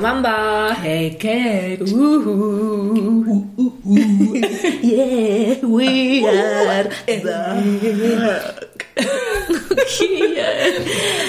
Mamba. 0.00 0.74
Hey 0.80 1.10
Kate. 1.10 1.80
Uhu. 1.80 3.44
yeah, 4.82 5.60
we 5.62 6.26
are 6.26 6.64
back. 6.64 6.92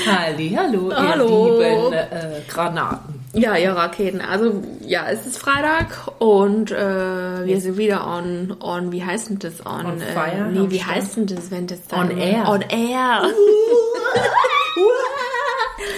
Halli, 0.06 0.50
hallo, 0.56 0.92
Hallo. 0.96 1.60
ihr 1.60 1.70
lieben 1.70 1.94
äh, 1.94 2.42
Granaten. 2.48 3.22
Ja, 3.34 3.58
ihr 3.58 3.74
Raketen. 3.74 4.22
Also, 4.22 4.64
ja, 4.82 5.10
es 5.10 5.26
ist 5.26 5.38
Freitag 5.38 6.12
und 6.20 6.72
äh, 6.72 7.46
wir 7.46 7.60
sind 7.60 7.78
wieder 7.78 8.08
on, 8.08 8.56
on, 8.62 8.92
wie 8.92 9.04
heißt 9.04 9.30
denn 9.30 9.40
das? 9.40 9.66
On, 9.66 9.86
On 9.86 10.02
äh, 10.02 10.06
fire, 10.14 10.50
nee, 10.52 10.60
am 10.60 10.72
wie 10.72 10.84
heißt 10.84 11.18
denn 11.18 11.28
das, 11.28 11.52
wenn 11.52 11.68
das 11.68 11.80
On 11.92 12.10
dann... 12.10 12.18
air. 12.18 12.48
On 12.48 12.62
air. 12.62 13.24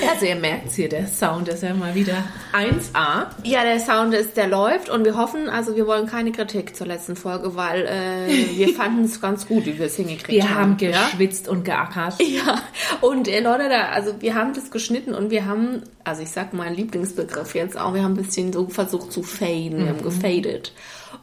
Also 0.09 0.25
ihr 0.25 0.35
merkt 0.35 0.71
hier, 0.71 0.89
der 0.89 1.07
Sound 1.07 1.47
ist 1.47 1.63
ja 1.63 1.73
mal 1.73 1.95
wieder 1.95 2.23
1A. 2.53 3.27
Ja, 3.43 3.63
der 3.63 3.79
Sound 3.79 4.13
ist, 4.13 4.37
der 4.37 4.47
läuft 4.47 4.89
und 4.89 5.05
wir 5.05 5.17
hoffen, 5.17 5.49
also 5.49 5.75
wir 5.75 5.87
wollen 5.87 6.05
keine 6.07 6.31
Kritik 6.31 6.75
zur 6.75 6.87
letzten 6.87 7.15
Folge, 7.15 7.55
weil 7.55 7.85
äh, 7.85 8.55
wir 8.57 8.69
fanden 8.75 9.05
es 9.05 9.19
ganz 9.21 9.47
gut, 9.47 9.65
wie 9.65 9.77
wir 9.79 9.87
es 9.87 9.95
hingekriegt 9.95 10.29
Wir 10.29 10.49
haben 10.49 10.73
haben. 10.73 10.77
ja? 10.79 11.05
geschwitzt 11.05 11.47
und 11.47 11.65
geackert. 11.65 12.15
Ja, 12.21 12.61
und 13.01 13.27
äh, 13.27 13.39
Leute, 13.39 13.69
da, 13.69 13.89
also 13.89 14.21
wir 14.21 14.35
haben 14.35 14.53
das 14.53 14.71
geschnitten 14.71 15.13
und 15.13 15.29
wir 15.29 15.45
haben, 15.45 15.83
also 16.03 16.21
ich 16.21 16.29
sag 16.31 16.53
meinen 16.53 16.75
Lieblingsbegriff 16.75 17.55
jetzt 17.55 17.77
auch, 17.77 17.93
wir 17.93 18.03
haben 18.03 18.13
ein 18.13 18.23
bisschen 18.23 18.51
so 18.53 18.67
versucht 18.67 19.11
zu 19.11 19.23
faden, 19.23 19.79
wir 19.79 19.89
haben 19.89 20.03
gefadet. 20.03 20.73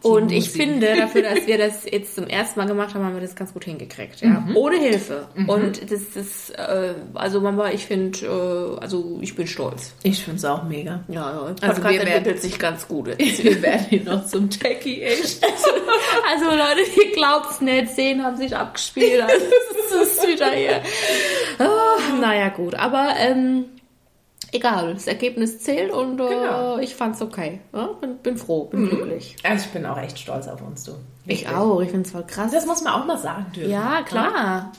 Und 0.03 0.33
ich 0.33 0.47
Musik. 0.47 0.63
finde, 0.63 0.97
dafür, 0.97 1.23
dass 1.23 1.47
wir 1.47 1.59
das 1.59 1.85
jetzt 1.85 2.15
zum 2.15 2.27
ersten 2.27 2.59
Mal 2.61 2.67
gemacht 2.67 2.95
haben, 2.95 3.05
haben 3.05 3.15
wir 3.15 3.21
das 3.21 3.35
ganz 3.35 3.53
gut 3.53 3.65
hingekriegt, 3.65 4.21
ja. 4.21 4.47
Ohne 4.55 4.77
Hilfe. 4.79 5.29
Und 5.47 5.91
das 5.91 6.03
ist, 6.17 6.51
äh, 6.51 6.95
also 7.15 7.41
Mama, 7.41 7.71
ich 7.71 7.85
finde, 7.87 8.19
äh, 8.27 8.81
also 8.83 9.19
ich 9.21 9.35
bin 9.35 9.47
stolz. 9.47 9.93
Ich 10.03 10.23
finde 10.25 10.39
es 10.39 10.45
auch 10.45 10.63
mega. 10.65 11.05
Ja, 11.09 11.33
ja. 11.33 11.55
Also 11.69 11.83
wir 11.83 11.91
werden- 11.91 12.09
entwickelt 12.09 12.41
sich 12.43 12.59
ganz 12.59 12.87
gut. 12.89 13.09
jetzt. 13.09 13.45
Wir 13.51 13.61
werden 13.63 13.87
hier 13.89 14.05
noch 14.05 14.27
zum 14.27 14.49
Techie, 14.51 15.03
echt. 15.03 15.43
Also 15.45 16.45
Leute, 16.47 16.81
ihr 17.05 17.13
glaubt's 17.13 17.61
nicht, 17.61 17.89
Szenen 17.91 18.25
haben 18.25 18.37
sich 18.37 18.55
abgespielt. 18.57 19.21
Also, 19.23 19.45
das 19.99 20.09
ist 20.09 20.27
wieder 20.29 20.51
hier. 20.53 20.81
Ah, 21.59 21.97
naja, 22.21 22.49
gut. 22.49 22.75
Aber 22.75 23.15
ähm, 23.19 23.65
egal, 24.53 24.95
das 24.95 25.07
Ergebnis 25.07 25.61
zählt 25.61 25.91
und 25.93 26.21
äh, 26.21 26.29
Genau. 26.29 26.79
ich 26.79 26.95
fand's 26.95 27.21
okay. 27.23 27.61
Ja, 27.73 27.87
bin, 28.01 28.17
bin 28.19 28.37
froh, 28.37 28.65
bin 28.65 28.89
glücklich. 28.89 29.37
Also 29.43 29.65
ich 29.67 29.71
bin 29.73 29.87
auch 29.87 29.99
echt 29.99 30.19
stolz 30.19 30.49
auf 30.49 30.61
uns, 30.63 30.85
du. 30.85 30.93
Ich 31.27 31.49
auch, 31.49 31.81
ich 31.81 31.91
find's 31.91 32.11
voll 32.11 32.25
krass. 32.27 32.51
Das 32.53 32.67
muss 32.67 32.83
man 32.83 32.95
auch 32.95 33.05
mal 33.07 33.19
sagen 33.19 33.47
dürfen. 33.55 33.71
ja, 33.71 34.03
klar. 34.03 34.73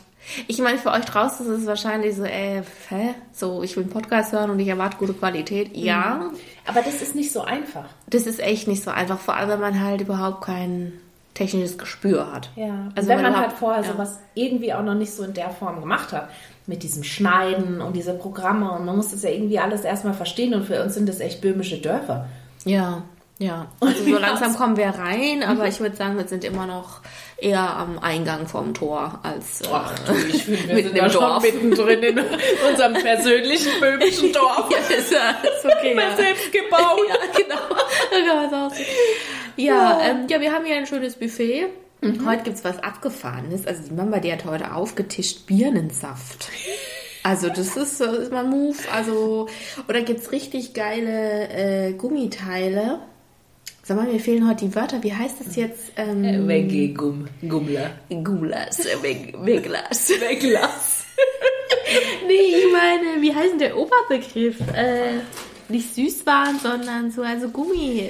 Ich 0.47 0.59
meine, 0.59 0.77
für 0.77 0.91
euch 0.91 1.05
draußen 1.05 1.45
ist 1.51 1.61
es 1.61 1.65
wahrscheinlich 1.65 2.15
so, 2.15 2.23
äh, 2.23 2.61
hä? 2.89 3.15
So, 3.33 3.63
ich 3.63 3.75
will 3.75 3.83
einen 3.83 3.91
Podcast 3.91 4.31
hören 4.33 4.51
und 4.51 4.59
ich 4.59 4.67
erwarte 4.67 4.97
gute 4.97 5.13
Qualität. 5.13 5.75
Ja, 5.75 6.29
Aber 6.67 6.81
das 6.83 7.01
ist 7.01 7.15
nicht 7.15 7.31
so 7.31 7.41
einfach. 7.41 7.85
das 8.07 8.27
ist 8.27 8.39
echt 8.39 8.67
nicht 8.67 8.83
so 8.83 8.91
einfach, 8.91 9.17
vor 9.17 9.35
allem 9.35 9.49
wenn 9.49 9.59
man 9.59 9.83
halt 9.83 10.01
überhaupt 10.01 10.43
kein 10.45 10.93
technisches 11.33 11.77
Gespür 11.77 12.31
hat. 12.31 12.49
Ja, 12.55 12.89
Also 12.95 13.09
wenn 13.09 13.21
man 13.21 13.31
überhaupt- 13.31 13.47
halt 13.49 13.57
vorher 13.57 13.83
ja. 13.83 13.91
sowas 13.93 14.19
irgendwie 14.35 14.73
auch 14.73 14.83
noch 14.83 14.93
nicht 14.95 15.11
so 15.13 15.23
in 15.23 15.33
der 15.33 15.49
Form 15.49 15.79
gemacht 15.79 16.11
hat, 16.11 16.29
mit 16.67 16.83
diesem 16.83 17.03
Schneiden 17.03 17.81
und 17.81 17.95
diese 17.95 18.13
Programme 18.13 18.71
und 18.71 18.85
man 18.85 18.95
muss 18.95 19.11
das 19.11 19.23
ja 19.23 19.29
irgendwie 19.29 19.59
alles 19.59 19.81
erstmal 19.81 20.13
verstehen 20.13 20.53
und 20.53 20.65
für 20.65 20.81
uns 20.83 20.93
sind 20.93 21.09
das 21.09 21.19
echt 21.19 21.41
böhmische 21.41 21.79
Dörfer. 21.79 22.27
Ja, 22.65 23.03
ja. 23.39 23.67
Also 23.79 24.03
so 24.03 24.17
langsam 24.19 24.55
kommen 24.55 24.77
wir 24.77 24.89
rein, 24.89 25.43
aber 25.43 25.67
ich 25.67 25.79
würde 25.79 25.95
sagen, 25.95 26.17
wir 26.17 26.27
sind 26.27 26.43
immer 26.43 26.67
noch 26.67 27.01
eher 27.37 27.75
am 27.75 27.97
Eingang 27.97 28.47
vom 28.47 28.75
Tor 28.75 29.19
als 29.23 29.61
äh, 29.61 30.27
ich 30.29 30.43
finde, 30.43 30.59
wir 30.67 30.75
Mitten 30.75 30.87
sind 30.89 30.97
im 30.97 31.03
ja 31.03 31.09
schon 31.09 31.21
Dorf. 31.21 31.43
mittendrin 31.43 32.03
in 32.03 32.19
unserem 32.69 32.93
persönlichen 32.93 33.71
böhmischen 33.79 34.31
Dorf. 34.31 34.69
ja, 34.69 34.77
ist, 34.95 35.11
ist 35.11 35.65
okay. 35.65 35.93
Immer 35.93 36.03
ja. 36.03 36.15
selbst 36.15 36.51
gebaut. 36.51 36.99
ja, 37.09 37.15
genau. 37.35 38.71
Ja, 39.57 39.99
ähm, 40.01 40.27
ja, 40.29 40.39
wir 40.39 40.51
haben 40.53 40.65
hier 40.65 40.75
ein 40.75 40.85
schönes 40.85 41.15
Buffet. 41.15 41.67
Heute 42.25 42.43
gibt's 42.43 42.63
was 42.63 42.79
Abgefahrenes. 42.83 43.67
Also 43.67 43.83
die 43.89 43.93
Mama, 43.93 44.19
die 44.19 44.31
hat 44.33 44.45
heute 44.45 44.73
aufgetischt 44.73 45.45
Birnensaft. 45.45 46.49
Also 47.23 47.49
das 47.49 47.77
ist, 47.77 47.99
so- 47.99 48.05
ist 48.05 48.31
mal 48.31 48.43
Move. 48.43 48.77
Also, 48.91 49.47
oder 49.87 50.01
gibt's 50.01 50.31
richtig 50.31 50.73
geile 50.73 51.49
äh, 51.49 51.93
Gummiteile. 51.93 52.99
Sag 53.83 53.97
mal, 53.97 54.07
mir 54.07 54.19
fehlen 54.19 54.47
heute 54.49 54.65
die 54.65 54.75
Wörter. 54.75 55.03
Wie 55.03 55.13
heißt 55.13 55.35
das 55.45 55.55
jetzt? 55.55 55.91
Ähm, 55.97 56.47
Weggegum, 56.47 57.27
Gummler. 57.47 57.91
Gulas, 58.09 58.79
äh, 58.85 59.01
Weg- 59.03 59.35
Weglas. 59.43 60.09
Wegglas. 60.21 61.05
Nee, 62.25 62.33
ich 62.33 62.71
meine, 62.71 63.21
wie 63.21 63.35
heißt 63.35 63.51
denn 63.51 63.59
der 63.59 63.77
Oberbegriff? 63.77 64.59
Äh, 64.73 65.19
nicht 65.71 65.93
Süßwaren, 65.95 66.59
sondern 66.59 67.09
so 67.11 67.21
also 67.23 67.49
Gummi, 67.49 68.09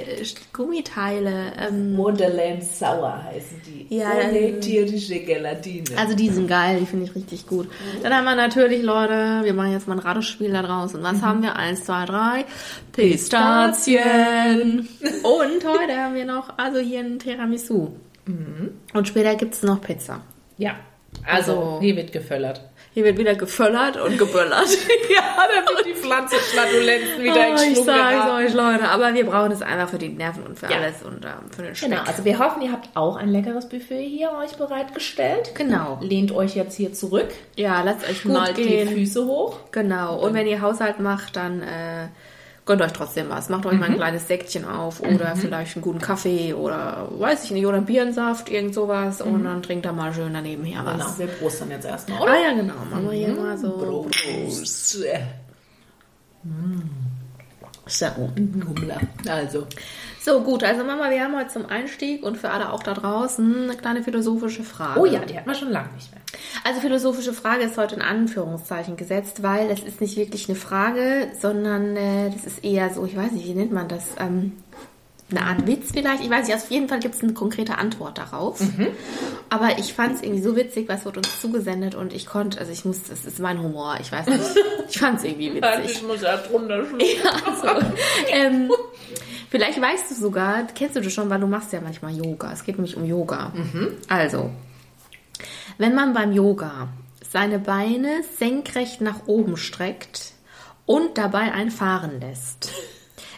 Gummiteile. 0.54 1.54
Ähm, 1.60 1.96
Wonderland 1.98 2.64
Sauer 2.64 3.24
heißen 3.24 3.62
die. 3.66 3.96
Ja, 3.96 4.10
Ohne 4.30 4.60
tierische 4.60 5.20
Gelatine. 5.20 5.84
also 5.98 6.16
die 6.16 6.30
sind 6.30 6.48
geil, 6.48 6.80
die 6.80 6.86
finde 6.86 7.06
ich 7.06 7.16
richtig 7.16 7.48
gut. 7.48 7.70
Dann 8.04 8.14
haben 8.14 8.24
wir 8.26 8.36
natürlich, 8.36 8.84
Leute, 8.84 9.42
wir 9.44 9.54
machen 9.54 9.72
jetzt 9.72 9.88
mal 9.88 9.94
ein 9.96 10.00
Ratespiel 10.00 10.52
da 10.52 10.62
draußen. 10.62 11.02
Was 11.04 11.22
haben 11.22 11.42
wir? 11.44 11.56
Eins, 11.56 11.84
zwei, 11.86 12.06
drei. 12.06 12.46
Pistazien. 12.92 14.88
Und 15.24 15.66
heute 15.66 15.96
haben 15.98 16.16
wir 16.16 16.26
noch, 16.26 16.58
also 16.58 16.80
hier 16.80 17.00
ein 17.00 17.20
Tiramisu. 17.20 17.90
Und 18.94 19.08
später 19.08 19.36
gibt's 19.36 19.64
noch 19.64 19.82
Pizza. 19.82 20.22
ja, 20.58 20.76
also, 21.26 21.52
Also- 21.52 21.80
hier 21.82 21.96
wird 21.98 22.12
geföllert. 22.14 22.62
Hier 22.94 23.06
wird 23.06 23.18
wieder 23.18 23.36
geföllert 23.36 23.96
und 23.96 24.18
geböllert. 24.18 24.68
ja, 25.16 25.22
da 25.48 25.72
wird 25.76 25.86
die 25.86 25.94
Pflanze 25.94 26.36
Flatulenzen 26.36 27.24
wieder 27.24 27.36
oh, 27.36 27.52
in 27.52 27.56
ich 27.56 27.74
Schwung 27.76 27.86
sag's 27.86 28.12
geraten. 28.26 28.46
euch, 28.46 28.54
Leute. 28.54 28.90
Aber 28.90 29.14
wir 29.14 29.26
brauchen 29.26 29.52
es 29.54 29.62
einfach 29.62 29.88
für 29.88 29.98
die 29.98 30.10
Nerven 30.10 30.44
und 30.44 30.60
für 30.60 30.70
Ja. 30.70 30.78
alles 30.78 31.02
und 31.02 31.24
ähm, 31.24 31.50
für 31.56 31.62
den 31.64 31.74
Speck. 31.74 31.90
Genau, 31.90 32.02
also 32.04 32.26
wir 32.26 32.38
hoffen, 32.38 32.62
ihr 32.62 32.72
habt 32.74 32.90
auch 32.96 33.16
ein 33.16 33.30
leckeres 33.30 33.70
Buffet 33.70 34.04
hier 34.04 34.32
euch 34.34 34.58
bereitgestellt. 34.58 35.56
Genau. 35.56 36.00
Lehnt 36.02 36.34
euch 36.34 36.56
jetzt 36.56 36.76
hier 36.76 36.92
zurück, 36.92 37.30
Ja, 37.56 37.82
lasst 37.82 38.10
euch 38.10 38.24
gut 38.24 38.58
die 38.58 38.64
gehen. 38.64 38.90
Füße 38.90 39.26
hoch. 39.26 39.58
Genau. 39.72 40.20
Und 40.20 40.34
wenn 40.34 40.48
ihr 40.48 40.62
Haushalt 40.62 41.00
macht, 41.00 41.38
dann 41.38 41.62
äh, 41.62 42.08
gönnt 42.72 42.82
euch 42.82 42.94
trotzdem 42.94 43.30
was. 43.30 43.50
Macht 43.50 43.66
euch 43.66 43.78
mal 43.78 43.90
ein 43.90 43.96
kleines 43.96 44.30
Säckchen 44.30 44.64
auf 44.66 45.02
oder 45.02 45.36
vielleicht 45.36 45.76
einen 45.76 45.84
guten 45.84 46.00
Kaffee 46.00 46.54
oder 46.54 47.10
weiß 47.20 47.44
ich 47.44 47.52
nicht, 47.52 47.66
oder 47.66 47.78
einen 47.78 47.86
Birnensaft, 47.86 48.50
irgend 48.50 48.74
sowas. 48.74 49.22
Und 49.22 49.44
dann 49.44 49.62
trinkt 49.62 49.86
da 49.86 49.92
mal 49.92 50.14
schön 50.14 50.34
daneben 50.34 50.64
her 50.64 50.82
was. 50.86 51.18
Genau, 51.18 51.18
wir 51.18 51.28
prostern 51.28 51.72
jetzt 51.72 51.86
erstmal, 51.86 52.20
Ah 52.20 52.24
oder? 52.24 52.42
ja, 52.42 52.54
genau. 52.54 52.74
Machen 52.90 53.12
wir 53.12 53.18
hier 53.18 53.34
mal 53.34 53.58
so. 53.58 53.72
Prost. 54.10 54.98
Gut. 58.16 58.66
Gummler. 58.66 59.02
Also, 59.28 59.68
So 60.24 60.42
gut, 60.42 60.64
also 60.64 60.84
Mama, 60.84 61.10
wir 61.10 61.24
haben 61.24 61.36
heute 61.36 61.50
zum 61.50 61.66
Einstieg 61.66 62.24
und 62.24 62.38
für 62.38 62.52
alle 62.52 62.72
auch 62.72 62.84
da 62.84 62.94
draußen 62.94 63.64
eine 63.64 63.76
kleine 63.76 64.04
philosophische 64.04 64.62
Frage. 64.62 65.00
oh 65.00 65.06
ja, 65.06 65.20
die 65.26 65.36
hat 65.36 65.48
man 65.48 65.56
schon 65.56 65.72
lange 65.72 65.92
nicht 65.96 66.12
mehr. 66.12 66.22
Also 66.64 66.80
philosophische 66.80 67.34
Frage 67.34 67.64
ist 67.64 67.76
heute 67.76 67.96
in 67.96 68.04
Anführungszeichen 68.04 68.98
gesetzt, 68.98 69.42
weil 69.42 69.72
es 69.72 69.82
ist 69.82 70.00
nicht 70.00 70.18
wirklich 70.18 70.48
eine 70.48 70.56
Frage, 70.56 71.30
sondern 71.40 71.96
äh, 71.98 72.30
das 72.30 72.46
ist 72.46 72.64
eher 72.64 72.94
so, 72.94 73.04
ich 73.06 73.18
weiß 73.18 73.32
nicht, 73.32 73.48
wie 73.48 73.56
nennt 73.56 73.72
man 73.72 73.88
das? 73.88 74.04
Ähm, 74.20 74.52
eine 75.32 75.46
Art 75.46 75.66
Witz 75.66 75.92
vielleicht? 75.94 76.22
Ich 76.24 76.30
weiß 76.30 76.48
nicht, 76.48 76.56
auf 76.56 76.70
jeden 76.70 76.88
Fall 76.88 77.00
gibt 77.00 77.16
es 77.16 77.24
eine 77.24 77.34
konkrete 77.34 77.78
Antwort 77.78 78.18
darauf. 78.18 78.62
Aber 79.50 79.80
ich 79.80 79.94
fand 79.94 80.16
es 80.16 80.22
irgendwie 80.22 80.42
so 80.42 80.56
witzig, 80.56 80.88
was 80.90 81.06
wird 81.06 81.18
uns 81.18 81.42
zugesendet 81.42 81.96
und 81.96 82.14
ich 82.14 82.26
konnte, 82.26 82.60
also 82.60 82.72
ich 82.72 82.86
muss, 82.86 83.04
das 83.04 83.26
ist 83.26 83.40
mein 83.40 83.62
Humor, 83.62 83.98
ich 84.02 84.12
weiß 84.12 84.28
nicht, 84.28 84.42
ich 84.90 85.00
fand 85.00 85.20
es 85.20 85.24
irgendwie 85.24 85.56
witzig. 85.56 86.04
muss 86.04 86.22
ja 86.22 86.38
drunter 86.38 86.86
schlucken. 86.86 87.06
Also, 87.46 87.86
ähm, 88.30 88.72
vielleicht 89.52 89.80
weißt 89.80 90.10
du 90.10 90.16
sogar, 90.16 90.66
kennst 90.74 90.96
du 90.96 91.02
das 91.02 91.14
schon, 91.14 91.30
weil 91.30 91.40
du 91.40 91.46
machst 91.46 91.72
ja 91.74 91.82
manchmal 91.82 92.16
Yoga. 92.16 92.52
Es 92.52 92.64
geht 92.64 92.78
nämlich 92.78 92.98
um 92.98 93.06
Yoga. 93.06 93.54
Also, 94.08 94.50
wenn 95.78 95.94
man 95.94 96.14
beim 96.14 96.32
Yoga 96.32 96.88
seine 97.30 97.60
Beine 97.60 98.24
senkrecht 98.38 99.02
nach 99.02 99.28
oben 99.28 99.58
streckt 99.58 100.34
und 100.86 101.18
dabei 101.18 101.52
ein 101.54 101.70
Fahren 101.70 102.20
lässt, 102.20 102.72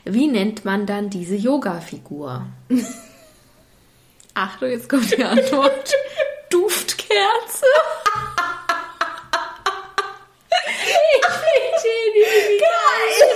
wie 0.05 0.27
nennt 0.27 0.63
man 0.65 0.85
dann 0.85 1.09
diese 1.09 1.35
Yoga-Figur? 1.35 2.45
Achtung, 4.33 4.69
jetzt 4.69 4.89
kommt 4.89 5.15
die 5.15 5.23
Antwort. 5.23 5.93
Duftkerze. 6.49 7.65
Ich 11.15 11.25
finde 11.25 12.13
die 12.15 12.57
geil. 12.59 13.29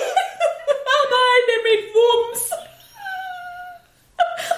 Aber 0.97 1.19
eine 1.33 1.55
mit 1.63 1.93
Wumms. 1.93 2.46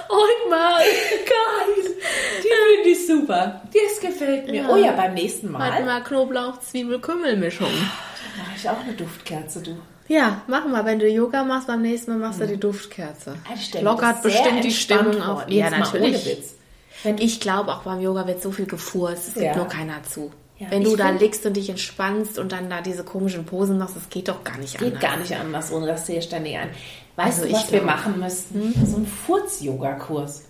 Und 0.09 0.49
mal. 0.49 0.79
Geil. 0.79 1.95
Die 2.39 2.47
finde 2.83 2.89
ich 2.89 3.07
super. 3.07 3.61
Das 3.73 3.99
gefällt 4.01 4.47
mir. 4.47 4.63
Ja. 4.63 4.69
Oh 4.69 4.75
ja, 4.75 4.91
beim 4.93 5.13
nächsten 5.13 5.51
Mal. 5.51 5.71
Halt 5.71 5.85
mal 5.85 6.01
Knoblauch, 6.03 6.59
Zwiebel, 6.59 6.99
Kümmelmischung. 6.99 7.67
Dann 7.67 8.45
mache 8.45 8.55
ich 8.57 8.67
auch 8.69 8.79
eine 8.83 8.93
Duftkerze, 8.93 9.61
du. 9.61 9.77
Ja, 10.07 10.41
mach 10.47 10.65
mal. 10.65 10.83
Wenn 10.85 10.97
du 10.97 11.07
Yoga 11.07 11.43
machst, 11.43 11.67
beim 11.67 11.83
nächsten 11.83 12.11
Mal 12.11 12.17
machst 12.27 12.41
du 12.41 12.47
die 12.47 12.57
Duftkerze. 12.59 13.35
Mir 13.75 13.81
Lockert 13.83 14.23
bestimmt 14.23 14.63
die 14.63 14.71
Stimmung 14.71 15.21
auf. 15.21 15.45
Ohne 15.47 16.25
Witz. 16.25 16.55
Wenn 17.03 17.17
Ich 17.19 17.39
glaube, 17.39 17.71
auch 17.71 17.83
beim 17.83 18.01
Yoga 18.01 18.25
wird 18.27 18.41
so 18.41 18.51
viel 18.51 18.65
gefurzt. 18.65 19.27
Es 19.29 19.33
gibt 19.35 19.45
Ja. 19.45 19.55
nur 19.55 19.67
keiner 19.67 20.01
zu. 20.03 20.31
Ja, 20.59 20.67
Wenn 20.71 20.83
du 20.83 20.95
da 20.97 21.09
liegst 21.11 21.45
und 21.45 21.55
dich 21.55 21.69
entspannst 21.69 22.37
und 22.37 22.51
dann 22.51 22.69
da 22.69 22.81
diese 22.81 23.03
komischen 23.05 23.45
Posen 23.45 23.77
machst, 23.77 23.95
das 23.95 24.09
geht 24.09 24.27
doch 24.27 24.43
gar 24.43 24.57
nicht 24.57 24.77
Geht 24.77 24.87
anders. 24.95 25.01
gar 25.01 25.17
nicht 25.17 25.35
anders, 25.35 25.71
ohne 25.71 25.87
das 25.87 26.05
sehe 26.05 26.21
ständig 26.21 26.57
ein. 26.57 26.69
Weißt 27.15 27.39
Also 27.39 27.41
du, 27.43 27.47
ich 27.47 27.53
was 27.63 27.71
wir 27.71 27.81
machen 27.81 28.19
müssten? 28.19 28.73
So 28.85 28.97
ein 28.97 29.05
Furz-Yoga-Kurs, 29.07 30.43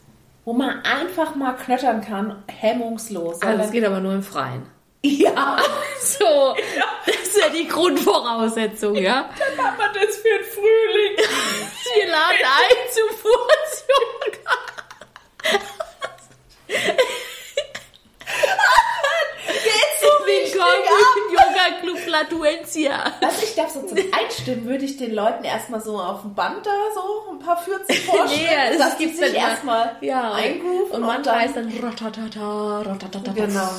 wo 0.46 0.54
man 0.54 0.82
einfach 0.84 1.36
mal 1.36 1.54
knöttern 1.54 2.02
kann, 2.02 2.44
hemmungslos. 2.48 3.42
Also 3.42 3.64
es 3.64 3.72
geht 3.72 3.86
aber 3.86 4.00
nur 4.00 4.14
im 4.14 4.24
Freien. 4.24 4.64
ja, 5.04 5.58
So, 6.02 6.56
das 7.06 7.16
ist 7.28 7.38
ja 7.38 7.50
die 7.50 7.68
Grundvoraussetzung, 7.68 8.96
ja? 8.96 9.30
dann 9.38 9.58
machen 9.66 9.78
wir 9.78 10.02
das 10.06 10.16
für 10.18 10.24
den 10.28 10.46
Frühling. 10.46 11.18
Wir 11.96 12.08
laden 12.12 12.46
ein 12.46 12.92
zu 12.92 13.02
Furz-Yoga. 13.16 13.69
Im 21.82 21.88
Yoga-Club 21.88 21.98
Flatuentia. 21.98 23.04
Also 23.22 23.44
ich 23.44 23.56
darf 23.56 23.70
so 23.70 23.82
zum 23.82 23.98
Einstimmen, 24.12 24.66
würde 24.66 24.86
ich 24.86 24.98
den 24.98 25.14
Leuten 25.14 25.44
erstmal 25.44 25.82
so 25.82 26.00
auf 26.00 26.22
dem 26.22 26.34
Band 26.34 26.66
da 26.66 26.72
so 26.94 27.32
ein 27.32 27.40
paar 27.40 27.58
Fürzen 27.58 27.94
vorstellen, 28.06 28.40
Nee, 28.78 28.84
es 28.84 28.98
die 28.98 29.04
gibt 29.06 29.18
sich 29.18 29.26
dann 29.28 29.36
erstmal 29.36 29.96
Ja, 30.02 30.34
eingrooven 30.34 30.92
und 30.92 31.02
manchmal 31.02 31.40
heißt 31.42 31.56
dann 31.56 31.72
ratatata, 31.82 32.82
ratatata. 32.82 33.32
Genau. 33.34 33.70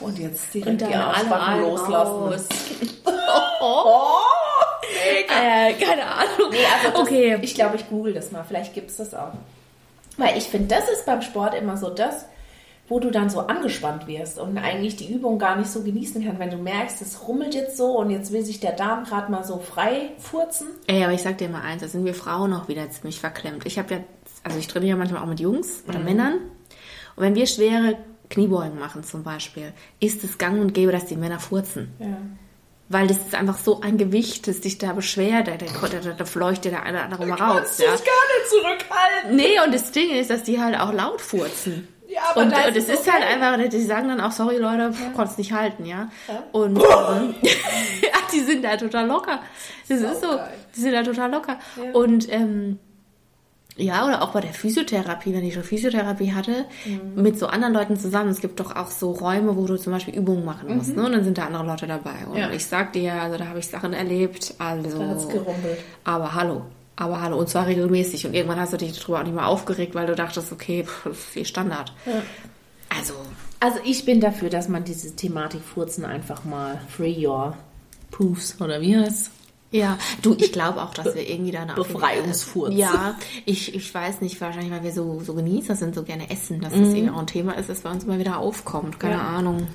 Und 0.00 0.18
jetzt 0.18 0.54
direkt 0.54 0.70
Und 0.70 0.82
dann 0.82 0.88
die 0.88 0.94
Arschbacken 0.94 1.60
loslassen. 1.62 1.94
raus. 1.94 2.48
Oh, 3.62 4.16
mega. 5.04 5.68
Äh, 5.68 5.74
keine 5.74 6.04
Ahnung. 6.06 6.50
Nee, 6.50 6.64
also 6.74 6.90
das, 6.92 7.00
okay. 7.00 7.38
ich 7.42 7.54
glaube, 7.54 7.76
ich 7.76 7.88
google 7.88 8.14
das 8.14 8.32
mal. 8.32 8.42
Vielleicht 8.48 8.72
gibt 8.74 8.90
es 8.90 8.96
das 8.96 9.14
auch. 9.14 9.32
Weil 10.16 10.36
ich 10.38 10.44
finde, 10.44 10.74
das 10.74 10.88
ist 10.88 11.04
beim 11.06 11.20
Sport 11.22 11.54
immer 11.54 11.76
so 11.76 11.90
das, 11.90 12.24
wo 12.90 12.98
du 12.98 13.12
dann 13.12 13.30
so 13.30 13.46
angespannt 13.46 14.08
wirst 14.08 14.40
und 14.40 14.58
eigentlich 14.58 14.96
die 14.96 15.10
Übung 15.14 15.38
gar 15.38 15.56
nicht 15.56 15.70
so 15.70 15.82
genießen 15.82 16.26
kann, 16.26 16.40
wenn 16.40 16.50
du 16.50 16.56
merkst, 16.56 17.00
es 17.00 17.26
rummelt 17.26 17.54
jetzt 17.54 17.76
so 17.76 17.96
und 17.96 18.10
jetzt 18.10 18.32
will 18.32 18.44
sich 18.44 18.58
der 18.58 18.72
Darm 18.72 19.04
gerade 19.04 19.30
mal 19.30 19.44
so 19.44 19.58
frei 19.58 20.10
furzen. 20.18 20.66
Ey, 20.88 21.04
aber 21.04 21.12
ich 21.12 21.22
sag 21.22 21.38
dir 21.38 21.48
mal 21.48 21.62
eins, 21.62 21.82
da 21.82 21.88
sind 21.88 22.04
wir 22.04 22.14
Frauen 22.14 22.52
auch 22.52 22.66
wieder 22.66 22.90
ziemlich 22.90 23.20
verklemmt. 23.20 23.64
Ich 23.64 23.78
habe 23.78 23.94
ja, 23.94 24.00
also 24.42 24.58
ich 24.58 24.66
trainiere 24.66 24.90
ja 24.90 24.96
manchmal 24.96 25.22
auch 25.22 25.28
mit 25.28 25.38
Jungs 25.38 25.84
oder 25.86 26.00
Männern. 26.00 26.34
Und 27.14 27.22
wenn 27.22 27.36
wir 27.36 27.46
schwere 27.46 27.96
Kniebeugen 28.28 28.80
machen 28.80 29.04
zum 29.04 29.22
Beispiel, 29.22 29.72
ist 30.00 30.24
es 30.24 30.36
gang 30.36 30.60
und 30.60 30.74
gäbe, 30.74 30.90
dass 30.90 31.06
die 31.06 31.16
Männer 31.16 31.38
furzen. 31.38 31.94
Ja. 32.00 32.18
Weil 32.88 33.06
das 33.06 33.18
ist 33.18 33.36
einfach 33.36 33.58
so 33.58 33.82
ein 33.82 33.98
Gewicht, 33.98 34.48
das 34.48 34.62
dich 34.62 34.78
da 34.78 34.94
beschwert, 34.94 35.46
da, 35.46 35.56
da, 35.56 36.12
da, 36.12 36.24
fleucht 36.24 36.64
dir 36.64 36.70
der 36.70 36.82
eine 36.82 36.96
oder 36.96 37.04
andere 37.04 37.26
mal 37.26 37.40
raus. 37.40 37.56
Kannst 37.58 37.78
dich 37.78 37.86
Ja. 37.86 37.92
gar 37.92 37.98
nicht 38.00 38.50
zurückhalten. 38.50 39.36
Nee, 39.36 39.64
und 39.64 39.72
das 39.72 39.92
Ding 39.92 40.10
ist, 40.10 40.30
dass 40.30 40.42
die 40.42 40.60
halt 40.60 40.76
auch 40.76 40.92
laut 40.92 41.20
furzen. 41.20 41.86
Ja, 42.30 42.36
aber 42.36 42.40
und, 42.42 42.52
da 42.52 42.68
und 42.68 42.76
ist 42.76 42.88
es 42.88 43.00
ist 43.00 43.08
okay. 43.08 43.10
halt 43.20 43.24
einfach, 43.42 43.68
die 43.70 43.82
sagen 43.82 44.08
dann 44.08 44.20
auch, 44.20 44.32
sorry 44.32 44.56
Leute, 44.58 44.82
ja. 44.92 45.10
konnt's 45.14 45.36
nicht 45.38 45.52
halten, 45.52 45.84
ja. 45.86 46.08
Und 46.52 46.76
ähm, 46.78 47.34
ja, 47.42 48.18
die 48.32 48.40
sind 48.40 48.64
da 48.64 48.76
total 48.76 49.06
locker. 49.06 49.40
Das 49.88 50.00
ist 50.00 50.20
so, 50.20 50.28
geil. 50.36 50.48
die 50.76 50.80
sind 50.80 50.92
da 50.92 51.02
total 51.02 51.30
locker. 51.30 51.58
Ja. 51.76 51.92
Und 51.92 52.32
ähm, 52.32 52.78
ja, 53.76 54.04
oder 54.04 54.22
auch 54.22 54.32
bei 54.32 54.40
der 54.40 54.52
Physiotherapie, 54.52 55.32
wenn 55.32 55.44
ich 55.44 55.54
schon 55.54 55.62
Physiotherapie 55.62 56.32
hatte, 56.34 56.66
Mhm. 56.84 57.22
mit 57.22 57.38
so 57.38 57.46
anderen 57.46 57.72
Leuten 57.72 57.96
zusammen. 57.96 58.28
Es 58.30 58.40
gibt 58.40 58.60
doch 58.60 58.76
auch 58.76 58.88
so 58.88 59.12
Räume, 59.12 59.56
wo 59.56 59.64
du 59.66 59.76
zum 59.78 59.92
Beispiel 59.92 60.14
Übungen 60.14 60.44
machen 60.44 60.76
musst, 60.76 60.94
ne? 60.94 61.04
Und 61.06 61.12
dann 61.12 61.24
sind 61.24 61.38
da 61.38 61.46
andere 61.46 61.64
Leute 61.66 61.86
dabei. 61.86 62.26
Und 62.26 62.32
Mhm. 62.32 62.38
Ja. 62.38 62.50
ich 62.50 62.66
sag 62.66 62.92
dir, 62.92 63.14
also 63.14 63.38
da 63.38 63.46
habe 63.46 63.58
ich 63.58 63.66
Sachen 63.68 63.92
erlebt, 63.94 64.54
also. 64.58 64.98
Da 64.98 65.08
hat's 65.08 65.28
gerumpelt. 65.28 65.78
Aber 66.04 66.34
hallo. 66.34 66.62
Aber 67.00 67.22
hallo. 67.22 67.38
Und 67.38 67.48
zwar 67.48 67.66
regelmäßig. 67.66 68.26
Und 68.26 68.34
irgendwann 68.34 68.60
hast 68.60 68.72
du 68.72 68.76
dich 68.76 68.98
darüber 68.98 69.20
auch 69.20 69.24
nicht 69.24 69.34
mehr 69.34 69.46
aufgeregt, 69.46 69.94
weil 69.94 70.06
du 70.06 70.14
dachtest, 70.14 70.52
okay, 70.52 70.84
pff, 70.84 71.06
ist 71.06 71.36
eh 71.36 71.44
Standard. 71.44 71.92
Also, 72.96 73.14
Also 73.58 73.78
ich 73.84 74.04
bin 74.04 74.20
dafür, 74.20 74.50
dass 74.50 74.68
man 74.68 74.84
diese 74.84 75.16
Thematik 75.16 75.62
Furzen 75.62 76.04
einfach 76.04 76.44
mal 76.44 76.80
free 76.88 77.26
your 77.26 77.56
poofs 78.10 78.60
oder 78.60 78.80
wie 78.80 78.96
heißt 78.96 79.30
ja. 79.72 79.96
Du, 80.20 80.34
ich 80.36 80.50
glaube 80.52 80.82
auch, 80.82 80.92
dass 80.92 81.14
wir 81.14 81.28
irgendwie 81.30 81.52
da 81.52 81.60
eine 81.62 81.74
Befreiungsfurz. 81.74 82.74
Ja, 82.74 83.14
ich, 83.46 83.72
ich 83.72 83.94
weiß 83.94 84.20
nicht, 84.20 84.40
wahrscheinlich, 84.40 84.72
weil 84.72 84.82
wir 84.82 84.90
so, 84.90 85.20
so 85.24 85.32
Genießer 85.32 85.76
sind, 85.76 85.94
so 85.94 86.02
gerne 86.02 86.28
essen, 86.28 86.60
dass 86.60 86.74
Mhm. 86.74 86.80
das 86.84 86.92
irgendwie 86.94 87.10
auch 87.10 87.18
ein 87.20 87.26
Thema 87.28 87.52
ist, 87.56 87.68
das 87.68 87.80
bei 87.82 87.90
uns 87.92 88.02
immer 88.02 88.18
wieder 88.18 88.38
aufkommt. 88.38 88.98
Keine 88.98 89.14
Ja. 89.14 89.20
Ahnung. 89.28 89.68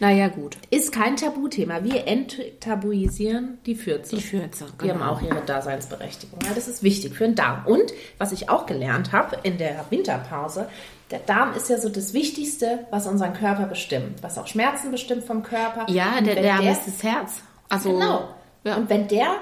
Naja, 0.00 0.28
gut. 0.28 0.56
Ist 0.70 0.92
kein 0.92 1.16
Tabuthema. 1.16 1.82
Wir 1.84 2.06
enttabuisieren 2.06 3.58
die 3.66 3.74
Fürze. 3.74 4.16
Die 4.16 4.22
Fürze. 4.22 4.66
Die 4.82 4.90
haben 4.90 5.02
auch 5.02 5.22
ihre 5.22 5.40
Daseinsberechtigung. 5.40 6.38
Ja, 6.44 6.54
das 6.54 6.68
ist 6.68 6.82
wichtig 6.82 7.14
für 7.14 7.24
den 7.24 7.34
Darm. 7.34 7.66
Und 7.66 7.92
was 8.18 8.32
ich 8.32 8.48
auch 8.48 8.66
gelernt 8.66 9.12
habe 9.12 9.38
in 9.42 9.58
der 9.58 9.84
Winterpause, 9.90 10.68
der 11.10 11.20
Darm 11.20 11.54
ist 11.54 11.70
ja 11.70 11.78
so 11.78 11.88
das 11.88 12.12
Wichtigste, 12.12 12.86
was 12.90 13.06
unseren 13.06 13.32
Körper 13.32 13.66
bestimmt, 13.66 14.22
was 14.22 14.38
auch 14.38 14.46
Schmerzen 14.46 14.90
bestimmt 14.90 15.24
vom 15.24 15.42
Körper. 15.42 15.86
Ja, 15.88 16.20
der, 16.20 16.34
der, 16.36 16.72
ist 16.72 16.86
das 16.86 17.02
Herz. 17.02 17.42
Also, 17.68 17.92
Genau. 17.92 18.28
Ja. 18.64 18.76
Und 18.76 18.90
wenn 18.90 19.06
der 19.06 19.36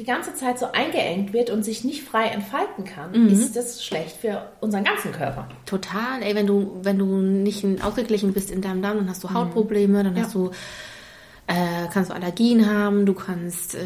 die 0.00 0.04
ganze 0.04 0.34
Zeit 0.34 0.58
so 0.58 0.72
eingeengt 0.72 1.32
wird 1.32 1.50
und 1.50 1.62
sich 1.64 1.84
nicht 1.84 2.02
frei 2.02 2.24
entfalten 2.24 2.84
kann, 2.84 3.12
Mhm. 3.12 3.28
ist 3.28 3.54
das 3.54 3.84
schlecht 3.84 4.16
für 4.16 4.48
unseren 4.60 4.82
ganzen 4.82 5.12
Körper. 5.12 5.46
Total, 5.66 6.22
ey, 6.22 6.34
wenn 6.34 6.46
du, 6.46 6.80
wenn 6.82 6.98
du 6.98 7.04
nicht 7.06 7.64
ausgeglichen 7.84 8.32
bist 8.32 8.50
in 8.50 8.62
deinem 8.62 8.82
Darm, 8.82 8.96
dann 8.96 9.08
hast 9.10 9.22
du 9.22 9.32
Hautprobleme, 9.32 10.02
dann 10.02 10.18
hast 10.20 10.34
du, 10.34 10.50
äh, 11.46 11.86
kannst 11.92 12.10
du 12.10 12.14
Allergien 12.14 12.68
haben, 12.68 13.04
du 13.06 13.12
kannst 13.14 13.74
äh, 13.74 13.80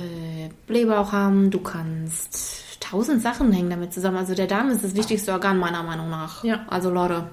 Blähbauch 0.66 1.12
haben, 1.12 1.50
du 1.50 1.58
kannst 1.60 2.80
tausend 2.80 3.20
Sachen 3.22 3.50
hängen 3.52 3.70
damit 3.70 3.92
zusammen. 3.92 4.18
Also 4.18 4.34
der 4.34 4.46
Darm 4.46 4.70
ist 4.70 4.84
das 4.84 4.94
wichtigste 4.94 5.32
Organ 5.32 5.58
meiner 5.58 5.82
Meinung 5.82 6.10
nach. 6.10 6.44
Ja. 6.44 6.64
Also 6.68 6.90
Leute, 6.90 7.24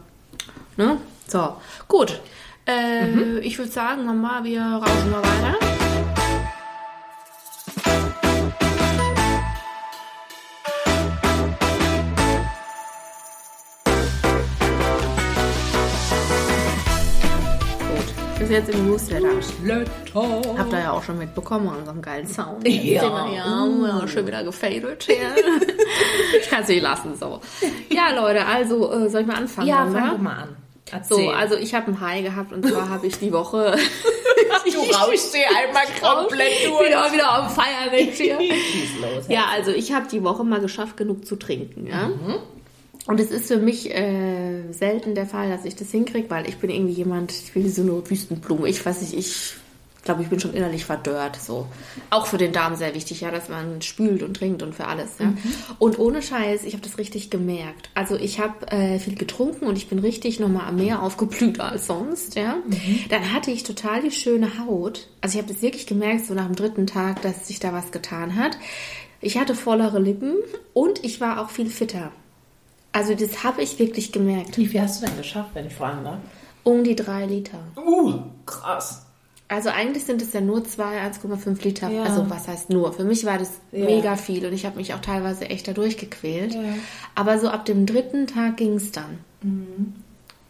ne? 0.77 0.97
So, 1.27 1.53
gut. 1.87 2.19
Äh, 2.65 3.39
Ich 3.39 3.57
würde 3.57 3.71
sagen, 3.71 4.05
Mama, 4.05 4.41
wir 4.43 4.61
rausen 4.61 5.11
mal 5.11 5.21
weiter. 5.21 5.80
Jetzt 18.51 18.69
im 18.69 18.87
Newsletter. 18.87 19.27
Habt 20.57 20.73
ihr 20.73 20.79
ja 20.79 20.91
auch 20.91 21.03
schon 21.03 21.17
mitbekommen, 21.17 21.67
unseren 21.67 22.01
geilen 22.01 22.27
Sound. 22.27 22.67
Ja. 22.67 22.83
Wir- 22.83 22.93
ja, 22.93 23.67
ja 24.01 24.07
schon 24.07 24.27
wieder 24.27 24.43
gefadet. 24.43 25.07
Ja. 25.07 25.15
ich 26.39 26.49
kann 26.49 26.63
es 26.63 26.67
nicht 26.69 26.81
lassen, 26.81 27.15
so. 27.19 27.39
Ja, 27.89 28.13
Leute, 28.15 28.45
also, 28.45 28.91
äh, 28.91 29.09
soll 29.09 29.21
ich 29.21 29.27
mal 29.27 29.37
anfangen? 29.37 29.67
Ja, 29.67 29.87
fang 29.91 30.17
du 30.17 30.23
mal 30.23 30.35
an. 30.43 30.55
So, 31.07 31.15
Erzähl. 31.17 31.29
also 31.33 31.55
ich 31.55 31.73
habe 31.73 31.89
ein 31.91 32.01
High 32.01 32.23
gehabt 32.23 32.51
und 32.51 32.67
zwar 32.67 32.89
habe 32.89 33.07
ich 33.07 33.17
die 33.17 33.31
Woche. 33.31 33.77
du 34.65 34.79
rauschst 34.93 35.33
dir 35.33 35.45
einmal 35.57 35.83
komplett 36.01 36.49
Ich 36.51 36.63
bin 36.65 36.71
durch. 36.77 36.95
auch 36.97 37.13
wieder 37.13 37.31
am 37.31 37.49
Feiern 37.49 37.93
jetzt 37.97 38.17
hier. 38.19 38.37
Los. 38.37 39.25
Ja, 39.29 39.45
also 39.53 39.71
ich 39.71 39.93
habe 39.93 40.07
die 40.11 40.21
Woche 40.21 40.43
mal 40.43 40.59
geschafft, 40.59 40.97
genug 40.97 41.25
zu 41.25 41.37
trinken, 41.37 41.87
ja. 41.87 42.09
Und 43.11 43.19
es 43.19 43.29
ist 43.29 43.47
für 43.47 43.57
mich 43.57 43.93
äh, 43.93 44.71
selten 44.71 45.15
der 45.15 45.25
Fall, 45.25 45.49
dass 45.49 45.65
ich 45.65 45.75
das 45.75 45.91
hinkriege, 45.91 46.29
weil 46.29 46.47
ich 46.47 46.59
bin 46.59 46.69
irgendwie 46.69 46.93
jemand, 46.93 47.33
ich 47.33 47.51
bin 47.51 47.69
so 47.69 47.81
eine 47.81 48.09
Wüstenblume. 48.09 48.69
Ich 48.69 48.85
weiß 48.85 49.01
nicht, 49.01 49.13
ich 49.13 49.55
glaube, 50.05 50.21
ich 50.21 50.29
bin 50.29 50.39
schon 50.39 50.53
innerlich 50.53 50.85
verdörrt. 50.85 51.35
So. 51.35 51.67
Auch 52.09 52.25
für 52.25 52.37
den 52.37 52.53
Darm 52.53 52.77
sehr 52.77 52.95
wichtig, 52.95 53.19
ja, 53.19 53.29
dass 53.29 53.49
man 53.49 53.81
spült 53.81 54.23
und 54.23 54.37
trinkt 54.37 54.63
und 54.63 54.73
für 54.73 54.87
alles. 54.87 55.09
Ja. 55.19 55.33
Und 55.77 55.99
ohne 55.99 56.21
Scheiß, 56.21 56.63
ich 56.63 56.71
habe 56.71 56.83
das 56.83 56.97
richtig 56.97 57.29
gemerkt. 57.29 57.89
Also 57.95 58.15
ich 58.15 58.39
habe 58.39 58.71
äh, 58.71 58.97
viel 58.97 59.15
getrunken 59.15 59.65
und 59.65 59.75
ich 59.75 59.89
bin 59.89 59.99
richtig 59.99 60.39
nochmal 60.39 60.71
mehr 60.71 61.03
aufgeblüht 61.03 61.59
als 61.59 61.87
sonst, 61.87 62.35
ja. 62.35 62.59
Dann 63.09 63.33
hatte 63.33 63.51
ich 63.51 63.63
total 63.63 64.03
die 64.03 64.11
schöne 64.11 64.57
Haut. 64.57 65.09
Also 65.19 65.37
ich 65.37 65.43
habe 65.43 65.53
das 65.53 65.61
wirklich 65.61 65.85
gemerkt, 65.85 66.27
so 66.27 66.33
nach 66.33 66.45
dem 66.45 66.55
dritten 66.55 66.87
Tag, 66.87 67.21
dass 67.23 67.49
sich 67.49 67.59
da 67.59 67.73
was 67.73 67.91
getan 67.91 68.37
hat. 68.37 68.57
Ich 69.19 69.37
hatte 69.37 69.53
vollere 69.53 69.99
Lippen 69.99 70.35
und 70.71 71.03
ich 71.03 71.19
war 71.19 71.41
auch 71.41 71.49
viel 71.49 71.69
fitter. 71.69 72.13
Also 72.93 73.15
das 73.15 73.43
habe 73.43 73.61
ich 73.61 73.79
wirklich 73.79 74.11
gemerkt. 74.11 74.57
Wie 74.57 74.67
viel 74.67 74.81
hast 74.81 75.01
du 75.01 75.05
denn 75.07 75.17
geschafft, 75.17 75.51
wenn 75.53 75.67
ich 75.67 75.73
fragen 75.73 76.03
darf? 76.03 76.17
Um 76.63 76.83
die 76.83 76.95
drei 76.95 77.25
Liter. 77.25 77.59
Uh, 77.77 78.19
krass. 78.45 79.05
Also 79.47 79.69
eigentlich 79.69 80.05
sind 80.05 80.21
es 80.21 80.31
ja 80.33 80.39
nur 80.41 80.63
zwei 80.63 80.97
1,5 81.05 81.63
Liter. 81.63 81.89
Ja. 81.89 82.03
Also 82.03 82.29
was 82.29 82.47
heißt 82.47 82.69
nur? 82.69 82.93
Für 82.93 83.03
mich 83.03 83.25
war 83.25 83.37
das 83.37 83.51
Ja. 83.71 83.85
mega 83.85 84.15
viel 84.15 84.45
und 84.45 84.53
ich 84.53 84.65
habe 84.65 84.77
mich 84.77 84.93
auch 84.93 85.01
teilweise 85.01 85.49
echt 85.49 85.67
da 85.67 85.73
durchgequält. 85.73 86.53
Ja. 86.53 86.61
Aber 87.15 87.37
so 87.39 87.49
ab 87.49 87.65
dem 87.65 87.85
dritten 87.85 88.27
Tag 88.27 88.57
ging 88.57 88.75
es 88.75 88.91
dann. 88.91 89.19
Mhm. 89.41 89.93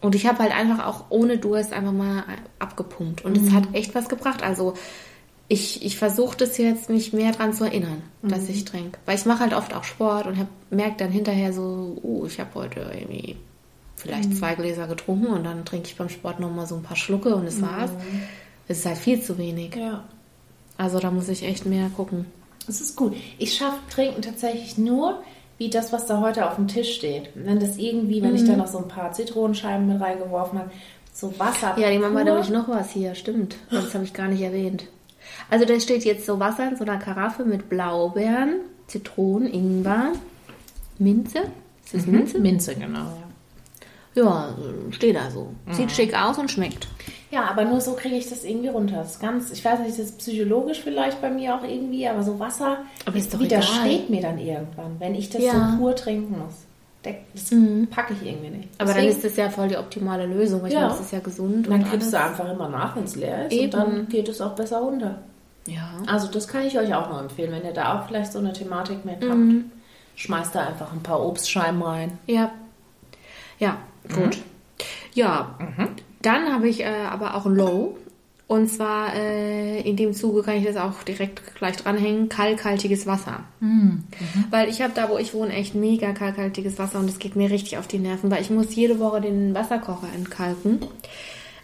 Und 0.00 0.14
ich 0.16 0.26
habe 0.26 0.40
halt 0.40 0.52
einfach 0.52 0.84
auch 0.86 1.04
ohne 1.10 1.38
Durst 1.38 1.72
einfach 1.72 1.92
mal 1.92 2.24
abgepumpt. 2.58 3.24
Und 3.24 3.36
es 3.36 3.44
Mhm. 3.44 3.54
hat 3.54 3.64
echt 3.72 3.94
was 3.94 4.08
gebracht. 4.08 4.42
Also 4.42 4.74
ich, 5.48 5.84
ich 5.84 5.96
versuche 5.98 6.36
das 6.36 6.56
jetzt, 6.58 6.88
mich 6.88 7.12
mehr 7.12 7.32
dran 7.32 7.52
zu 7.52 7.64
erinnern, 7.64 8.02
dass 8.22 8.42
Mhm. 8.42 8.50
ich 8.50 8.64
trinke. 8.64 8.98
Weil 9.06 9.16
ich 9.16 9.26
mache 9.26 9.40
halt 9.40 9.54
oft 9.54 9.74
auch 9.74 9.84
Sport 9.84 10.26
und 10.26 10.46
merke 10.70 10.94
dann 10.98 11.10
hinterher 11.10 11.52
so, 11.52 11.98
uh, 12.02 12.24
ich 12.26 12.40
habe 12.40 12.50
heute 12.54 12.80
irgendwie 12.80 13.36
vielleicht 13.96 14.30
Mhm. 14.30 14.36
zwei 14.36 14.54
Gläser 14.54 14.86
getrunken 14.86 15.26
und 15.26 15.44
dann 15.44 15.64
trinke 15.64 15.88
ich 15.88 15.96
beim 15.96 16.08
Sport 16.08 16.40
nochmal 16.40 16.66
so 16.66 16.76
ein 16.76 16.82
paar 16.82 16.96
Schlucke 16.96 17.34
und 17.36 17.44
das 17.46 17.60
war's. 17.60 17.90
Es 18.68 18.78
ist 18.78 18.86
halt 18.86 18.98
viel 18.98 19.20
zu 19.20 19.36
wenig. 19.38 19.76
Ja. 19.76 20.04
Also 20.78 20.98
da 20.98 21.10
muss 21.10 21.28
ich 21.28 21.42
echt 21.44 21.66
mehr 21.66 21.88
gucken. 21.96 22.26
Das 22.66 22.80
ist 22.80 22.96
gut. 22.96 23.14
Ich 23.38 23.54
schaffe 23.54 23.78
Trinken 23.90 24.22
tatsächlich 24.22 24.78
nur 24.78 25.22
wie 25.58 25.68
das, 25.68 25.92
was 25.92 26.06
da 26.06 26.20
heute 26.20 26.48
auf 26.48 26.56
dem 26.56 26.66
Tisch 26.68 26.94
steht. 26.94 27.28
Wenn 27.34 27.60
das 27.60 27.76
irgendwie, 27.76 28.22
wenn 28.22 28.34
ich 28.34 28.44
da 28.44 28.56
noch 28.56 28.66
so 28.68 28.78
ein 28.78 28.88
paar 28.88 29.12
Zitronenscheiben 29.12 29.86
mit 29.86 30.00
reingeworfen 30.00 30.58
habe, 30.58 30.70
so 31.12 31.32
Wasser. 31.38 31.76
Ja, 31.78 31.90
die 31.90 31.98
Mama 31.98 32.20
hat 32.20 32.24
nämlich 32.26 32.48
noch 32.48 32.68
was 32.68 32.90
hier, 32.90 33.14
stimmt. 33.14 33.56
Das 33.70 33.92
habe 33.94 34.04
ich 34.04 34.14
gar 34.14 34.28
nicht 34.28 34.40
erwähnt. 34.40 34.84
Also 35.52 35.66
da 35.66 35.78
steht 35.78 36.04
jetzt 36.04 36.24
so 36.24 36.40
Wasser 36.40 36.66
in 36.66 36.76
so 36.76 36.84
einer 36.84 36.96
Karaffe 36.96 37.44
mit 37.44 37.68
Blaubeeren, 37.68 38.60
Zitronen, 38.86 39.52
Ingwer, 39.52 40.12
Minze. 40.98 41.40
Ist 41.84 41.94
das 41.94 42.06
Minze? 42.06 42.38
Minze, 42.38 42.74
genau. 42.74 43.00
Ja. 44.14 44.22
Ja, 44.24 44.48
steht 44.92 45.14
da 45.16 45.30
so. 45.30 45.48
Sieht 45.70 45.90
schick 45.92 46.14
aus 46.18 46.38
und 46.38 46.50
schmeckt. 46.50 46.88
Ja, 47.30 47.44
aber 47.50 47.64
nur 47.66 47.80
so 47.82 47.92
kriege 47.92 48.14
ich 48.16 48.28
das 48.30 48.44
irgendwie 48.44 48.68
runter. 48.68 48.96
Das 48.96 49.12
ist 49.12 49.20
ganz, 49.20 49.50
ich 49.50 49.62
weiß 49.62 49.80
nicht, 49.80 49.90
das 49.92 49.98
ist 50.06 50.18
psychologisch 50.18 50.80
vielleicht 50.82 51.20
bei 51.20 51.28
mir 51.30 51.54
auch 51.54 51.64
irgendwie, 51.64 52.06
aber 52.08 52.22
so 52.22 52.38
Wasser 52.38 52.78
Aber 53.04 53.16
ist 53.16 53.32
doch 53.34 53.38
widersteht 53.40 54.08
mir 54.08 54.22
dann 54.22 54.38
irgendwann, 54.38 54.96
wenn 55.00 55.14
ich 55.14 55.28
das 55.28 55.42
Ja. 55.42 55.72
so 55.72 55.78
pur 55.78 55.94
trinken 55.94 56.38
muss. 56.38 56.54
Das 57.02 57.50
packe 57.90 58.14
ich 58.14 58.26
irgendwie 58.26 58.50
nicht. 58.50 58.68
Aber 58.78 58.92
dann 58.94 59.02
Deswegen- 59.04 59.16
ist 59.16 59.24
das 59.24 59.36
ja 59.36 59.50
voll 59.50 59.68
die 59.68 59.76
optimale 59.76 60.24
Lösung. 60.26 60.62
weil 60.62 60.68
Ich 60.68 60.74
Ja. 60.74 60.80
meine, 60.82 60.92
das 60.92 61.00
ist 61.00 61.12
ja 61.12 61.18
gesund. 61.20 61.66
dann 61.68 61.84
alles. 61.84 62.10
du 62.10 62.18
einfach 62.18 62.50
immer 62.50 62.68
nach, 62.68 62.96
wenn 62.96 63.04
es 63.04 63.16
leer 63.16 63.46
ist 63.46 63.52
Eben. 63.52 63.64
und 63.64 63.74
dann 63.74 64.08
geht 64.08 64.28
es 64.28 64.40
auch 64.40 64.54
besser 64.54 64.78
runter. 64.78 65.18
Ja. 65.66 65.90
Also 66.06 66.28
das 66.28 66.48
kann 66.48 66.66
ich 66.66 66.78
euch 66.78 66.94
auch 66.94 67.08
noch 67.08 67.20
empfehlen, 67.20 67.52
wenn 67.52 67.64
ihr 67.64 67.72
da 67.72 67.98
auch 67.98 68.08
vielleicht 68.08 68.32
so 68.32 68.38
eine 68.38 68.52
Thematik 68.52 69.04
mit 69.04 69.22
habt. 69.22 69.34
Mhm. 69.34 69.70
Schmeißt 70.16 70.54
da 70.54 70.66
einfach 70.66 70.92
ein 70.92 71.02
paar 71.02 71.24
Obstscheiben 71.24 71.82
rein. 71.82 72.18
Ja. 72.26 72.52
Ja, 73.58 73.78
gut. 74.12 74.38
Ja, 75.14 75.56
dann 76.20 76.52
habe 76.52 76.68
ich 76.68 76.80
äh, 76.80 77.04
aber 77.08 77.36
auch 77.36 77.46
ein 77.46 77.54
Low. 77.54 77.96
Und 78.48 78.68
zwar 78.68 79.14
äh, 79.14 79.80
in 79.80 79.96
dem 79.96 80.12
Zuge 80.12 80.42
kann 80.42 80.56
ich 80.56 80.64
das 80.66 80.76
auch 80.76 81.02
direkt 81.04 81.54
gleich 81.54 81.76
dranhängen, 81.76 82.28
kalkhaltiges 82.28 83.06
Wasser. 83.06 83.44
Weil 84.50 84.68
ich 84.68 84.82
habe 84.82 84.92
da, 84.94 85.08
wo 85.08 85.16
ich 85.16 85.32
wohne, 85.32 85.54
echt 85.54 85.74
mega 85.74 86.12
kalkhaltiges 86.12 86.78
Wasser 86.78 86.98
und 86.98 87.08
es 87.08 87.18
geht 87.18 87.34
mir 87.34 87.50
richtig 87.50 87.78
auf 87.78 87.86
die 87.86 87.98
Nerven, 87.98 88.30
weil 88.30 88.42
ich 88.42 88.50
muss 88.50 88.74
jede 88.74 88.98
Woche 88.98 89.22
den 89.22 89.54
Wasserkocher 89.54 90.08
entkalken. 90.14 90.80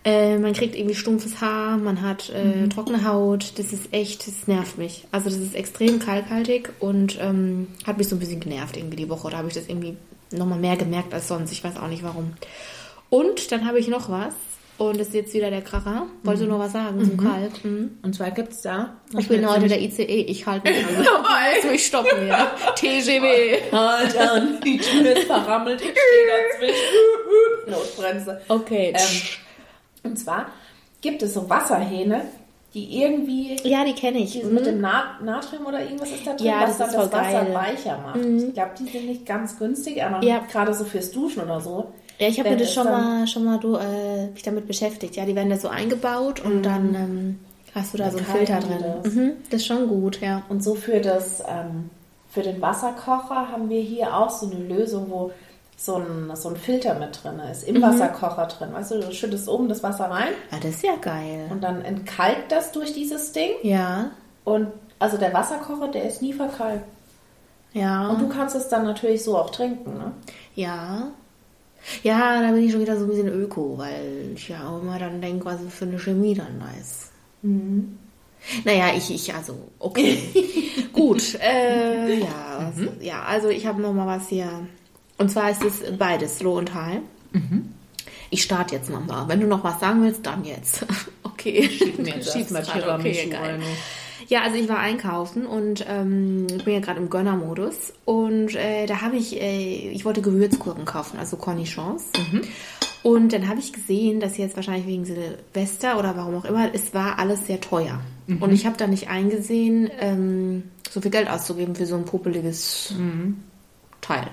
Äh, 0.08 0.38
man 0.38 0.54
kriegt 0.54 0.74
irgendwie 0.74 0.94
stumpfes 0.94 1.42
Haar, 1.42 1.76
man 1.76 2.00
hat 2.00 2.30
äh, 2.30 2.66
trockene 2.68 3.04
Haut. 3.04 3.52
Das 3.58 3.74
ist 3.74 3.92
echt, 3.92 4.26
das 4.26 4.46
nervt 4.46 4.78
mich. 4.78 5.04
Also 5.12 5.28
das 5.28 5.38
ist 5.38 5.54
extrem 5.54 5.98
kalkhaltig 5.98 6.70
und 6.80 7.18
ähm, 7.20 7.66
hat 7.86 7.98
mich 7.98 8.08
so 8.08 8.16
ein 8.16 8.18
bisschen 8.18 8.40
genervt 8.40 8.78
irgendwie 8.78 8.96
die 8.96 9.10
Woche. 9.10 9.28
Da 9.28 9.36
habe 9.36 9.48
ich 9.48 9.54
das 9.54 9.68
irgendwie 9.68 9.98
nochmal 10.30 10.58
mehr 10.58 10.78
gemerkt 10.78 11.12
als 11.12 11.28
sonst. 11.28 11.52
Ich 11.52 11.62
weiß 11.62 11.76
auch 11.76 11.88
nicht 11.88 12.02
warum. 12.02 12.32
Und 13.10 13.52
dann 13.52 13.66
habe 13.66 13.78
ich 13.78 13.88
noch 13.88 14.08
was. 14.08 14.32
Und 14.78 14.98
das 14.98 15.08
ist 15.08 15.14
jetzt 15.14 15.34
wieder 15.34 15.50
der 15.50 15.60
Kracher. 15.60 16.06
Wolltest 16.22 16.46
du 16.46 16.48
noch 16.48 16.60
was 16.60 16.72
sagen 16.72 17.04
zum 17.04 17.18
Kalk? 17.18 17.62
Mhm. 17.62 17.98
Und 18.00 18.14
zwar 18.14 18.30
gibt 18.30 18.52
es 18.52 18.62
da. 18.62 18.96
Ich 19.18 19.28
bin 19.28 19.46
heute 19.46 19.68
der 19.68 19.82
ICE. 19.82 20.04
Ich 20.04 20.46
halte 20.46 20.70
mich 20.70 20.86
an. 20.86 21.04
Lass 21.04 21.70
mich 21.70 21.84
stoppen 21.84 22.18
hier. 22.24 22.46
TGW. 22.76 23.72
Halt 23.72 24.16
an, 24.16 24.58
die 24.64 24.78
Tür 24.78 25.16
ist 25.16 25.26
verrammelt, 25.26 25.82
ich 25.82 25.90
stehe 25.90 26.72
dazwischen. 26.72 27.66
Notbremse. 27.70 28.40
Okay. 28.48 28.94
Ähm, 28.94 29.47
und 30.04 30.18
zwar 30.18 30.46
gibt 31.00 31.22
es 31.22 31.34
so 31.34 31.48
Wasserhähne, 31.48 32.22
die 32.74 33.00
irgendwie 33.02 33.56
ja, 33.64 33.84
die 33.84 33.94
kenne 33.94 34.18
ich. 34.18 34.42
mit 34.44 34.66
dem 34.66 34.80
Na 34.80 35.16
Natrium 35.22 35.66
oder 35.66 35.82
irgendwas 35.82 36.10
ist 36.10 36.26
da 36.26 36.34
drin, 36.34 36.46
Ja, 36.46 36.60
was 36.62 36.76
das 36.78 36.92
dann 36.92 37.00
das 37.02 37.12
Wasser 37.12 37.32
geil. 37.32 37.48
Mhm. 37.50 37.54
weicher 37.54 37.98
macht. 37.98 38.16
Ich 38.48 38.54
glaube, 38.54 38.70
die 38.78 38.84
sind 38.86 39.06
nicht 39.06 39.26
ganz 39.26 39.58
günstig, 39.58 40.02
aber 40.02 40.22
Ja. 40.22 40.40
gerade 40.50 40.74
so 40.74 40.84
fürs 40.84 41.10
Duschen 41.10 41.42
oder 41.42 41.60
so. 41.60 41.86
Ja, 42.18 42.28
ich 42.28 42.38
habe 42.38 42.50
mir 42.50 42.56
das 42.56 42.74
schon 42.74 42.84
mal, 42.84 43.26
schon 43.28 43.44
mal 43.44 43.58
du, 43.58 43.76
äh, 43.76 44.26
mich 44.32 44.42
damit 44.42 44.66
beschäftigt. 44.66 45.16
Ja, 45.16 45.24
die 45.24 45.34
werden 45.36 45.50
da 45.50 45.56
so 45.56 45.68
eingebaut 45.68 46.40
und 46.44 46.62
dann 46.64 46.94
ähm, 46.94 47.38
hast 47.74 47.94
du 47.94 47.98
da 47.98 48.10
so 48.10 48.18
einen 48.18 48.26
Filter 48.26 48.58
drin. 48.58 48.84
das. 49.02 49.14
Mhm, 49.14 49.32
das 49.50 49.60
ist 49.60 49.66
schon 49.66 49.86
gut, 49.88 50.20
ja. 50.20 50.42
Und 50.48 50.62
so 50.64 50.74
für 50.74 51.00
das, 51.00 51.40
ähm, 51.48 51.90
für 52.28 52.42
den 52.42 52.60
Wasserkocher 52.60 53.50
haben 53.52 53.70
wir 53.70 53.80
hier 53.80 54.14
auch 54.16 54.30
so 54.30 54.50
eine 54.50 54.56
Lösung, 54.62 55.06
wo 55.10 55.30
so 55.80 55.94
ein, 55.94 56.30
so 56.34 56.48
ein 56.48 56.56
Filter 56.56 56.98
mit 56.98 57.22
drin 57.22 57.38
ist, 57.50 57.68
Mhm. 57.68 57.76
im 57.76 57.82
Wasserkocher 57.82 58.46
drin. 58.46 58.70
Weißt 58.72 58.90
du, 58.90 58.98
du 59.00 59.12
schüttest 59.12 59.48
oben 59.48 59.68
das 59.68 59.82
Wasser 59.84 60.10
rein 60.10 60.32
Ah, 60.50 60.56
das 60.60 60.72
ist 60.72 60.82
ja 60.82 60.96
geil. 61.00 61.46
und 61.50 61.62
dann 61.62 61.82
entkalkt 61.82 62.50
das 62.50 62.72
durch 62.72 62.92
dieses 62.92 63.30
Ding. 63.32 63.52
Ja, 63.62 64.10
Und 64.44 64.66
also 64.98 65.16
der 65.16 65.32
Wasserkocher, 65.32 65.86
der 65.88 66.04
ist 66.08 66.20
nie 66.20 66.32
verkalkt. 66.32 66.84
ja. 67.74 68.08
Und 68.08 68.20
du 68.20 68.28
kannst 68.28 68.56
es 68.56 68.68
dann 68.68 68.84
natürlich 68.84 69.22
so 69.22 69.38
auch 69.38 69.50
trinken, 69.50 69.94
ne? 69.98 70.10
Ja. 70.56 71.08
Ja, 72.02 72.42
da 72.42 72.50
bin 72.50 72.64
ich 72.64 72.72
schon 72.72 72.80
wieder 72.80 72.96
so 72.98 73.04
ein 73.04 73.08
bisschen 73.08 73.28
öko, 73.28 73.74
weil 73.78 74.32
ich 74.34 74.48
ja 74.48 74.68
auch 74.68 74.82
immer 74.82 74.98
dann 74.98 75.20
denke, 75.22 75.44
was 75.44 75.58
für 75.70 75.84
eine 75.84 75.98
Chemie 75.98 76.34
dann 76.34 76.58
da 76.58 76.66
ist. 76.80 77.12
Naja, 78.64 78.86
ich, 78.96 79.10
ich, 79.14 79.32
also, 79.34 79.54
okay. 79.78 80.18
Gut, 80.92 81.34
äh, 81.40 82.18
ja, 82.18 82.58
also, 82.58 82.90
ja, 83.00 83.22
also 83.22 83.48
ich 83.48 83.64
habe 83.66 83.80
noch 83.80 83.92
mal 83.92 84.06
was 84.08 84.28
hier. 84.28 84.48
Und 85.18 85.30
zwar 85.30 85.50
ist 85.50 85.64
es 85.64 85.82
beides, 85.98 86.40
Low 86.42 86.56
und 86.56 86.74
High. 86.74 87.00
Ich 88.30 88.42
starte 88.42 88.74
jetzt 88.74 88.90
noch 88.90 89.04
mal. 89.04 89.28
Wenn 89.28 89.40
du 89.40 89.46
noch 89.46 89.64
was 89.64 89.80
sagen 89.80 90.02
willst, 90.02 90.24
dann 90.26 90.44
jetzt. 90.44 90.86
Okay. 91.38 91.70
mir 91.98 92.14
Schieb's 92.14 92.50
erstmal 92.50 92.62
grad. 92.62 92.82
Tiramisu 92.82 93.30
geil. 93.30 93.40
rein. 93.40 93.62
Ja, 94.26 94.42
also 94.42 94.56
ich 94.56 94.68
war 94.68 94.80
einkaufen 94.80 95.46
und 95.46 95.86
ähm, 95.88 96.48
ich 96.50 96.64
bin 96.64 96.74
ja 96.74 96.80
gerade 96.80 96.98
im 96.98 97.10
Gönnermodus 97.10 97.92
und 98.04 98.56
äh, 98.56 98.86
da 98.86 99.02
habe 99.02 99.16
ich, 99.16 99.40
äh, 99.40 99.90
ich 99.90 100.04
wollte 100.04 100.20
Gewürzgurken 100.20 100.84
kaufen, 100.84 101.16
also 101.16 101.36
Cornichons. 101.36 102.06
Und 103.04 103.32
dann 103.32 103.48
habe 103.48 103.60
ich 103.60 103.72
gesehen, 103.72 104.18
dass 104.18 104.36
jetzt 104.36 104.56
wahrscheinlich 104.56 104.88
wegen 104.88 105.04
Silvester 105.04 105.96
oder 105.96 106.16
warum 106.16 106.34
auch 106.34 106.44
immer, 106.44 106.74
es 106.74 106.92
war 106.92 107.20
alles 107.20 107.46
sehr 107.46 107.60
teuer. 107.60 108.00
Und 108.26 108.52
ich 108.52 108.66
habe 108.66 108.76
da 108.76 108.88
nicht 108.88 109.08
eingesehen, 109.08 109.88
ähm, 110.00 110.64
so 110.90 111.00
viel 111.00 111.12
Geld 111.12 111.30
auszugeben 111.30 111.76
für 111.76 111.86
so 111.86 111.94
ein 111.94 112.04
popeliges 112.04 112.92
Teil. 114.00 114.26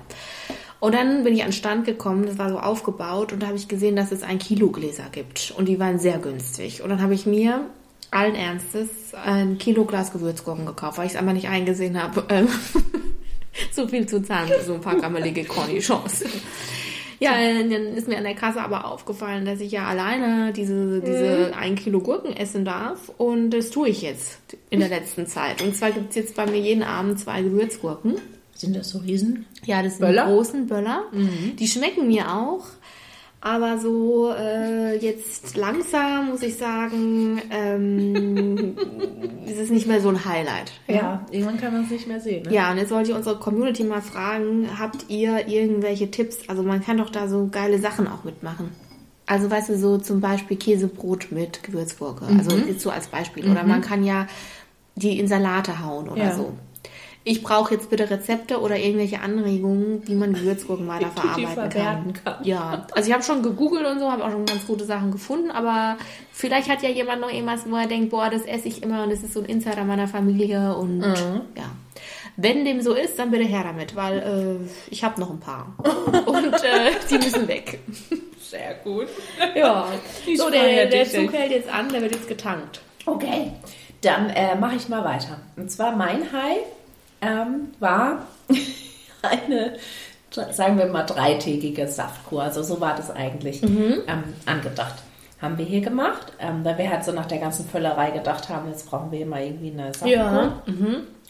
Und 0.86 0.94
dann 0.94 1.24
bin 1.24 1.34
ich 1.34 1.42
an 1.42 1.48
den 1.48 1.54
Stand 1.54 1.86
gekommen, 1.86 2.28
das 2.28 2.38
war 2.38 2.52
so 2.52 2.60
aufgebaut 2.60 3.34
und 3.34 3.42
da 3.42 3.48
habe 3.48 3.58
ich 3.58 3.68
gesehen, 3.68 3.96
dass 3.96 4.12
es 4.12 4.22
ein 4.22 4.38
Kilo 4.38 4.70
Gläser 4.70 5.06
gibt 5.12 5.52
und 5.58 5.68
die 5.68 5.80
waren 5.80 5.98
sehr 5.98 6.20
günstig. 6.20 6.84
Und 6.84 6.90
dann 6.90 7.02
habe 7.02 7.16
ich 7.16 7.26
mir 7.26 7.62
allen 8.12 8.36
Ernstes 8.36 9.16
ein 9.16 9.58
Kilo 9.58 9.86
Glas 9.86 10.14
Gewürzgurken 10.14 10.68
gekauft, 10.68 11.00
weil 11.00 11.08
ich 11.08 11.14
es 11.14 11.18
einfach 11.18 11.34
nicht 11.34 11.50
eingesehen 11.50 12.00
habe, 12.00 12.26
ähm, 12.30 12.48
so 13.72 13.88
viel 13.88 14.06
zu 14.06 14.22
zahlen 14.22 14.48
für 14.48 14.64
so 14.64 14.76
ein 14.76 14.82
paar 14.82 14.96
grammelige 14.98 15.44
Cornichons. 15.46 16.24
Ja, 17.20 17.32
dann 17.32 17.72
ist 17.72 18.08
mir 18.08 18.20
an 18.20 18.24
der 18.24 18.36
Kasse 18.36 18.62
aber 18.62 18.86
aufgefallen, 18.86 19.44
dass 19.44 19.62
ich 19.62 19.72
ja 19.72 19.88
alleine 19.88 20.54
diese, 20.54 21.02
diese 21.02 21.54
ein 21.58 21.74
Kilo 21.74 22.00
Gurken 22.00 22.38
essen 22.38 22.64
darf. 22.64 23.10
Und 23.18 23.50
das 23.50 23.72
tue 23.72 23.90
ich 23.90 24.04
jetzt 24.04 24.38
in 24.70 24.82
der 24.82 24.90
letzten 24.90 25.26
Zeit. 25.26 25.64
Und 25.64 25.76
zwar 25.76 25.90
gibt 25.90 26.12
es 26.12 26.16
jetzt 26.16 26.36
bei 26.36 26.46
mir 26.46 26.60
jeden 26.60 26.84
Abend 26.84 27.20
zwei 27.20 27.42
Gewürzgurken. 27.42 28.20
Sind 28.56 28.76
das 28.76 28.90
so 28.90 29.00
Riesen? 29.00 29.46
Ja, 29.66 29.84
das 29.84 29.98
sind 29.98 30.02
Böller? 30.08 30.26
die 30.26 30.32
großen 30.34 30.68
Böller. 30.68 31.04
Die 31.60 31.68
schmecken 31.68 32.08
mir 32.08 32.32
auch. 32.34 32.64
Aber 33.42 33.78
so 33.78 34.32
äh, 34.36 34.98
jetzt 34.98 35.56
langsam, 35.56 36.30
muss 36.32 36.42
ich 36.42 36.56
sagen, 36.58 37.40
ähm, 37.52 38.76
ist 39.46 39.60
es 39.60 39.70
nicht 39.70 39.86
mehr 39.86 40.02
so 40.02 40.10
ein 40.10 40.26
Highlight. 40.26 40.72
Ja, 40.88 41.24
irgendwann 41.30 41.58
kann 41.60 41.74
man 41.74 41.84
es 41.84 41.92
nicht 41.92 42.08
mehr 42.08 42.20
sehen. 42.20 42.44
Ne? 42.44 42.54
Ja, 42.54 42.72
und 42.72 42.78
jetzt 42.80 42.90
wollte 42.92 43.12
ich 43.12 43.16
unsere 43.16 43.38
Community 43.38 43.84
mal 43.84 44.02
fragen, 44.02 44.68
habt 44.80 45.06
ihr 45.10 45.48
irgendwelche 45.48 46.10
Tipps? 46.10 46.38
Also 46.48 46.64
man 46.64 46.82
kann 46.84 46.98
doch 46.98 47.12
da 47.12 47.28
so 47.28 47.48
geile 47.52 47.78
Sachen 47.80 48.08
auch 48.08 48.24
mitmachen. 48.24 48.72
Also 49.28 49.52
weißt 49.52 49.70
du, 49.70 49.78
so 49.78 49.98
zum 50.00 50.22
Beispiel 50.22 50.58
Käsebrot 50.58 51.32
mit 51.32 51.62
Gewürzgurke. 51.62 52.26
Also 52.26 52.56
Mhm. 52.56 52.68
jetzt 52.68 52.82
so 52.82 52.90
als 52.90 53.08
Beispiel. 53.08 53.50
Oder 53.50 53.64
man 53.64 53.82
kann 53.82 54.04
ja 54.04 54.28
die 54.96 55.20
in 55.20 55.28
Salate 55.28 55.84
hauen 55.86 56.10
oder 56.10 56.24
Ja. 56.24 56.36
so. 56.36 56.54
Ich 57.28 57.42
brauche 57.42 57.74
jetzt 57.74 57.90
bitte 57.90 58.08
Rezepte 58.08 58.62
oder 58.62 58.78
irgendwelche 58.78 59.20
Anregungen, 59.20 60.08
wie 60.08 60.14
man 60.14 60.34
Gewürzgurken 60.34 60.88
weiter 60.88 61.08
verarbeiten 61.16 61.70
kann. 61.72 62.14
kann. 62.24 62.36
Ja, 62.46 62.86
also 62.94 63.08
ich 63.10 63.14
habe 63.14 63.24
schon 63.24 63.42
gegoogelt 63.42 63.86
und 63.88 63.98
so, 64.00 64.12
habe 64.12 64.24
auch 64.24 64.30
schon 64.32 64.46
ganz 64.46 64.66
gute 64.68 64.86
Sachen 64.86 65.10
gefunden, 65.12 65.50
aber 65.50 65.98
vielleicht 66.32 66.70
hat 66.70 66.84
ja 66.84 66.90
jemand 66.90 67.22
noch 67.22 67.32
irgendwas, 67.34 67.62
wo 67.68 67.76
er 67.76 67.88
denkt, 67.88 68.12
boah, 68.12 68.30
das 68.30 68.44
esse 68.44 68.68
ich 68.68 68.84
immer 68.84 69.04
und 69.04 69.10
das 69.12 69.24
ist 69.24 69.34
so 69.34 69.40
ein 69.40 69.46
Insider 69.48 69.84
meiner 69.86 70.08
Familie 70.08 70.76
und 70.76 71.00
Mhm. 71.00 71.42
ja. 71.56 71.66
Wenn 72.38 72.64
dem 72.66 72.82
so 72.82 72.94
ist, 72.94 73.18
dann 73.18 73.32
bitte 73.32 73.46
her 73.46 73.64
damit, 73.64 73.96
weil 73.96 74.20
äh, 74.68 74.92
ich 74.92 75.04
habe 75.04 75.20
noch 75.20 75.30
ein 75.32 75.40
paar 75.40 75.74
und 76.28 76.54
äh, 76.54 76.92
die 77.10 77.18
müssen 77.18 77.48
weg. 77.48 77.80
Sehr 78.40 78.76
gut. 78.84 79.08
Ja, 79.56 79.88
Ich 80.28 80.38
so 80.38 80.50
der, 80.52 80.86
der 80.88 81.10
Zug 81.10 81.34
hält 81.34 81.52
jetzt 81.52 81.70
an, 81.74 81.90
der 81.90 82.02
wird 82.02 82.14
jetzt 82.14 82.28
getankt. 82.28 82.82
Okay, 83.06 83.52
dann 84.02 84.30
äh, 84.30 84.56
mache 84.56 84.76
ich 84.76 84.90
mal 84.90 85.04
weiter. 85.04 85.40
Und 85.56 85.72
zwar 85.72 85.96
mein 85.96 86.32
High 86.32 86.58
ähm, 87.26 87.70
war 87.80 88.26
eine, 89.22 89.74
sagen 90.52 90.78
wir 90.78 90.86
mal, 90.88 91.04
dreitägige 91.04 91.88
Saftkur. 91.88 92.44
Also 92.44 92.64
so 92.64 92.80
war 92.82 92.96
das 92.96 93.10
eigentlich 93.12 93.64
ähm, 93.64 94.24
angedacht. 94.46 94.96
Haben 95.42 95.58
wir 95.58 95.66
hier 95.66 95.82
gemacht, 95.82 96.32
ähm, 96.40 96.64
weil 96.64 96.78
wir 96.78 96.90
halt 96.90 97.04
so 97.04 97.12
nach 97.12 97.26
der 97.26 97.40
ganzen 97.40 97.68
Völlerei 97.68 98.12
gedacht 98.12 98.48
haben, 98.50 98.70
jetzt 98.70 98.90
brauchen 98.90 99.12
wir 99.12 99.26
mal 99.26 99.44
irgendwie 99.44 99.72
eine 99.72 99.88
Saftkur. 99.94 100.10
Ja. 100.12 100.62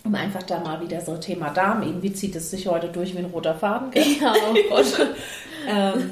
Um 0.03 0.13
einfach 0.13 0.43
da 0.43 0.59
mal 0.59 0.79
wieder 0.81 1.01
so 1.01 1.17
Thema 1.17 1.49
Darm, 1.49 1.81
irgendwie 1.81 2.13
zieht 2.13 2.35
es 2.35 2.51
sich 2.51 2.67
heute 2.67 2.89
durch 2.89 3.15
wie 3.15 3.19
ein 3.19 3.25
roter 3.25 3.55
Faden. 3.55 3.89
Gell? 3.89 4.03
Ja, 4.21 4.33
oh 4.51 4.55
Gott. 4.69 4.85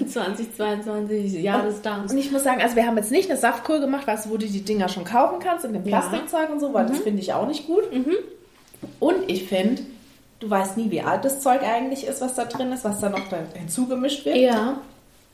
2022, 0.09 1.33
Jahr 1.43 1.61
des 1.61 1.81
Darms. 1.83 2.11
Und 2.11 2.17
ich 2.17 2.31
muss 2.31 2.43
sagen, 2.43 2.59
also 2.61 2.75
wir 2.75 2.87
haben 2.87 2.97
jetzt 2.97 3.11
nicht 3.11 3.29
eine 3.29 3.37
Saftkur 3.39 3.79
gemacht, 3.79 4.07
weißt 4.07 4.25
du, 4.25 4.31
wo 4.31 4.37
du 4.37 4.47
die 4.47 4.63
Dinger 4.63 4.89
schon 4.89 5.03
kaufen 5.03 5.37
kannst 5.39 5.65
in 5.65 5.73
dem 5.73 5.85
Ja. 5.85 5.99
Plastikzeug 5.99 6.49
und 6.51 6.59
so, 6.59 6.73
weil 6.73 6.87
das 6.87 6.99
finde 6.99 7.21
ich 7.21 7.33
auch 7.33 7.47
nicht 7.47 7.67
gut. 7.67 7.83
Und 8.99 9.15
ich 9.27 9.47
finde, 9.47 9.81
du 10.39 10.49
weißt 10.49 10.77
nie, 10.77 10.91
wie 10.91 11.01
alt 11.01 11.25
das 11.25 11.39
Zeug 11.41 11.61
eigentlich 11.63 12.05
ist, 12.05 12.21
was 12.21 12.35
da 12.35 12.45
drin 12.45 12.71
ist, 12.71 12.83
was 12.83 12.99
da 12.99 13.09
noch 13.09 13.27
da 13.29 13.37
hinzugemischt 13.53 14.25
wird. 14.25 14.37
Ja. 14.37 14.77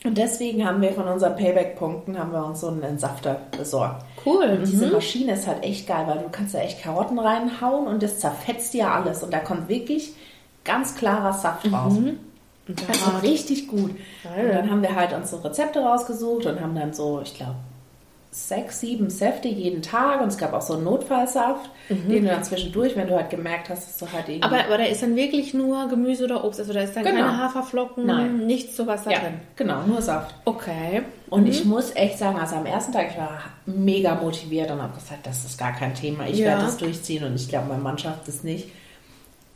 Und 0.06 0.18
deswegen 0.18 0.66
haben 0.66 0.82
wir 0.82 0.94
von 0.94 1.08
unseren 1.08 1.36
Payback-Punkten 1.36 2.18
haben 2.18 2.32
wir 2.32 2.46
uns 2.46 2.62
so 2.62 2.70
einen 2.70 2.84
Entsafter 2.84 3.42
besorgt. 3.58 4.06
Cool. 4.26 4.46
Und 4.46 4.66
diese 4.66 4.86
Mhm. 4.88 4.94
Maschine 4.94 5.34
ist 5.34 5.46
halt 5.46 5.62
echt 5.64 5.88
geil, 5.88 6.06
weil 6.08 6.20
du 6.20 6.30
kannst 6.32 6.54
da 6.54 6.60
echt 6.60 6.82
Karotten 6.82 7.20
reinhauen 7.20 7.86
und 7.88 8.02
das 8.02 8.20
zerfetzt 8.20 8.74
dir 8.74 8.90
alles. 8.90 9.24
Und 9.24 9.34
da 9.34 9.40
kommt 9.40 9.68
wirklich 9.68 10.14
ganz 10.64 10.96
klarer 10.96 11.34
Saft 11.34 11.70
raus. 11.72 11.96
Das 12.68 12.98
ist 12.98 13.24
richtig 13.24 13.68
gut. 13.68 13.92
Geil. 14.24 14.46
Und 14.50 14.56
dann 14.56 14.70
haben 14.70 14.82
wir 14.84 14.96
halt 14.96 15.12
uns 15.12 15.32
so 15.32 15.38
Rezepte 15.38 15.80
rausgesucht 15.80 16.46
und 16.46 16.62
haben 16.62 16.76
dann 16.76 16.94
so, 16.94 17.20
ich 17.22 17.34
glaube, 17.36 17.56
sechs, 18.32 18.80
sieben 18.82 19.10
Säfte 19.10 19.48
jeden 19.48 19.82
Tag. 19.82 20.22
Und 20.22 20.28
es 20.28 20.38
gab 20.38 20.54
auch 20.54 20.62
so 20.62 20.74
einen 20.76 20.84
Notfallsaft, 20.84 21.70
den 21.90 22.24
du 22.24 22.30
dann 22.30 22.44
zwischendurch, 22.44 22.96
wenn 22.96 23.08
du 23.08 23.16
halt 23.16 23.30
gemerkt 23.32 23.70
hast, 23.70 23.88
dass 23.88 23.98
du 23.98 24.14
halt 24.16 24.30
irgendwie... 24.30 24.44
Aber, 24.44 24.64
aber 24.66 24.78
da 24.78 24.84
ist 24.84 25.02
dann 25.02 25.16
wirklich 25.16 25.54
nur 25.54 25.88
Gemüse 25.88 26.26
oder 26.26 26.44
Obst, 26.44 26.60
also 26.60 26.72
da 26.74 26.82
ist 26.82 26.96
dann 26.96 27.04
Genau. 27.04 27.18
keine 27.22 27.38
Haferflocken, 27.44 28.06
Nein. 28.06 28.46
nichts 28.46 28.78
sowas 28.78 29.04
da 29.04 29.12
ja, 29.12 29.20
drin. 29.20 29.34
genau, 29.56 29.82
nur 29.88 30.02
Saft. 30.02 30.36
Okay. 30.46 31.02
Und 31.32 31.48
ich 31.48 31.66
muss 31.66 31.96
echt 31.96 32.20
sagen, 32.20 32.38
also 32.40 32.56
am 32.56 32.66
ersten 32.66 32.92
Tag, 32.94 33.08
ich 33.12 33.18
war 33.18 33.40
mega 33.66 34.16
motiviert 34.16 34.70
und 34.72 34.82
habe 34.82 34.94
gesagt, 34.94 35.26
das 35.26 35.44
ist 35.46 35.58
gar 35.58 35.74
kein 35.74 35.94
Thema. 35.96 36.28
Ich 36.28 36.38
Ja. 36.38 36.48
werde 36.48 36.64
das 36.64 36.78
durchziehen 36.78 37.24
und 37.24 37.36
ich 37.36 37.50
glaube, 37.50 37.68
meine 37.70 37.82
Mannschaft 37.82 38.28
ist 38.28 38.44
nicht. 38.44 38.70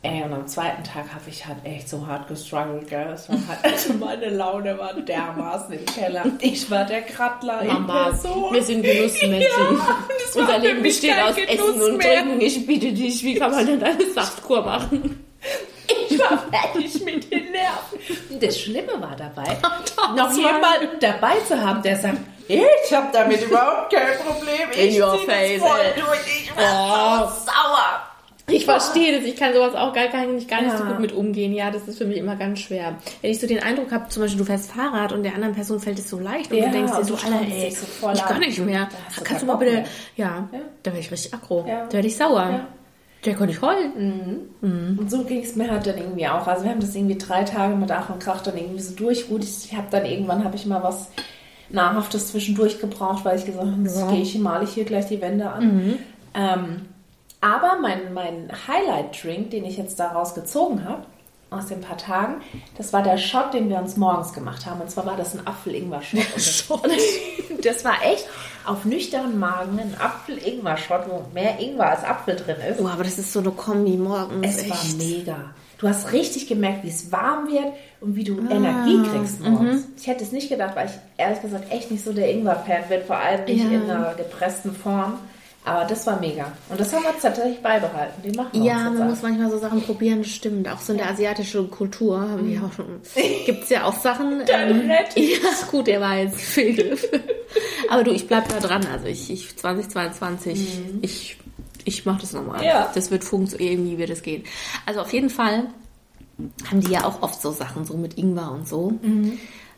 Ey, 0.06 0.22
und 0.22 0.34
am 0.34 0.46
zweiten 0.46 0.84
Tag 0.84 1.04
habe 1.14 1.28
ich 1.28 1.46
halt 1.46 1.56
echt 1.64 1.88
so 1.88 2.06
hart 2.06 2.28
gestruggelt, 2.28 2.88
gell. 2.90 3.08
Es 3.14 3.26
war 3.30 3.38
halt, 3.48 3.64
also 3.64 3.94
meine 3.94 4.28
Laune 4.28 4.78
war 4.78 4.92
dermaßen 4.92 5.72
im 5.78 5.86
Keller. 5.86 6.24
Ich 6.40 6.70
war 6.70 6.84
der 6.84 7.00
Krattler 7.02 7.62
in 7.62 7.68
Mama, 7.68 8.10
Person. 8.10 8.52
wir 8.52 8.62
sind 8.62 8.82
Genussmenschen. 8.82 9.48
das 9.48 10.36
war 10.36 10.42
Unser 10.42 10.58
Leben 10.58 10.82
besteht 10.82 11.14
aus 11.22 11.34
Genuss 11.34 11.50
Essen 11.54 11.82
und 11.82 11.96
mehr. 11.96 12.20
Trinken. 12.22 12.40
Ich 12.42 12.66
bitte 12.66 12.92
dich, 12.92 13.24
wie 13.24 13.34
kann 13.36 13.50
man 13.50 13.64
denn 13.66 13.82
eine 13.82 14.10
Saftkur 14.12 14.60
machen? 14.62 15.24
Ich 16.10 16.18
war 16.18 16.38
fertig 16.52 17.02
mit 17.02 17.32
den 17.32 17.50
Nerven. 17.52 18.40
Das 18.40 18.60
Schlimme 18.60 19.00
war 19.00 19.16
dabei, 19.16 19.56
Das 20.16 20.16
noch 20.16 20.36
jemanden 20.36 21.00
dabei 21.00 21.36
zu 21.48 21.58
haben, 21.58 21.80
der 21.82 21.96
sagt, 21.96 22.18
ich 22.46 22.92
habe 22.92 23.06
damit 23.10 23.40
überhaupt 23.42 23.90
kein 23.90 24.18
Problem. 24.18 24.70
In 24.76 24.88
Ich 24.90 25.02
your 25.02 25.18
zieh 25.18 25.26
face, 25.26 25.60
das 25.62 25.70
voll 25.70 25.80
ey. 25.80 26.00
durch. 26.00 26.42
Ich 26.42 26.56
war 26.56 27.22
Oh. 27.24 27.28
so 27.30 27.46
sauer. 27.46 28.02
Ich 28.46 28.66
verstehe 28.66 29.16
das, 29.16 29.24
ich 29.26 29.36
kann 29.36 29.54
sowas 29.54 29.74
auch 29.74 29.94
gar, 29.94 30.06
kann 30.08 30.36
ich 30.36 30.46
gar 30.46 30.60
nicht 30.60 30.76
so 30.76 30.84
Ja. 30.84 30.90
gut 30.90 31.00
mit 31.00 31.12
umgehen. 31.12 31.54
Ja, 31.54 31.70
das 31.70 31.88
ist 31.88 31.96
für 31.96 32.04
mich 32.04 32.18
immer 32.18 32.36
ganz 32.36 32.58
schwer. 32.60 32.96
Wenn 33.22 33.30
ich 33.30 33.40
so 33.40 33.46
den 33.46 33.60
Eindruck 33.62 33.90
habe, 33.90 34.08
zum 34.10 34.22
Beispiel 34.22 34.38
du 34.38 34.44
fährst 34.44 34.70
Fahrrad 34.70 35.12
und 35.12 35.22
der 35.22 35.34
anderen 35.34 35.54
Person 35.54 35.80
fällt 35.80 35.98
es 35.98 36.10
so 36.10 36.18
leicht 36.18 36.50
und 36.52 36.58
Ja, 36.58 36.66
du 36.66 36.72
denkst 36.72 36.92
dir 36.92 37.04
so, 37.04 37.14
Alter, 37.14 37.40
ey, 37.50 37.70
so 37.70 37.86
voll 37.86 38.12
ich 38.14 38.20
kann 38.22 38.34
an. 38.36 38.40
nicht 38.40 38.58
mehr. 38.58 38.88
Du 39.16 39.24
Kannst 39.24 39.42
du 39.42 39.46
mal 39.46 39.54
bitte, 39.56 39.84
ja, 40.16 40.46
Ja. 40.52 40.58
da 40.82 40.90
werde 40.90 41.00
ich 41.00 41.10
richtig 41.10 41.32
aggro. 41.32 41.64
Da 41.66 41.90
werde 41.92 42.06
ich 42.06 42.16
sauer. 42.16 42.42
Ja. 42.50 42.66
Da 43.22 43.32
konnte 43.32 43.54
ich 43.54 43.62
heulen. 43.62 44.50
Und 44.60 45.10
so 45.10 45.24
ging 45.24 45.42
es 45.42 45.56
mir 45.56 45.70
halt 45.70 45.86
dann 45.86 45.96
irgendwie 45.96 46.26
auch. 46.28 46.46
Also 46.46 46.64
wir 46.64 46.70
haben 46.70 46.80
das 46.80 46.94
irgendwie 46.94 47.16
drei 47.16 47.44
Tage 47.44 47.74
mit 47.74 47.90
Ach 47.90 48.10
und 48.10 48.20
Krach 48.20 48.42
dann 48.42 48.58
irgendwie 48.58 48.80
so 48.82 48.94
durch. 48.94 49.26
Gut, 49.28 49.42
ich 49.42 49.74
habe 49.74 49.86
dann 49.90 50.04
irgendwann 50.04 50.44
habe 50.44 50.56
ich 50.56 50.66
mal 50.66 50.82
was 50.82 51.08
Nahrhaftes 51.70 52.28
zwischendurch 52.32 52.78
gebraucht, 52.78 53.24
weil 53.24 53.38
ich 53.38 53.46
gesagt 53.46 53.64
habe, 53.66 53.82
jetzt 53.82 54.08
gehe 54.10 54.20
ich, 54.20 54.38
male 54.38 54.64
ich 54.64 54.70
hier 54.74 54.84
gleich 54.84 55.06
die 55.06 55.22
Wände 55.22 55.48
an. 55.48 55.98
Ähm, 56.34 56.82
aber 57.44 57.78
mein, 57.78 58.14
mein 58.14 58.50
Highlight-Drink, 58.66 59.50
den 59.50 59.66
ich 59.66 59.76
jetzt 59.76 60.00
daraus 60.00 60.34
gezogen 60.34 60.88
habe, 60.88 61.02
aus 61.50 61.66
den 61.66 61.82
paar 61.82 61.98
Tagen, 61.98 62.40
das 62.78 62.94
war 62.94 63.02
der 63.02 63.18
Shot, 63.18 63.52
den 63.52 63.68
wir 63.68 63.78
uns 63.78 63.98
morgens 63.98 64.32
gemacht 64.32 64.64
haben. 64.64 64.80
Und 64.80 64.90
zwar 64.90 65.04
war 65.04 65.16
das 65.16 65.34
ein 65.34 65.46
Apfel-Ingwer-Shot. 65.46 66.80
Das, 67.62 67.82
war 67.82 67.94
echt 68.04 68.26
auf 68.66 68.84
nüchternen 68.84 69.38
Magen 69.38 69.78
ein 69.78 69.94
Apfel-Ingwer-Shot, 69.98 71.08
wo 71.08 71.24
mehr 71.32 71.58
Ingwer 71.60 71.90
als 71.90 72.04
Apfel 72.04 72.36
drin 72.36 72.56
ist. 72.70 72.78
Oh, 72.80 72.88
aber 72.88 73.04
das 73.04 73.18
ist 73.18 73.32
so 73.32 73.40
eine 73.40 73.52
Kombi 73.52 73.96
morgens. 73.96 74.46
Es 74.46 74.62
echt. 74.62 74.70
war 74.70 74.84
mega. 74.98 75.36
Du 75.78 75.88
hast 75.88 76.12
richtig 76.12 76.46
gemerkt, 76.46 76.84
wie 76.84 76.88
es 76.88 77.10
warm 77.10 77.48
wird 77.50 77.72
und 78.00 78.16
wie 78.16 78.24
du 78.24 78.38
Energie 78.50 79.02
kriegst 79.10 79.40
morgens. 79.40 79.84
Ich 79.98 80.06
hätte 80.06 80.24
es 80.24 80.32
nicht 80.32 80.50
gedacht, 80.50 80.76
weil 80.76 80.86
ich 80.86 80.92
ehrlich 81.16 81.40
gesagt 81.40 81.72
echt 81.72 81.90
nicht 81.90 82.04
so 82.04 82.12
der 82.12 82.30
Ingwer-Fan 82.30 82.84
bin, 82.88 83.02
vor 83.02 83.16
allem 83.16 83.44
nicht 83.44 83.64
Ja. 83.64 83.70
in 83.70 83.90
einer 83.90 84.14
gepressten 84.14 84.74
Form. 84.74 85.18
Aber 85.66 85.86
das 85.86 86.06
war 86.06 86.20
mega. 86.20 86.52
Und 86.68 86.78
das 86.78 86.92
haben 86.92 87.04
wir 87.04 87.18
tatsächlich 87.18 87.62
beibehalten. 87.62 88.22
Den 88.22 88.34
machen 88.34 88.62
Ja, 88.62 88.90
man 88.90 88.98
jetzt 88.98 89.08
muss 89.08 89.22
manchmal 89.22 89.50
so 89.50 89.58
Sachen 89.58 89.80
probieren, 89.80 90.18
das 90.18 90.30
stimmt. 90.30 90.68
Auch 90.68 90.78
so 90.78 90.92
in 90.92 90.98
der 90.98 91.08
asiatischen 91.08 91.70
Kultur 91.70 92.20
haben 92.20 92.50
wir 92.50 92.62
auch 92.62 92.72
schon. 92.72 93.00
Gibt 93.46 93.64
es 93.64 93.70
ja 93.70 93.84
auch 93.84 93.98
Sachen. 93.98 94.42
Dann 94.46 94.90
rett 94.90 95.08
ja, 95.16 95.48
gut, 95.70 95.86
der 95.86 96.02
war 96.02 96.18
jetzt 96.18 96.38
Fehlgriff. 96.38 97.08
Aber 97.88 98.04
du, 98.04 98.12
ich 98.12 98.26
bleib 98.26 98.46
da 98.50 98.60
dran. 98.60 98.86
Also 98.92 99.06
ich, 99.06 99.30
ich 99.30 99.56
2022, 99.56 100.80
ich, 101.00 101.38
ich 101.86 102.04
mache 102.04 102.20
das 102.20 102.34
nochmal. 102.34 102.62
Ja. 102.62 102.92
Das 102.94 103.10
wird 103.10 103.24
funktionieren, 103.24 103.72
irgendwie 103.72 103.96
wird 103.96 104.10
es 104.10 104.22
gehen. 104.22 104.44
Also 104.84 105.00
auf 105.00 105.14
jeden 105.14 105.30
Fall 105.30 105.64
haben 106.70 106.80
die 106.80 106.92
ja 106.92 107.04
auch 107.04 107.22
oft 107.22 107.40
so 107.40 107.52
Sachen, 107.52 107.86
so 107.86 107.96
mit 107.96 108.18
Ingwer 108.18 108.52
und 108.52 108.68
so. 108.68 108.98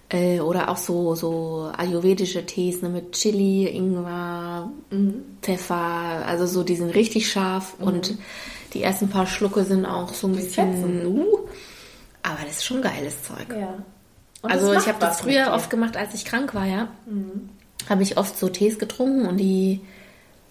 Äh, 0.09 0.39
oder 0.41 0.69
auch 0.69 0.77
so, 0.77 1.17
so 1.17 1.71
ayurvedische 1.77 2.47
Tees 2.47 2.81
ne, 2.83 2.89
mit 2.89 3.13
Chili, 3.13 3.67
Ingwer, 3.67 4.71
Pfeffer. 5.43 5.75
Also 6.27 6.47
so, 6.47 6.63
die 6.63 6.77
sind 6.77 6.91
richtig 6.95 7.31
scharf 7.31 7.75
und 7.81 8.15
die 8.73 8.83
ersten 8.83 9.09
paar 9.09 9.27
Schlucke 9.27 9.65
sind 9.65 9.85
auch 9.85 10.13
so 10.15 10.29
ein 10.29 10.37
bisschen. 10.37 10.73
fetzen. 10.75 11.07
Uh, 11.07 11.39
aber 12.23 12.39
das 12.47 12.57
ist 12.59 12.65
schon 12.65 12.83
geiles 12.83 13.23
Zeug. 13.25 13.47
Ja. 13.59 13.83
Also 14.43 14.73
ich 14.75 14.87
habe 14.87 14.99
das 15.01 15.23
früher 15.23 15.53
oft 15.53 15.71
gemacht, 15.71 15.97
als 15.97 16.15
ich 16.15 16.25
krank 16.25 16.55
war, 16.55 16.67
ja. 16.67 16.89
Habe 17.89 18.03
ich 18.05 18.17
oft 18.17 18.39
so 18.39 18.49
Tees 18.49 18.79
getrunken 18.79 19.27
und 19.27 19.39
die. 19.39 19.81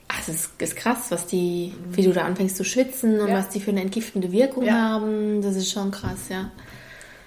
Ach, 0.08 0.20
es 0.22 0.28
ist, 0.28 0.62
ist 0.62 0.76
krass, 0.76 1.06
was 1.10 1.26
die, 1.28 1.74
wie 1.91 2.04
du 2.04 2.12
da 2.13 2.26
anfängst 2.26 2.58
zu 2.58 2.63
schwitzen 2.63 3.20
und 3.22 3.30
Ja. 3.30 3.36
was 3.38 3.50
die 3.50 3.60
für 3.60 3.72
eine 3.72 3.82
entgiftende 3.82 4.32
Wirkung 4.32 4.65
Ja. 4.65 4.74
haben. 4.74 5.41
Das 5.41 5.56
ist 5.56 5.72
schon 5.72 5.91
krass, 5.91 6.30
ja. 6.30 6.52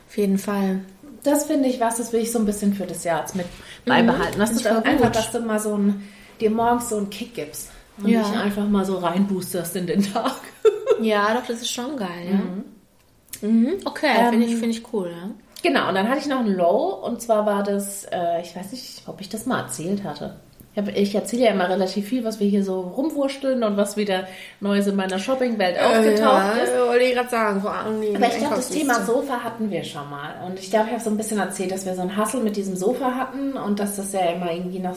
Auf 0.09 0.17
jeden 0.17 0.38
Fall. 0.38 0.81
Das 1.24 1.46
finde 1.46 1.68
ich 1.68 1.81
was, 1.81 1.96
das 1.96 2.12
will 2.12 2.20
ich 2.20 2.31
so 2.33 2.38
ein 2.38 2.46
bisschen 2.46 2.74
für 2.74 2.87
das 2.87 3.04
Jahr 3.04 3.20
jetzt 3.20 3.35
mit 3.35 3.46
beibehalten. 3.85 4.38
Dass 4.38 4.50
Finde 4.50 4.62
du 4.64 4.68
dann 4.74 4.85
einfach, 4.85 5.11
dass 5.11 5.31
du 5.33 5.40
mal 5.40 5.59
so 5.59 5.74
ein, 5.76 6.09
dir 6.40 6.50
morgens 6.50 6.88
so 6.90 6.96
einen 6.96 7.11
Kick 7.11 7.35
gibst. 7.35 7.70
Und 8.02 8.09
Ja. 8.09 8.22
dich 8.22 8.38
einfach 8.38 8.68
mal 8.68 8.85
so 8.85 8.98
reinboosterst 8.98 9.74
in 9.76 9.87
den 9.87 10.02
Tag. 10.12 10.40
Ja, 11.00 11.33
doch, 11.33 11.46
das 11.46 11.62
ist 11.62 11.70
schon 11.72 11.96
geil, 11.96 12.26
ja. 12.28 13.48
Mhm. 13.48 13.74
Okay, 13.85 14.11
Ähm, 14.18 14.31
finde 14.31 14.46
ich, 14.46 14.57
finde 14.57 14.70
ich 14.76 14.92
cool, 14.92 15.11
ja. 15.11 15.31
Genau, 15.62 15.88
und 15.88 15.94
dann 15.94 16.09
hatte 16.09 16.18
ich 16.18 16.26
noch 16.26 16.40
ein 16.40 16.52
Low 16.52 16.92
und 17.04 17.22
zwar 17.22 17.46
war 17.46 17.62
das, 17.62 18.04
äh, 18.11 18.40
ich 18.42 18.57
weiß 18.57 18.72
nicht, 18.72 19.02
ob 19.07 19.20
ich 19.20 19.28
das 19.28 19.46
mal 19.46 19.61
erzählt 19.61 20.02
hatte. 20.02 20.40
Ich, 20.79 20.87
hab- 20.87 20.97
ich 20.97 21.14
erzähle 21.14 21.45
ja 21.47 21.51
immer 21.51 21.69
relativ 21.69 22.09
viel, 22.09 22.23
was 22.25 22.38
wir 22.38 22.47
hier 22.49 22.62
so 22.62 22.81
rumwursteln 22.81 23.64
und 23.64 23.77
was 23.77 23.97
wieder 23.97 24.29
Neues 24.61 24.87
in 24.87 24.95
meiner 24.97 25.19
Shoppingwelt 25.19 25.77
aufgetaucht 25.79 26.57
ist. 26.62 26.73
ja, 26.73 26.87
wollte 26.87 27.05
ich 27.05 27.14
gerade 27.14 27.29
sagen. 27.29 27.61
Vor 27.61 27.75
allem 27.75 28.01
die 28.01 28.14
Aber 28.14 28.27
ich 28.27 28.38
glaube, 28.38 28.55
das 28.57 28.69
Thema. 28.69 28.95
Sofa 29.05 29.41
hatten 29.43 29.71
wir 29.71 29.83
schon 29.83 30.09
mal. 30.09 30.35
Und 30.47 30.59
ich 30.61 30.71
glaube, 30.71 30.87
ich 30.87 30.93
habe 30.93 31.03
so 31.03 31.11
ein 31.11 31.17
bisschen 31.17 31.38
erzählt, 31.38 31.73
dass 31.73 31.85
wir 31.85 31.95
so 31.95 32.03
einen 32.03 32.17
Hassel 32.17 32.41
mit 32.43 32.57
diesem 32.57 32.77
Sofa 32.77 33.12
hatten 33.17 33.53
und 33.55 33.81
dass 33.81 33.97
das 33.97 34.12
ja 34.12 34.21
immer 34.31 34.53
irgendwie 34.53 34.79
noch, 34.79 34.97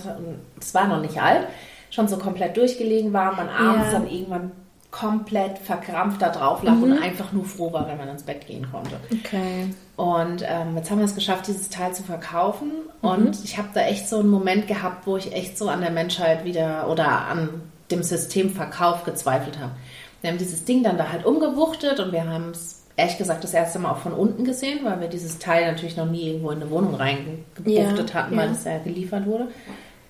es 0.60 0.74
war 0.76 0.88
noch 0.88 1.02
nicht 1.02 1.20
alt, 1.22 1.48
schon 1.89 2.08
so 2.08 2.17
komplett 2.17 2.56
durchgelegen 2.58 3.12
war, 3.12 3.34
man 3.36 3.50
abends 3.50 3.88
Ja. 3.91 4.00
dann 4.00 4.08
irgendwann 4.10 4.52
komplett 4.91 5.58
verkrampft 5.58 6.21
da 6.21 6.30
drauf 6.30 6.63
lag 6.63 6.73
und 6.73 7.01
einfach 7.01 7.32
nur 7.32 7.45
froh 7.45 7.71
war, 7.71 7.88
wenn 7.88 7.97
man 7.97 8.10
ins 8.10 8.23
Bett 8.23 8.45
gehen 8.45 8.67
konnte. 8.69 8.97
Okay. 9.12 9.73
Und 9.95 10.43
ähm, 10.45 10.75
jetzt 10.75 10.91
haben 10.91 10.97
wir 10.99 11.06
es 11.06 11.15
geschafft, 11.15 11.47
dieses 11.47 11.69
Teil 11.69 11.93
zu 11.93 12.04
verkaufen. 12.04 12.71
Und 13.01 13.43
ich 13.43 13.58
habe 13.58 13.69
da 13.73 13.82
echt 13.82 14.10
so 14.10 14.19
einen 14.19 14.30
Moment 14.30 14.67
gehabt, 14.67 15.08
wo 15.08 15.15
ich 15.15 15.34
echt 15.34 15.58
so 15.58 15.69
an 15.69 15.82
der 15.82 15.91
Menschheit 15.91 16.43
wieder 16.43 16.89
oder 16.89 17.08
an 17.08 17.49
dem 17.89 18.04
System 18.04 18.49
Verkauf 18.49 19.06
gezweifelt 19.06 19.60
habe. 19.60 19.71
Wir 20.19 20.30
haben 20.30 20.38
dieses 20.38 20.65
Ding 20.65 20.84
dann 20.84 20.97
da 20.97 21.10
halt 21.12 21.25
umgewuchtet 21.25 21.99
und 21.99 22.12
wir 22.12 22.30
haben 22.30 22.51
es 22.51 22.84
ehrlich 22.95 23.17
gesagt 23.17 23.43
das 23.43 23.54
erste 23.54 23.80
Mal 23.80 23.91
auch 23.91 23.97
von 23.97 24.13
unten 24.13 24.43
gesehen, 24.43 24.80
weil 24.84 24.99
wir 24.99 25.08
dieses 25.08 25.39
Teil 25.39 25.71
natürlich 25.71 25.97
noch 25.97 26.06
nie 26.06 26.27
irgendwo 26.27 26.51
in 26.51 26.62
eine 26.62 26.69
Wohnung 26.69 26.95
reingebuchtet 26.95 28.10
Ja, 28.10 28.13
hatten, 28.13 28.38
weil 28.38 28.47
ja. 28.47 28.51
es 28.51 28.63
ja 28.65 28.77
geliefert 28.80 29.25
wurde. 29.25 29.47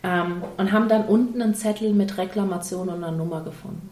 Ähm, 0.03 0.43
und 0.57 0.71
haben 0.71 0.89
dann 0.89 1.05
unten 1.05 1.41
einen 1.41 1.53
Zettel 1.53 1.93
mit 1.93 2.17
Reklamation 2.17 2.89
und 2.89 3.03
einer 3.03 3.11
Nummer 3.11 3.41
gefunden. 3.41 3.89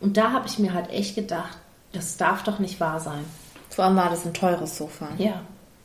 Und 0.00 0.16
da 0.16 0.32
habe 0.32 0.46
ich 0.46 0.58
mir 0.58 0.74
halt 0.74 0.90
echt 0.90 1.14
gedacht, 1.14 1.58
das 1.92 2.16
darf 2.16 2.44
doch 2.44 2.58
nicht 2.58 2.80
wahr 2.80 3.00
sein. 3.00 3.24
Vor 3.70 3.84
allem 3.84 3.96
war 3.96 4.10
das 4.10 4.24
ein 4.26 4.34
teures 4.34 4.76
Sofa. 4.76 5.08
Ja. 5.18 5.40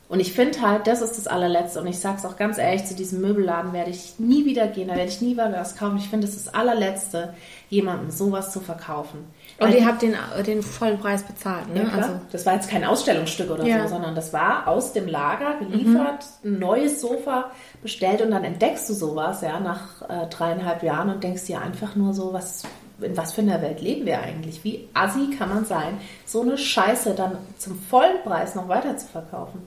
Und 0.06 0.20
ich 0.20 0.32
finde 0.34 0.60
halt, 0.60 0.86
das 0.86 1.00
ist 1.00 1.16
das 1.16 1.26
allerletzte. 1.26 1.80
Und 1.80 1.86
ich 1.86 1.98
sage 1.98 2.18
es 2.18 2.26
auch 2.26 2.36
ganz 2.36 2.58
ehrlich, 2.58 2.84
zu 2.84 2.94
diesem 2.94 3.20
Möbelladen 3.22 3.72
werde 3.72 3.90
ich 3.90 4.18
nie 4.18 4.44
wieder 4.44 4.68
gehen, 4.68 4.88
da 4.88 4.94
werde 4.94 5.08
ich 5.08 5.20
nie 5.22 5.32
wieder 5.32 5.50
was 5.52 5.76
kaufen. 5.76 5.96
Ich 5.96 6.08
finde, 6.08 6.26
das 6.26 6.36
ist 6.36 6.46
das 6.46 6.54
allerletzte, 6.54 7.34
jemandem 7.70 8.10
sowas 8.10 8.52
zu 8.52 8.60
verkaufen. 8.60 9.20
Und 9.58 9.68
Weil 9.68 9.74
ihr 9.76 9.86
habt 9.86 10.02
den, 10.02 10.14
den 10.46 10.62
vollen 10.62 10.98
Preis 10.98 11.22
bezahlt, 11.22 11.72
ne? 11.72 11.84
ja, 11.84 11.88
also, 11.88 12.10
das 12.30 12.44
war 12.44 12.54
jetzt 12.54 12.68
kein 12.68 12.84
Ausstellungsstück 12.84 13.50
oder 13.50 13.64
Ja. 13.64 13.82
so, 13.84 13.94
sondern 13.94 14.14
das 14.14 14.32
war 14.32 14.68
aus 14.68 14.92
dem 14.92 15.08
Lager 15.08 15.58
geliefert, 15.58 16.24
ein 16.44 16.58
neues 16.58 17.00
Sofa 17.00 17.50
bestellt 17.82 18.20
und 18.20 18.30
dann 18.30 18.44
entdeckst 18.44 18.88
du 18.90 18.94
sowas, 18.94 19.40
ja, 19.40 19.58
nach 19.58 20.02
äh, 20.02 20.26
dreieinhalb 20.28 20.82
Jahren 20.82 21.10
und 21.10 21.24
denkst 21.24 21.46
dir 21.46 21.60
einfach 21.60 21.96
nur 21.96 22.12
so, 22.12 22.32
was, 22.32 22.64
in 23.00 23.16
was 23.16 23.32
für 23.32 23.40
einer 23.40 23.60
Welt 23.62 23.80
leben 23.80 24.06
wir 24.06 24.20
eigentlich? 24.20 24.62
Wie 24.64 24.88
assi 24.94 25.30
kann 25.36 25.48
man 25.48 25.64
sein, 25.64 25.98
so 26.24 26.42
eine 26.42 26.56
Scheiße 26.56 27.14
dann 27.14 27.38
zum 27.58 27.78
vollen 27.78 28.22
Preis 28.24 28.54
noch 28.54 28.68
weiter 28.68 28.96
zu 28.96 29.06
verkaufen? 29.06 29.62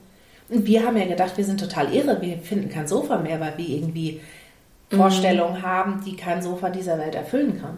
Und 0.49 0.65
wir 0.65 0.85
haben 0.85 0.97
ja 0.97 1.05
gedacht, 1.05 1.35
wir 1.35 1.43
sind 1.43 1.59
total 1.59 1.93
irre, 1.93 2.21
wir 2.21 2.37
finden 2.37 2.69
kein 2.69 2.87
Sofa 2.87 3.17
mehr, 3.17 3.39
weil 3.39 3.57
wir 3.57 3.67
irgendwie 3.67 4.21
Vorstellungen 4.89 5.61
haben, 5.61 6.01
die 6.05 6.15
kein 6.15 6.41
Sofa 6.41 6.69
dieser 6.69 6.97
Welt 6.97 7.15
erfüllen 7.15 7.61
kann. 7.61 7.77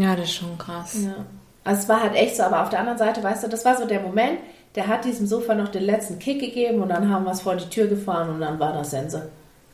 ja, 0.00 0.16
das 0.16 0.26
ist 0.26 0.34
schon 0.34 0.56
krass. 0.56 0.96
Ja. 1.04 1.26
Also 1.62 1.82
es 1.82 1.88
war 1.88 2.02
halt 2.02 2.14
echt 2.14 2.36
so, 2.36 2.42
aber 2.42 2.62
auf 2.62 2.70
der 2.70 2.80
anderen 2.80 2.98
Seite, 2.98 3.22
weißt 3.22 3.44
du, 3.44 3.48
das 3.48 3.64
war 3.66 3.76
so 3.76 3.86
der 3.86 4.00
Moment, 4.00 4.38
der 4.74 4.86
hat 4.86 5.04
diesem 5.04 5.26
Sofa 5.26 5.54
noch 5.54 5.68
den 5.68 5.82
letzten 5.82 6.18
Kick 6.18 6.40
gegeben 6.40 6.80
und 6.80 6.88
dann 6.88 7.12
haben 7.12 7.24
wir 7.24 7.32
es 7.32 7.42
vor 7.42 7.56
die 7.56 7.68
Tür 7.68 7.86
gefahren 7.86 8.30
und 8.30 8.40
dann 8.40 8.58
war 8.58 8.72
das 8.72 8.90
Sense. 8.90 9.28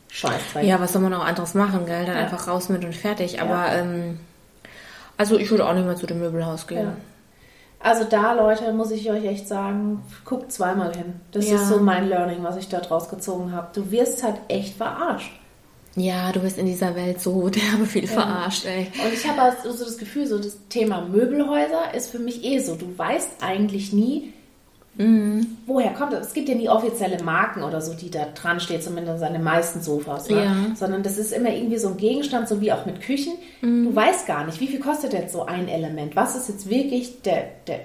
Scheiß 0.09 0.41
Ja, 0.61 0.79
was 0.79 0.93
soll 0.93 1.01
man 1.01 1.13
auch 1.13 1.25
anderes 1.25 1.53
machen, 1.53 1.85
gell? 1.85 2.05
Dann 2.05 2.15
ja. 2.15 2.23
einfach 2.23 2.47
raus 2.47 2.69
mit 2.69 2.83
und 2.83 2.95
fertig. 2.95 3.41
Aber, 3.41 3.67
ja. 3.67 3.75
ähm, 3.75 4.19
also 5.17 5.37
ich 5.37 5.49
würde 5.51 5.67
auch 5.67 5.73
nicht 5.73 5.85
mehr 5.85 5.95
zu 5.95 6.05
dem 6.05 6.19
Möbelhaus 6.19 6.67
gehen. 6.67 6.85
Ja. 6.85 6.97
Also 7.79 8.05
da, 8.05 8.33
Leute, 8.33 8.73
muss 8.73 8.91
ich 8.91 9.09
euch 9.11 9.25
echt 9.25 9.47
sagen, 9.47 10.03
guckt 10.25 10.51
zweimal 10.51 10.95
hin. 10.95 11.19
Das 11.31 11.45
ist 11.45 11.69
so 11.69 11.79
mein 11.79 12.09
Learning, 12.09 12.43
was 12.43 12.57
ich 12.57 12.69
da 12.69 12.79
draus 12.79 13.07
gezogen 13.07 13.51
habe. 13.51 13.67
Du 13.73 13.91
wirst 13.91 14.23
halt 14.23 14.37
echt 14.47 14.75
verarscht. 14.75 15.31
Ja, 15.95 16.31
du 16.31 16.41
bist 16.41 16.57
in 16.57 16.65
dieser 16.65 16.95
Welt 16.95 17.21
so 17.21 17.49
derbe 17.49 17.85
viel 17.85 18.05
ja. 18.05 18.11
verarscht, 18.11 18.65
ey. 18.65 18.91
Und 19.03 19.13
ich 19.13 19.27
habe 19.27 19.41
also 19.41 19.71
so 19.71 19.85
das 19.85 19.97
Gefühl, 19.97 20.27
so 20.27 20.37
das 20.37 20.57
Thema 20.69 21.01
Möbelhäuser 21.01 21.93
ist 21.95 22.09
für 22.09 22.19
mich 22.19 22.43
eh 22.43 22.59
so. 22.59 22.75
Du 22.75 22.97
weißt 22.97 23.41
eigentlich 23.41 23.93
nie, 23.93 24.33
mhm. 24.97 25.57
woher 25.65 25.93
kommt 25.93 26.13
das. 26.13 26.27
Es 26.27 26.33
gibt 26.33 26.49
ja 26.49 26.55
nie 26.55 26.69
offizielle 26.69 27.23
Marken 27.23 27.63
oder 27.63 27.81
so, 27.81 27.93
die 27.93 28.09
da 28.09 28.25
dran 28.33 28.59
steht, 28.59 28.83
zumindest 28.83 29.23
an 29.23 29.33
den 29.33 29.43
meisten 29.43 29.81
Sofas. 29.81 30.29
Ne? 30.29 30.43
Ja. 30.43 30.55
Sondern 30.75 31.03
das 31.03 31.17
ist 31.17 31.31
immer 31.31 31.49
irgendwie 31.49 31.77
so 31.77 31.89
ein 31.89 31.97
Gegenstand, 31.97 32.47
so 32.47 32.61
wie 32.61 32.71
auch 32.71 32.85
mit 32.85 33.01
Küchen. 33.01 33.33
Mhm. 33.61 33.85
Du 33.85 33.95
weißt 33.95 34.27
gar 34.27 34.45
nicht, 34.45 34.59
wie 34.59 34.67
viel 34.67 34.79
kostet 34.79 35.13
jetzt 35.13 35.33
so 35.33 35.45
ein 35.45 35.67
Element? 35.67 36.15
Was 36.15 36.35
ist 36.35 36.49
jetzt 36.49 36.69
wirklich 36.69 37.21
der, 37.21 37.45
der 37.67 37.81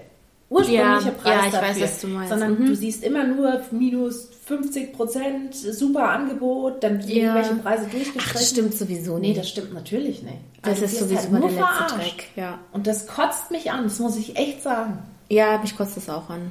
ursprüngliche 0.52 1.08
ja, 1.08 1.10
Preis 1.10 1.34
ja, 1.34 1.46
ich 1.46 1.52
dafür, 1.52 1.68
weiß, 1.68 1.80
was 1.80 2.00
du 2.00 2.06
meinst. 2.08 2.30
sondern 2.30 2.60
mhm. 2.60 2.66
du 2.66 2.76
siehst 2.76 3.02
immer 3.02 3.24
nur 3.24 3.60
minus 3.70 4.28
50 4.44 4.92
Prozent, 4.92 5.54
super 5.54 6.10
Angebot, 6.10 6.82
dann 6.82 7.00
ja. 7.00 7.08
irgendwelche 7.08 7.54
Preise 7.54 7.86
durchgestrichen. 7.86 8.20
Ach, 8.28 8.32
das 8.32 8.50
stimmt 8.50 8.74
sowieso 8.74 9.18
nicht. 9.18 9.30
Nee, 9.30 9.36
das 9.36 9.48
stimmt 9.48 9.72
natürlich 9.72 10.22
nicht. 10.22 10.38
Das 10.62 10.82
also 10.82 10.84
ist 10.84 10.98
sowieso 10.98 11.22
halt 11.22 11.32
nur 11.32 11.40
der 11.40 11.50
letzte 11.50 11.96
Dreck. 11.96 12.28
Ja. 12.36 12.58
Und 12.72 12.86
das 12.86 13.06
kotzt 13.06 13.50
mich 13.50 13.70
an, 13.70 13.84
das 13.84 13.98
muss 13.98 14.16
ich 14.16 14.36
echt 14.36 14.62
sagen. 14.62 14.98
Ja, 15.28 15.58
mich 15.58 15.76
kotzt 15.76 15.96
das 15.96 16.10
auch 16.10 16.28
an. 16.28 16.50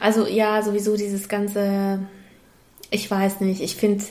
Also 0.00 0.26
ja, 0.26 0.62
sowieso 0.62 0.96
dieses 0.96 1.28
ganze, 1.28 2.00
ich 2.90 3.10
weiß 3.10 3.40
nicht, 3.40 3.60
ich 3.60 3.76
finde 3.76 4.04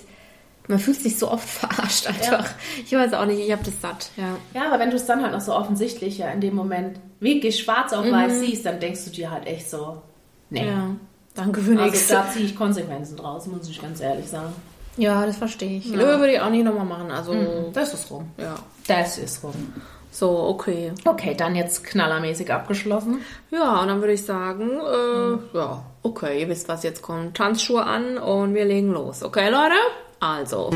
man 0.67 0.79
fühlt 0.79 0.99
sich 0.99 1.17
so 1.17 1.29
oft 1.29 1.47
verarscht 1.49 2.07
einfach. 2.07 2.45
Ja. 2.45 2.55
Ich 2.83 2.91
weiß 2.91 3.13
auch 3.13 3.25
nicht, 3.25 3.39
ich 3.39 3.51
habe 3.51 3.63
das 3.63 3.79
satt. 3.81 4.09
Ja. 4.17 4.37
ja, 4.53 4.67
aber 4.67 4.79
wenn 4.79 4.89
du 4.89 4.95
es 4.95 5.05
dann 5.05 5.21
halt 5.21 5.33
noch 5.33 5.41
so 5.41 5.53
offensichtlich 5.53 6.17
ja 6.17 6.29
in 6.29 6.41
dem 6.41 6.55
Moment 6.55 6.99
wirklich 7.19 7.59
schwarz 7.59 7.93
auf 7.93 8.09
weiß 8.09 8.33
mhm. 8.33 8.39
siehst, 8.39 8.65
dann 8.65 8.79
denkst 8.79 9.05
du 9.05 9.11
dir 9.11 9.31
halt 9.31 9.45
echt 9.47 9.69
so, 9.69 10.01
nee. 10.49 10.65
Ja, 10.65 10.95
danke 11.33 11.61
für 11.61 11.71
nichts. 11.71 12.11
Also 12.11 12.13
da 12.13 12.31
ziehe 12.31 12.45
ich 12.45 12.55
Konsequenzen 12.55 13.17
draus, 13.17 13.47
muss 13.47 13.69
ich 13.69 13.81
ganz 13.81 14.01
ehrlich 14.01 14.27
sagen. 14.27 14.53
Ja, 14.97 15.25
das 15.25 15.37
verstehe 15.37 15.77
ich. 15.77 15.85
Ja. 15.87 15.97
Löwe 15.97 16.19
würde 16.19 16.33
ich 16.33 16.39
auch 16.39 16.49
nicht 16.49 16.63
nochmal 16.63 16.85
machen. 16.85 17.11
Also, 17.11 17.33
mhm. 17.33 17.73
das 17.73 17.93
ist 17.93 18.09
rum. 18.09 18.29
Ja. 18.37 18.55
Das 18.87 19.17
ist 19.17 19.43
rum. 19.43 19.53
So, 20.15 20.29
okay. 20.47 20.93
Okay, 21.03 21.35
dann 21.35 21.55
jetzt 21.55 21.83
knallermäßig 21.83 22.49
abgeschlossen. 22.49 23.19
Ja, 23.51 23.81
und 23.81 23.89
dann 23.89 23.99
würde 23.99 24.13
ich 24.13 24.23
sagen, 24.23 24.69
äh, 24.69 25.27
mhm. 25.27 25.39
ja, 25.51 25.83
okay, 26.03 26.39
ihr 26.39 26.47
wisst, 26.47 26.69
was 26.69 26.83
jetzt 26.83 27.01
kommt. 27.01 27.35
Tanzschuhe 27.35 27.83
an 27.83 28.17
und 28.17 28.53
wir 28.53 28.63
legen 28.63 28.93
los. 28.93 29.23
Okay, 29.23 29.49
Leute? 29.49 29.75
Also. 30.21 30.71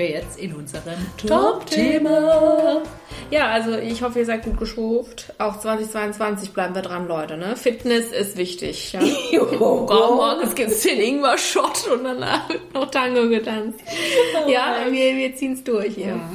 Wir 0.00 0.10
jetzt 0.10 0.38
in 0.38 0.54
unserem 0.54 0.98
Top-Thema. 1.16 2.82
Ja, 3.30 3.48
also 3.48 3.76
ich 3.76 4.02
hoffe, 4.02 4.20
ihr 4.20 4.24
seid 4.24 4.44
gut 4.44 4.58
geschruft. 4.58 5.32
Auch 5.38 5.60
2022 5.60 6.52
bleiben 6.52 6.74
wir 6.74 6.82
dran, 6.82 7.06
Leute. 7.06 7.36
Ne? 7.36 7.54
Fitness 7.54 8.10
ist 8.10 8.36
wichtig. 8.36 8.92
Ja? 8.92 9.00
oh, 9.60 9.86
morgens 10.14 10.54
gibt 10.54 10.70
es 10.70 10.82
den 10.82 11.00
Ingwer-Shot 11.00 11.88
und 11.92 12.04
danach 12.04 12.48
wird 12.48 12.74
noch 12.74 12.90
Tango 12.90 13.28
getanzt. 13.28 13.80
Oh 14.44 14.50
ja, 14.50 14.86
wir, 14.88 15.16
wir 15.16 15.36
ziehen 15.36 15.52
es 15.52 15.62
durch 15.62 15.94
hier. 15.94 16.06
Ja. 16.06 16.30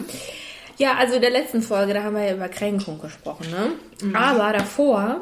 ja, 0.78 0.97
also 0.97 1.15
in 1.15 1.21
der 1.21 1.32
letzten 1.32 1.62
Folge, 1.62 1.93
da 1.93 2.04
haben 2.04 2.15
wir 2.15 2.23
ja 2.23 2.36
über 2.36 2.47
Kränkung 2.47 3.01
gesprochen. 3.01 3.47
Ne? 3.49 4.08
Mhm. 4.08 4.15
Aber 4.15 4.54
davor 4.54 5.21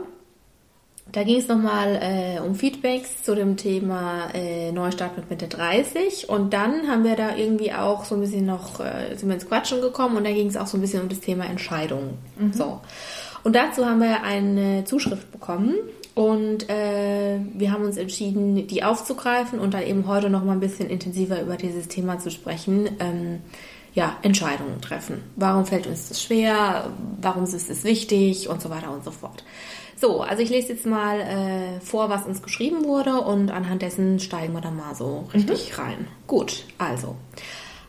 da 1.11 1.23
ging 1.23 1.37
es 1.37 1.47
nochmal 1.47 1.99
äh, 2.01 2.39
um 2.39 2.55
Feedbacks 2.55 3.23
zu 3.23 3.35
dem 3.35 3.57
Thema 3.57 4.29
äh, 4.33 4.71
Neustart 4.71 5.17
mit 5.17 5.29
Mitte 5.29 5.47
30 5.47 6.29
und 6.29 6.53
dann 6.53 6.87
haben 6.87 7.03
wir 7.03 7.15
da 7.15 7.35
irgendwie 7.35 7.71
auch 7.73 8.05
so 8.05 8.15
ein 8.15 8.21
bisschen 8.21 8.45
noch, 8.45 8.79
äh, 8.79 9.15
sind 9.15 9.27
wir 9.27 9.35
ins 9.35 9.47
Quatschen 9.47 9.81
gekommen 9.81 10.17
und 10.17 10.23
da 10.23 10.31
ging 10.31 10.47
es 10.47 10.57
auch 10.57 10.67
so 10.67 10.77
ein 10.77 10.81
bisschen 10.81 11.03
um 11.03 11.09
das 11.09 11.19
Thema 11.19 11.45
Entscheidungen. 11.45 12.17
Mhm. 12.37 12.53
So. 12.53 12.79
Und 13.43 13.55
dazu 13.55 13.85
haben 13.85 13.99
wir 13.99 14.23
eine 14.23 14.85
Zuschrift 14.85 15.31
bekommen 15.31 15.75
und 16.15 16.69
äh, 16.69 17.39
wir 17.53 17.71
haben 17.71 17.83
uns 17.83 17.97
entschieden, 17.97 18.67
die 18.67 18.83
aufzugreifen 18.83 19.59
und 19.59 19.73
dann 19.73 19.83
eben 19.83 20.07
heute 20.07 20.29
nochmal 20.29 20.55
ein 20.55 20.61
bisschen 20.61 20.89
intensiver 20.89 21.41
über 21.41 21.57
dieses 21.57 21.89
Thema 21.89 22.19
zu 22.19 22.31
sprechen. 22.31 22.89
Ähm, 22.99 23.41
ja, 23.95 24.17
Entscheidungen 24.23 24.81
treffen. 24.81 25.21
Warum 25.35 25.65
fällt 25.65 25.85
uns 25.85 26.09
das 26.09 26.23
schwer? 26.23 26.89
Warum 27.21 27.43
ist 27.43 27.53
es 27.53 27.83
wichtig? 27.83 28.49
Und 28.49 28.61
so 28.61 28.71
weiter 28.71 28.91
und 28.91 29.03
so 29.03 29.11
fort. 29.11 29.43
So, 30.03 30.19
also 30.19 30.43
ich 30.43 30.49
lese 30.49 30.73
jetzt 30.73 30.85
mal 30.85 31.21
äh, 31.21 31.79
vor, 31.79 32.09
was 32.09 32.25
uns 32.25 32.41
geschrieben 32.41 32.83
wurde 32.83 33.21
und 33.21 33.49
anhand 33.51 33.81
dessen 33.83 34.19
steigen 34.19 34.51
wir 34.51 34.59
dann 34.59 34.75
mal 34.75 34.93
so 34.95 35.29
richtig 35.33 35.71
mhm. 35.71 35.81
rein. 35.81 36.07
Gut, 36.27 36.65
also. 36.77 37.15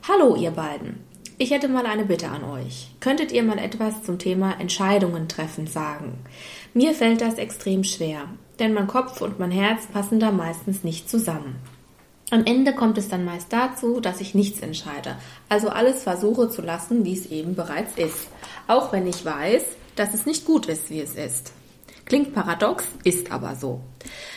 Hallo 0.07 0.37
ihr 0.37 0.53
beiden. 0.53 1.01
Ich 1.39 1.51
hätte 1.51 1.67
mal 1.67 1.87
eine 1.87 2.05
Bitte 2.05 2.29
an 2.29 2.45
euch. 2.45 2.93
Könntet 3.01 3.33
ihr 3.33 3.43
mal 3.43 3.59
etwas 3.59 4.05
zum 4.05 4.21
Thema 4.21 4.61
Entscheidungen 4.61 5.27
treffen 5.27 5.67
sagen? 5.67 6.21
Mir 6.73 6.95
fällt 6.95 7.21
das 7.21 7.35
extrem 7.35 7.83
schwer, 7.83 8.29
denn 8.61 8.75
mein 8.75 8.87
Kopf 8.87 9.21
und 9.21 9.41
mein 9.41 9.51
Herz 9.51 9.89
passen 9.89 10.21
da 10.21 10.31
meistens 10.31 10.85
nicht 10.85 11.11
zusammen. 11.11 11.57
Am 12.31 12.45
Ende 12.45 12.75
kommt 12.75 12.97
es 12.97 13.09
dann 13.09 13.25
meist 13.25 13.53
dazu, 13.53 13.99
dass 13.99 14.21
ich 14.21 14.37
nichts 14.37 14.61
entscheide, 14.61 15.17
also 15.49 15.69
alles 15.69 16.05
versuche 16.05 16.49
zu 16.49 16.63
lassen, 16.63 17.05
wie 17.05 17.15
es 17.15 17.27
eben 17.27 17.57
bereits 17.57 17.99
ist, 17.99 18.29
auch 18.69 18.93
wenn 18.93 19.09
ich 19.09 19.25
weiß, 19.25 19.65
dass 19.97 20.15
es 20.15 20.27
nicht 20.27 20.45
gut 20.45 20.67
ist, 20.67 20.91
wie 20.91 21.01
es 21.01 21.17
ist. 21.17 21.53
Klingt 22.07 22.35
paradox, 22.35 22.85
ist 23.03 23.33
aber 23.33 23.57
so. 23.57 23.81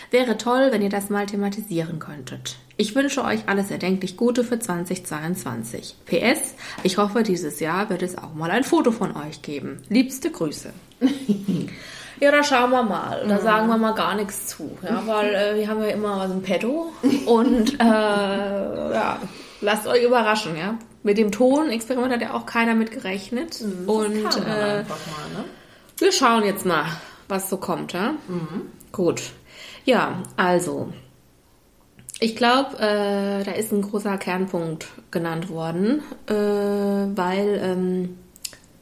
Wäre 0.09 0.37
toll, 0.37 0.69
wenn 0.71 0.81
ihr 0.81 0.89
das 0.89 1.09
mal 1.09 1.25
thematisieren 1.25 1.99
könntet. 1.99 2.55
Ich 2.77 2.95
wünsche 2.95 3.23
euch 3.23 3.41
alles 3.47 3.71
erdenklich 3.71 4.15
Gute 4.15 4.43
für 4.43 4.59
2022. 4.59 5.95
PS, 6.05 6.55
ich 6.83 6.97
hoffe, 6.97 7.23
dieses 7.23 7.59
Jahr 7.59 7.89
wird 7.89 8.03
es 8.03 8.17
auch 8.17 8.33
mal 8.35 8.51
ein 8.51 8.63
Foto 8.63 8.91
von 8.91 9.15
euch 9.17 9.41
geben. 9.41 9.81
Liebste 9.89 10.31
Grüße. 10.31 10.71
ja, 12.19 12.31
da 12.31 12.43
schauen 12.43 12.69
wir 12.69 12.83
mal. 12.83 13.25
Da 13.27 13.39
sagen 13.39 13.67
wir 13.67 13.77
mal 13.77 13.95
gar 13.95 14.15
nichts 14.15 14.47
zu. 14.47 14.77
Ja, 14.83 15.01
weil 15.05 15.33
äh, 15.33 15.59
wir 15.59 15.67
haben 15.67 15.81
ja 15.81 15.89
immer 15.89 16.19
was 16.19 16.31
im 16.31 16.43
Petto. 16.43 16.93
Und 17.25 17.79
äh, 17.79 17.83
ja, 17.83 19.19
lasst 19.61 19.87
euch 19.87 20.03
überraschen, 20.03 20.55
ja. 20.55 20.77
Mit 21.03 21.17
dem 21.17 21.31
Ton-Experiment 21.31 22.13
hat 22.13 22.21
ja 22.21 22.33
auch 22.33 22.45
keiner 22.45 22.75
mit 22.75 22.91
gerechnet. 22.91 23.59
Mhm, 23.61 23.89
und 23.89 24.37
äh, 24.37 24.83
mal, 24.83 24.83
ne? 24.83 25.45
wir 25.97 26.11
schauen 26.11 26.43
jetzt 26.43 26.65
mal, 26.65 26.85
was 27.27 27.49
so 27.49 27.57
kommt, 27.57 27.93
ja? 27.93 28.15
Mhm. 28.27 28.63
Gut. 28.91 29.21
Ja, 29.85 30.23
also. 30.35 30.89
Ich 32.19 32.35
glaube, 32.35 32.77
äh, 32.79 33.43
da 33.43 33.51
ist 33.51 33.71
ein 33.71 33.83
großer 33.83 34.17
Kernpunkt 34.17 34.87
genannt 35.11 35.49
worden, 35.49 36.01
äh, 36.25 36.33
weil, 36.33 37.59
ähm, 37.61 38.17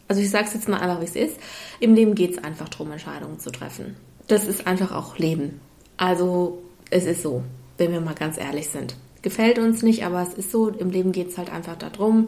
also 0.07 0.21
ich 0.21 0.29
sage 0.29 0.45
es 0.47 0.53
jetzt 0.53 0.69
mal 0.69 0.79
einfach, 0.79 1.01
wie 1.01 1.05
es 1.05 1.15
ist. 1.15 1.37
Im 1.81 1.95
Leben 1.95 2.15
geht 2.15 2.31
es 2.31 2.43
einfach 2.43 2.69
darum, 2.69 2.91
Entscheidungen 2.91 3.39
zu 3.39 3.51
treffen. 3.51 3.97
Das 4.27 4.45
ist 4.45 4.67
einfach 4.67 4.93
auch 4.93 5.17
Leben. 5.17 5.59
Also 5.97 6.63
es 6.89 7.05
ist 7.05 7.23
so, 7.23 7.43
wenn 7.77 7.91
wir 7.91 7.99
mal 7.99 8.15
ganz 8.15 8.37
ehrlich 8.37 8.69
sind. 8.69 8.95
Gefällt 9.21 9.59
uns 9.59 9.81
nicht, 9.81 10.05
aber 10.05 10.21
es 10.21 10.33
ist 10.33 10.51
so, 10.51 10.69
im 10.69 10.89
Leben 10.89 11.11
geht 11.11 11.29
es 11.29 11.37
halt 11.37 11.51
einfach 11.51 11.75
darum, 11.75 12.27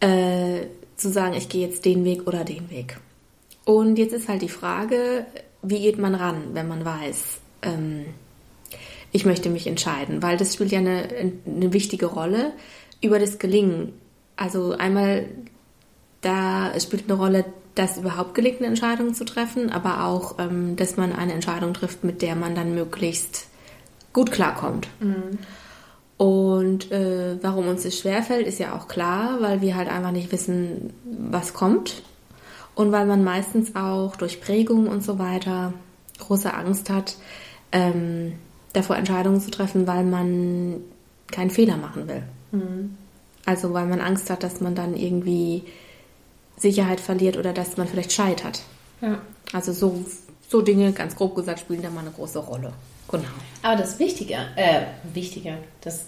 äh, 0.00 0.66
zu 0.96 1.10
sagen, 1.10 1.34
ich 1.34 1.48
gehe 1.48 1.66
jetzt 1.66 1.84
den 1.84 2.04
Weg 2.04 2.26
oder 2.26 2.42
den 2.42 2.68
Weg. 2.70 2.98
Und 3.66 3.98
jetzt 3.98 4.14
ist 4.14 4.28
halt 4.28 4.42
die 4.42 4.48
Frage, 4.48 5.26
wie 5.60 5.80
geht 5.80 5.98
man 5.98 6.14
ran, 6.14 6.36
wenn 6.52 6.68
man 6.68 6.84
weiß, 6.84 7.38
ähm, 7.62 8.06
ich 9.10 9.26
möchte 9.26 9.50
mich 9.50 9.66
entscheiden, 9.66 10.22
weil 10.22 10.36
das 10.36 10.54
spielt 10.54 10.70
ja 10.70 10.78
eine, 10.78 11.08
eine 11.44 11.72
wichtige 11.72 12.06
Rolle 12.06 12.52
über 13.02 13.18
das 13.18 13.40
Gelingen. 13.40 13.92
Also 14.36 14.72
einmal, 14.72 15.26
da 16.20 16.78
spielt 16.78 17.10
eine 17.10 17.18
Rolle, 17.18 17.44
das 17.74 17.98
überhaupt 17.98 18.34
gelingt, 18.34 18.58
eine 18.58 18.68
Entscheidung 18.68 19.14
zu 19.14 19.24
treffen, 19.24 19.70
aber 19.70 20.04
auch, 20.04 20.38
ähm, 20.38 20.76
dass 20.76 20.96
man 20.96 21.12
eine 21.12 21.32
Entscheidung 21.32 21.74
trifft, 21.74 22.04
mit 22.04 22.22
der 22.22 22.36
man 22.36 22.54
dann 22.54 22.72
möglichst 22.72 23.48
gut 24.12 24.30
klarkommt. 24.30 24.86
Mhm. 25.00 25.38
Und 26.18 26.92
äh, 26.92 27.36
warum 27.42 27.66
uns 27.66 27.82
das 27.82 27.98
schwerfällt, 27.98 28.46
ist 28.46 28.60
ja 28.60 28.76
auch 28.76 28.86
klar, 28.86 29.38
weil 29.40 29.60
wir 29.60 29.74
halt 29.74 29.88
einfach 29.88 30.12
nicht 30.12 30.30
wissen, 30.30 30.92
was 31.04 31.52
kommt 31.52 32.04
und 32.76 32.92
weil 32.92 33.06
man 33.06 33.24
meistens 33.24 33.74
auch 33.74 34.14
durch 34.14 34.40
Prägung 34.40 34.86
und 34.86 35.02
so 35.02 35.18
weiter 35.18 35.72
große 36.18 36.52
Angst 36.52 36.90
hat, 36.90 37.16
ähm, 37.72 38.34
davor 38.72 38.96
Entscheidungen 38.96 39.40
zu 39.40 39.50
treffen, 39.50 39.86
weil 39.86 40.04
man 40.04 40.82
keinen 41.26 41.50
Fehler 41.50 41.78
machen 41.78 42.06
will. 42.06 42.22
Mhm. 42.52 42.96
Also 43.46 43.72
weil 43.72 43.86
man 43.86 44.00
Angst 44.00 44.28
hat, 44.30 44.42
dass 44.42 44.60
man 44.60 44.74
dann 44.74 44.94
irgendwie 44.94 45.64
Sicherheit 46.58 47.00
verliert 47.00 47.38
oder 47.38 47.52
dass 47.52 47.76
man 47.78 47.88
vielleicht 47.88 48.12
scheitert. 48.12 48.60
Ja. 49.00 49.20
Also 49.52 49.72
so, 49.72 50.04
so 50.48 50.60
Dinge, 50.60 50.92
ganz 50.92 51.16
grob 51.16 51.34
gesagt, 51.34 51.60
spielen 51.60 51.82
da 51.82 51.88
mal 51.88 52.00
eine 52.00 52.10
große 52.10 52.38
Rolle. 52.38 52.72
Genau. 53.08 53.24
Aber 53.62 53.76
das 53.76 53.98
Wichtige, 53.98 54.34
äh, 54.56 54.82
Wichtige, 55.14 55.58
das 55.80 56.06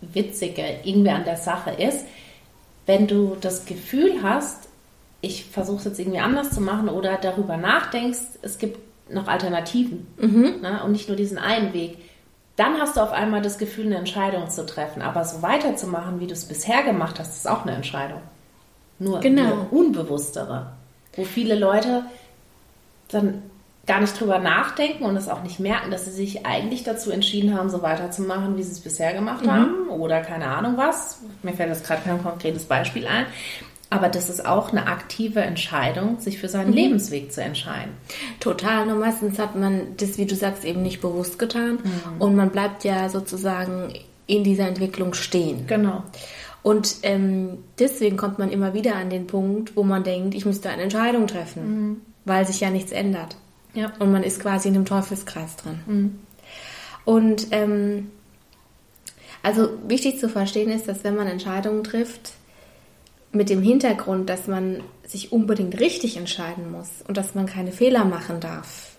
Witzige 0.00 0.62
irgendwie 0.84 1.10
an 1.10 1.24
der 1.24 1.36
Sache 1.36 1.70
ist, 1.70 2.06
wenn 2.86 3.06
du 3.06 3.36
das 3.40 3.66
Gefühl 3.66 4.22
hast, 4.22 4.65
ich 5.20 5.46
versuche 5.46 5.78
es 5.78 5.84
jetzt 5.84 5.98
irgendwie 5.98 6.20
anders 6.20 6.50
zu 6.50 6.60
machen 6.60 6.88
oder 6.88 7.16
darüber 7.16 7.56
nachdenkst, 7.56 8.20
es 8.42 8.58
gibt 8.58 8.78
noch 9.12 9.28
Alternativen 9.28 10.06
ne, 10.62 10.82
und 10.84 10.92
nicht 10.92 11.08
nur 11.08 11.16
diesen 11.16 11.38
einen 11.38 11.72
Weg, 11.72 11.98
dann 12.56 12.78
hast 12.80 12.96
du 12.96 13.00
auf 13.00 13.12
einmal 13.12 13.42
das 13.42 13.58
Gefühl, 13.58 13.86
eine 13.86 13.96
Entscheidung 13.96 14.48
zu 14.50 14.64
treffen. 14.66 15.02
Aber 15.02 15.24
so 15.24 15.42
weiterzumachen, 15.42 16.20
wie 16.20 16.26
du 16.26 16.32
es 16.32 16.46
bisher 16.46 16.82
gemacht 16.82 17.18
hast, 17.18 17.36
ist 17.36 17.48
auch 17.48 17.62
eine 17.64 17.76
Entscheidung. 17.76 18.20
Nur 18.98 19.20
Genau. 19.20 19.42
eine 19.42 19.54
unbewusstere, 19.70 20.72
wo 21.14 21.24
viele 21.24 21.54
Leute 21.54 22.04
dann 23.08 23.42
gar 23.86 24.00
nicht 24.00 24.18
drüber 24.18 24.38
nachdenken 24.38 25.04
und 25.04 25.16
es 25.16 25.28
auch 25.28 25.42
nicht 25.42 25.60
merken, 25.60 25.90
dass 25.90 26.06
sie 26.06 26.10
sich 26.10 26.44
eigentlich 26.44 26.82
dazu 26.82 27.10
entschieden 27.12 27.56
haben, 27.56 27.70
so 27.70 27.82
weiterzumachen, 27.82 28.56
wie 28.56 28.62
sie 28.62 28.72
es 28.72 28.80
bisher 28.80 29.12
gemacht 29.14 29.46
haben 29.46 29.88
oder 29.90 30.22
keine 30.22 30.48
Ahnung 30.48 30.76
was. 30.76 31.20
Mir 31.42 31.52
fällt 31.52 31.68
jetzt 31.68 31.86
gerade 31.86 32.02
kein 32.02 32.20
konkretes 32.22 32.64
Beispiel 32.64 33.06
ein. 33.06 33.26
Aber 33.88 34.08
das 34.08 34.28
ist 34.28 34.44
auch 34.44 34.72
eine 34.72 34.88
aktive 34.88 35.40
Entscheidung, 35.40 36.18
sich 36.18 36.38
für 36.38 36.48
seinen 36.48 36.72
Lebensweg 36.72 37.32
zu 37.32 37.40
entscheiden. 37.40 37.92
Total, 38.40 38.84
nur 38.84 38.96
meistens 38.96 39.38
hat 39.38 39.54
man 39.54 39.96
das, 39.96 40.18
wie 40.18 40.26
du 40.26 40.34
sagst, 40.34 40.64
eben 40.64 40.82
nicht 40.82 41.00
bewusst 41.00 41.38
getan 41.38 41.78
und 42.18 42.34
man 42.34 42.50
bleibt 42.50 42.82
ja 42.82 43.08
sozusagen 43.08 43.92
in 44.26 44.42
dieser 44.42 44.66
Entwicklung 44.66 45.14
stehen. 45.14 45.66
Genau. 45.68 46.02
Und 46.64 46.96
ähm, 47.04 47.58
deswegen 47.78 48.16
kommt 48.16 48.40
man 48.40 48.50
immer 48.50 48.74
wieder 48.74 48.96
an 48.96 49.08
den 49.08 49.28
Punkt, 49.28 49.76
wo 49.76 49.84
man 49.84 50.02
denkt, 50.02 50.34
ich 50.34 50.44
müsste 50.44 50.68
eine 50.68 50.82
Entscheidung 50.82 51.28
treffen, 51.28 52.00
weil 52.24 52.44
sich 52.44 52.58
ja 52.58 52.70
nichts 52.70 52.90
ändert. 52.90 53.36
Ja. 53.74 53.92
Und 54.00 54.10
man 54.10 54.24
ist 54.24 54.40
quasi 54.40 54.66
in 54.66 54.74
einem 54.74 54.84
Teufelskreis 54.84 55.54
drin. 55.54 56.18
Und 57.04 57.46
ähm, 57.52 58.10
also 59.44 59.68
wichtig 59.86 60.18
zu 60.18 60.28
verstehen 60.28 60.72
ist, 60.72 60.88
dass 60.88 61.04
wenn 61.04 61.14
man 61.14 61.28
Entscheidungen 61.28 61.84
trifft, 61.84 62.32
mit 63.36 63.50
dem 63.50 63.62
Hintergrund, 63.62 64.28
dass 64.28 64.46
man 64.46 64.82
sich 65.06 65.32
unbedingt 65.32 65.78
richtig 65.80 66.16
entscheiden 66.16 66.70
muss 66.70 66.88
und 67.06 67.16
dass 67.16 67.34
man 67.34 67.46
keine 67.46 67.72
Fehler 67.72 68.04
machen 68.04 68.40
darf, 68.40 68.96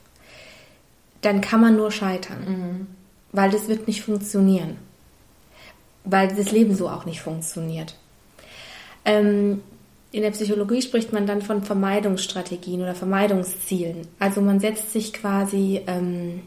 dann 1.22 1.42
kann 1.42 1.62
man 1.62 1.76
nur 1.76 1.92
scheitern. 1.92 2.88
Weil 3.32 3.52
das 3.52 3.68
wird 3.68 3.88
nicht 3.88 4.04
funktionieren. 4.04 4.78
Weil 6.06 6.30
das 6.30 6.52
Leben 6.52 6.76
so 6.76 6.90
auch 6.90 7.06
nicht 7.06 7.22
funktioniert. 7.22 7.96
Ähm, 9.04 9.62
in 10.12 10.22
der 10.22 10.32
Psychologie 10.32 10.82
spricht 10.82 11.12
man 11.12 11.28
dann 11.28 11.42
von 11.42 11.64
Vermeidungsstrategien 11.64 12.82
oder 12.82 12.96
Vermeidungszielen. 12.96 14.08
Also 14.20 14.42
man 14.42 14.60
setzt 14.60 14.94
sich 14.94 15.14
quasi 15.14 15.82
ähm, 15.86 16.44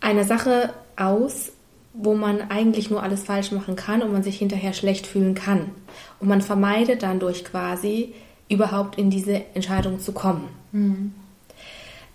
eine 0.00 0.24
Sache 0.24 0.74
aus, 0.96 1.52
wo 1.92 2.14
man 2.14 2.50
eigentlich 2.50 2.90
nur 2.90 3.02
alles 3.02 3.24
falsch 3.24 3.50
machen 3.52 3.76
kann 3.76 4.02
und 4.02 4.12
man 4.12 4.22
sich 4.22 4.38
hinterher 4.38 4.72
schlecht 4.72 5.06
fühlen 5.06 5.34
kann. 5.34 5.70
Und 6.20 6.28
man 6.28 6.40
vermeidet 6.40 7.02
dann 7.02 7.18
durch 7.18 7.44
quasi 7.44 8.14
überhaupt 8.48 8.98
in 8.98 9.10
diese 9.10 9.42
Entscheidung 9.54 10.00
zu 10.00 10.12
kommen. 10.12 10.48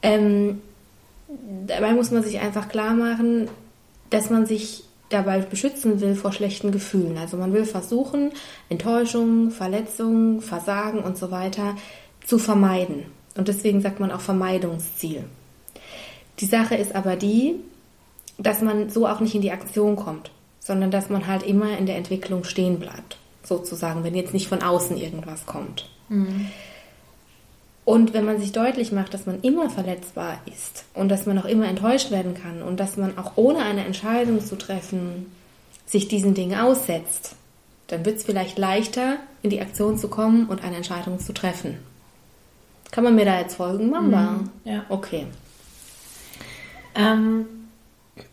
Ähm, 0.02 0.62
dabei 1.68 1.94
muss 1.94 2.12
man 2.12 2.24
sich 2.24 2.40
einfach 2.40 2.70
klar 2.70 2.94
machen, 2.94 3.50
dass 4.10 4.30
man 4.30 4.46
sich 4.46 4.84
dabei 5.10 5.40
beschützen 5.40 6.02
will 6.02 6.16
vor 6.16 6.32
schlechten 6.32 6.72
Gefühlen. 6.72 7.18
Also 7.18 7.38
man 7.38 7.54
will 7.54 7.66
versuchen, 7.66 8.32
Enttäuschung, 8.70 9.52
Verletzung, 9.52 10.42
Versagen 10.42 11.00
und 11.00 11.18
so 11.18 11.32
weiter 11.32 11.76
zu 12.26 12.38
vermeiden. 12.38 13.06
Und 13.38 13.48
deswegen 13.48 13.82
sagt 13.82 14.00
man 14.00 14.12
auch 14.12 14.22
Vermeidungsziel. 14.22 15.26
Die 16.40 16.46
Sache 16.46 16.76
ist 16.76 16.96
aber 16.96 17.16
die, 17.16 17.56
dass 18.38 18.62
man 18.62 18.90
so 18.90 19.08
auch 19.08 19.20
nicht 19.20 19.36
in 19.36 19.42
die 19.42 19.52
Aktion 19.52 19.96
kommt, 19.96 20.32
sondern 20.60 20.92
dass 20.92 21.10
man 21.10 21.28
halt 21.28 21.44
immer 21.44 21.78
in 21.78 21.86
der 21.86 21.98
Entwicklung 21.98 22.44
stehen 22.44 22.80
bleibt, 22.80 23.18
sozusagen, 23.44 24.04
wenn 24.04 24.16
jetzt 24.16 24.34
nicht 24.34 24.48
von 24.48 24.62
außen 24.62 24.98
irgendwas 24.98 25.46
kommt. 25.46 25.90
Und 27.86 28.14
wenn 28.14 28.26
man 28.26 28.40
sich 28.40 28.52
deutlich 28.52 28.92
macht, 28.92 29.14
dass 29.14 29.28
man 29.28 29.42
immer 29.42 29.70
verletzbar 29.70 30.40
ist 30.48 30.86
und 30.94 31.10
dass 31.10 31.28
man 31.28 31.38
auch 31.38 31.46
immer 31.46 31.68
enttäuscht 31.68 32.12
werden 32.12 32.34
kann 32.34 32.64
und 32.64 32.80
dass 32.80 32.98
man 32.98 33.18
auch 33.18 33.34
ohne 33.36 33.60
eine 33.60 33.86
Entscheidung 33.86 34.44
zu 34.44 34.58
treffen 34.58 35.28
sich 35.86 36.08
diesen 36.08 36.34
Dingen 36.34 36.60
aussetzt, 36.60 37.36
dann 37.88 38.06
wird 38.06 38.18
es 38.18 38.24
vielleicht 38.24 38.58
leichter, 38.58 39.18
in 39.44 39.52
die 39.52 39.62
Aktion 39.62 39.98
zu 40.00 40.08
kommen 40.08 40.48
und 40.48 40.64
eine 40.64 40.78
Entscheidung 40.78 41.20
zu 41.20 41.32
treffen. 41.32 41.78
Kann 42.90 43.04
man 43.04 43.16
mir 43.16 43.26
da 43.26 43.40
jetzt 43.40 43.56
folgen, 43.56 43.92
Mama? 43.92 44.40
Ja. 44.64 44.86
Okay. 44.90 45.28
Ähm, 46.96 47.46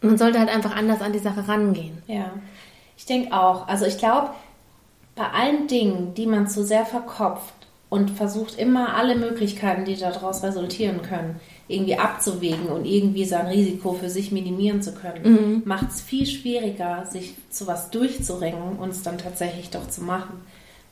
Man 0.01 0.18
sollte 0.18 0.38
halt 0.38 0.49
einfach 0.49 0.75
anders 0.77 1.01
an 1.01 1.12
die 1.12 1.18
Sache 1.18 1.47
rangehen. 1.49 2.03
Ja, 2.07 2.31
ich 2.97 3.07
denke 3.07 3.33
auch. 3.33 3.66
Also 3.68 3.85
ich 3.85 3.99
glaube, 3.99 4.31
bei 5.16 5.29
allen 5.29 5.66
Dingen, 5.66 6.14
die 6.14 6.27
man 6.27 6.49
zu 6.49 6.64
sehr 6.64 6.87
verkopft 6.87 7.55
und 7.88 8.11
versucht 8.11 8.59
immer 8.59 8.95
alle 8.95 9.16
Möglichkeiten, 9.16 9.85
die 9.85 9.97
daraus 9.97 10.42
resultieren 10.42 11.03
können, 11.03 11.40
irgendwie 11.68 11.99
abzuwägen 11.99 12.66
und 12.66 12.85
irgendwie 12.85 13.25
sein 13.25 13.47
Risiko 13.47 13.92
für 13.92 14.09
sich 14.09 14.33
minimieren 14.33 14.83
zu 14.83 14.95
können, 14.95 15.62
macht 15.64 15.90
es 15.90 16.01
viel 16.01 16.27
schwieriger, 16.27 17.05
sich 17.07 17.35
zu 17.51 17.66
was 17.66 17.90
durchzuringen 17.90 18.79
und 18.79 18.90
es 18.90 19.03
dann 19.03 19.18
tatsächlich 19.18 19.71
doch 19.71 19.88
zu 19.88 20.03
machen. 20.03 20.40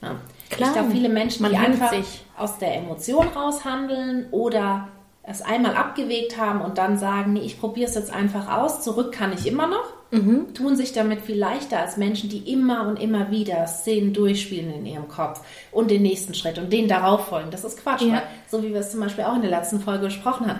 Ja. 0.02 0.16
Klar. 0.50 0.68
Ich 0.68 0.74
glaube, 0.74 0.90
viele 0.90 1.08
Menschen, 1.08 1.42
Man 1.42 1.52
die 1.52 1.58
einfach 1.58 1.90
sich. 1.92 2.22
aus 2.36 2.58
der 2.58 2.76
Emotion 2.76 3.28
raushandeln 3.28 4.26
oder 4.30 4.88
es 5.30 5.42
einmal 5.42 5.74
abgewegt 5.76 6.36
haben 6.38 6.60
und 6.60 6.78
dann 6.78 6.98
sagen, 6.98 7.34
nee, 7.34 7.40
ich 7.40 7.58
probiere 7.60 7.88
es 7.88 7.94
jetzt 7.94 8.12
einfach 8.12 8.48
aus, 8.50 8.82
zurück 8.82 9.12
kann 9.12 9.32
ich 9.32 9.46
immer 9.46 9.66
noch, 9.66 9.84
Mhm. 10.12 10.54
tun 10.54 10.74
sich 10.74 10.92
damit 10.92 11.20
viel 11.22 11.38
leichter 11.38 11.78
als 11.78 11.96
Menschen, 11.96 12.28
die 12.28 12.52
immer 12.52 12.88
und 12.88 12.96
immer 13.00 13.30
wieder 13.30 13.64
Szenen 13.68 14.12
durchspielen 14.12 14.72
in 14.74 14.84
ihrem 14.86 15.06
Kopf 15.08 15.40
und 15.70 15.88
den 15.90 16.02
nächsten 16.02 16.34
Schritt 16.34 16.58
und 16.58 16.72
den 16.72 16.88
darauf 16.88 17.28
folgen. 17.28 17.50
Das 17.52 17.62
ist 17.62 17.80
Quatsch, 17.80 18.02
Ja. 18.02 18.14
weil, 18.14 18.22
so 18.50 18.62
wie 18.64 18.72
wir 18.72 18.80
es 18.80 18.90
zum 18.90 18.98
Beispiel 19.00 19.22
auch 19.24 19.36
in 19.36 19.42
der 19.42 19.50
letzten 19.52 19.78
Folge 19.80 20.06
besprochen 20.06 20.48
haben. 20.48 20.58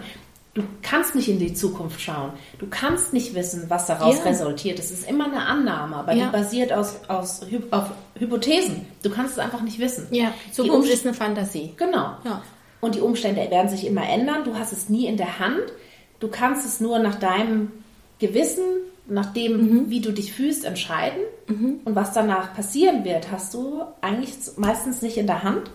Du 0.55 0.63
kannst 0.83 1.15
nicht 1.17 1.29
in 1.29 1.39
die 1.41 1.55
Zukunft 1.55 2.01
schauen. 2.01 2.31
Du 2.59 2.67
kannst 2.69 3.13
nicht 3.13 3.35
wissen, 3.35 3.65
was 3.69 3.87
daraus 3.87 4.19
Ja. 4.19 4.25
resultiert. 4.25 4.79
Es 4.81 4.91
ist 4.91 5.09
immer 5.09 5.25
eine 5.27 5.45
Annahme, 5.47 5.97
aber 5.97 6.13
Ja. 6.13 6.27
die 6.27 6.33
basiert 6.33 6.73
aus, 6.73 6.97
aus, 7.09 7.41
auf 7.71 7.91
Hypothesen. 8.19 8.87
Du 9.03 9.11
kannst 9.11 9.33
es 9.35 9.39
einfach 9.39 9.63
nicht 9.63 9.79
wissen. 9.79 10.07
Ja, 10.11 10.33
Die 10.49 10.53
Zukunft 10.53 10.91
ist 10.91 11.05
eine 11.07 11.15
Fantasie. 11.15 11.73
Genau. 11.77 12.11
Ja. 12.25 12.43
Und 12.81 12.95
die 12.95 13.01
Umstände 13.01 13.51
werden 13.51 13.69
sich 13.69 13.87
immer 13.87 14.09
ändern. 14.09 14.45
Du 14.45 14.57
hast 14.57 14.73
es 14.73 14.89
nie 14.89 15.07
in 15.07 15.17
der 15.17 15.39
Hand. 15.39 15.61
Du 16.19 16.29
kannst 16.29 16.65
es 16.67 16.81
nur 16.81 16.99
nach 16.99 17.17
deinem 17.17 17.71
Gewissen, 18.19 18.65
nach 19.07 19.33
dem, 19.33 19.91
wie 19.91 20.01
du 20.01 20.13
dich 20.13 20.33
fühlst, 20.33 20.65
entscheiden. 20.65 21.21
Und 21.85 21.95
was 21.97 22.13
danach 22.13 22.55
passieren 22.55 23.05
wird, 23.05 23.31
hast 23.31 23.53
du 23.55 23.83
eigentlich 24.01 24.35
meistens 24.57 25.03
nicht 25.03 25.17
in 25.17 25.27
der 25.27 25.43
Hand. 25.43 25.71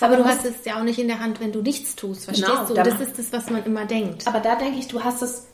Aber 0.00 0.16
du 0.16 0.24
hast 0.24 0.44
es 0.44 0.64
ja 0.64 0.78
auch 0.78 0.84
nicht 0.84 0.98
in 1.00 1.08
der 1.08 1.18
Hand, 1.20 1.40
wenn 1.40 1.50
du 1.50 1.60
nichts 1.62 1.96
tust, 1.96 2.26
verstehst 2.26 2.48
Genau, 2.48 2.66
du? 2.66 2.74
da- 2.74 2.82
Das 2.84 3.00
ist 3.00 3.18
das, 3.18 3.32
was 3.32 3.50
man 3.50 3.64
immer 3.64 3.86
denkt. 3.86 4.26
Aber 4.28 4.38
da 4.40 4.54
denke 4.56 4.78
ich, 4.78 4.86
du 4.88 5.02
hast 5.02 5.22
es 5.22 5.46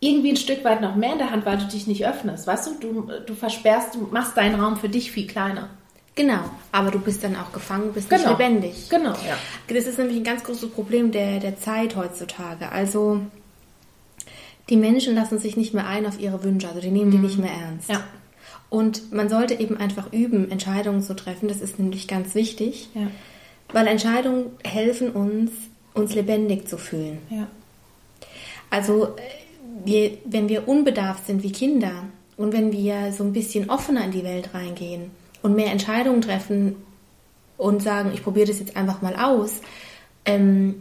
irgendwie 0.00 0.30
ein 0.30 0.36
Stück 0.36 0.64
weit 0.64 0.80
noch 0.80 0.94
mehr 0.96 1.12
in 1.12 1.18
der 1.18 1.30
Hand, 1.30 1.46
weil 1.46 1.58
du 1.58 1.64
dich 1.66 1.86
nicht 1.86 2.06
öffnest. 2.06 2.46
Weißt 2.46 2.66
du, 2.66 2.72
du, 2.80 3.12
du 3.24 3.34
versperrst, 3.34 3.94
du 3.94 4.08
machst 4.10 4.36
deinen 4.36 4.60
Raum 4.60 4.76
für 4.76 4.88
dich 4.88 5.10
viel 5.12 5.26
kleiner. 5.26 5.68
Genau, 6.16 6.40
aber 6.72 6.90
du 6.90 6.98
bist 6.98 7.22
dann 7.22 7.36
auch 7.36 7.52
gefangen, 7.52 7.92
bist 7.92 8.10
nicht 8.10 8.24
Genau. 8.24 8.36
lebendig. 8.38 8.88
Genau, 8.88 9.10
ja. 9.12 9.36
Das 9.68 9.84
ist 9.86 9.98
nämlich 9.98 10.16
ein 10.16 10.24
ganz 10.24 10.42
großes 10.44 10.70
Problem 10.70 11.12
der, 11.12 11.38
der 11.40 11.58
Zeit 11.60 11.94
heutzutage. 11.94 12.72
Also 12.72 13.20
die 14.70 14.76
Menschen 14.78 15.14
lassen 15.14 15.38
sich 15.38 15.56
nicht 15.58 15.74
mehr 15.74 15.86
ein 15.86 16.06
auf 16.06 16.18
ihre 16.18 16.42
Wünsche, 16.42 16.68
also 16.68 16.80
die 16.80 16.90
nehmen 16.90 17.10
die 17.10 17.18
nicht 17.18 17.38
mehr 17.38 17.50
ernst. 17.52 17.88
Mhm. 17.90 17.94
Ja. 17.94 18.04
Und 18.70 19.12
man 19.12 19.28
sollte 19.28 19.54
eben 19.60 19.76
einfach 19.76 20.12
üben, 20.12 20.50
Entscheidungen 20.50 21.02
zu 21.02 21.14
treffen. 21.14 21.48
Das 21.48 21.60
ist 21.60 21.78
nämlich 21.78 22.08
ganz 22.08 22.34
wichtig, 22.34 22.88
Ja. 22.94 23.08
weil 23.72 23.86
Entscheidungen 23.86 24.46
helfen 24.64 25.10
uns, 25.10 25.50
uns 25.94 26.14
lebendig 26.14 26.66
zu 26.66 26.78
fühlen. 26.78 27.18
Ja. 27.30 27.46
Also 28.70 29.14
wir, 29.84 30.12
wenn 30.24 30.48
wir 30.48 30.66
unbedarft 30.66 31.26
sind 31.26 31.42
wie 31.42 31.52
Kinder 31.52 31.92
und 32.38 32.52
wenn 32.54 32.72
wir 32.72 33.12
so 33.12 33.22
ein 33.22 33.32
bisschen 33.34 33.68
offener 33.70 34.04
in 34.04 34.10
die 34.12 34.24
Welt 34.24 34.50
reingehen 34.54 35.10
und 35.46 35.54
mehr 35.54 35.70
Entscheidungen 35.70 36.20
treffen 36.20 36.74
und 37.56 37.82
sagen, 37.82 38.10
ich 38.12 38.22
probiere 38.22 38.48
das 38.48 38.58
jetzt 38.58 38.76
einfach 38.76 39.00
mal 39.00 39.14
aus, 39.16 39.60
ähm, 40.24 40.74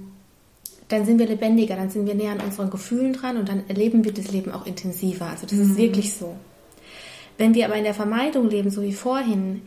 dann 0.88 1.06
sind 1.06 1.20
wir 1.20 1.28
lebendiger, 1.28 1.76
dann 1.76 1.90
sind 1.92 2.06
wir 2.08 2.16
näher 2.16 2.32
an 2.32 2.42
unseren 2.42 2.70
Gefühlen 2.72 3.14
dran 3.14 3.38
und 3.38 3.48
dann 3.48 3.64
erleben 3.68 4.04
wir 4.04 4.12
das 4.14 4.32
Leben 4.32 4.52
auch 4.52 4.66
intensiver. 4.66 5.28
Also 5.28 5.46
das 5.46 5.58
ist 5.60 5.78
wirklich 5.78 6.14
so. 6.16 6.36
Wenn 7.38 7.54
wir 7.54 7.66
aber 7.66 7.76
in 7.76 7.84
der 7.84 7.94
Vermeidung 7.94 8.50
leben, 8.50 8.72
so 8.72 8.82
wie 8.82 8.94
vorhin, 8.94 9.62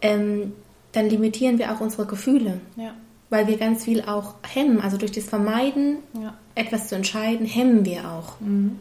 ähm, 0.00 0.52
dann 0.92 1.08
limitieren 1.08 1.58
wir 1.58 1.72
auch 1.72 1.80
unsere 1.80 2.06
Gefühle, 2.06 2.60
Ja. 2.76 2.94
weil 3.30 3.46
wir 3.48 3.58
ganz 3.58 3.84
viel 3.84 4.02
auch 4.02 4.34
hemmen. 4.48 4.80
Also 4.80 4.96
durch 4.96 5.12
das 5.12 5.24
Vermeiden, 5.24 5.98
Ja. 6.20 6.34
etwas 6.54 6.88
zu 6.88 6.94
entscheiden, 6.94 7.46
hemmen 7.46 7.84
wir 7.84 8.10
auch. 8.10 8.40
Und 8.40 8.78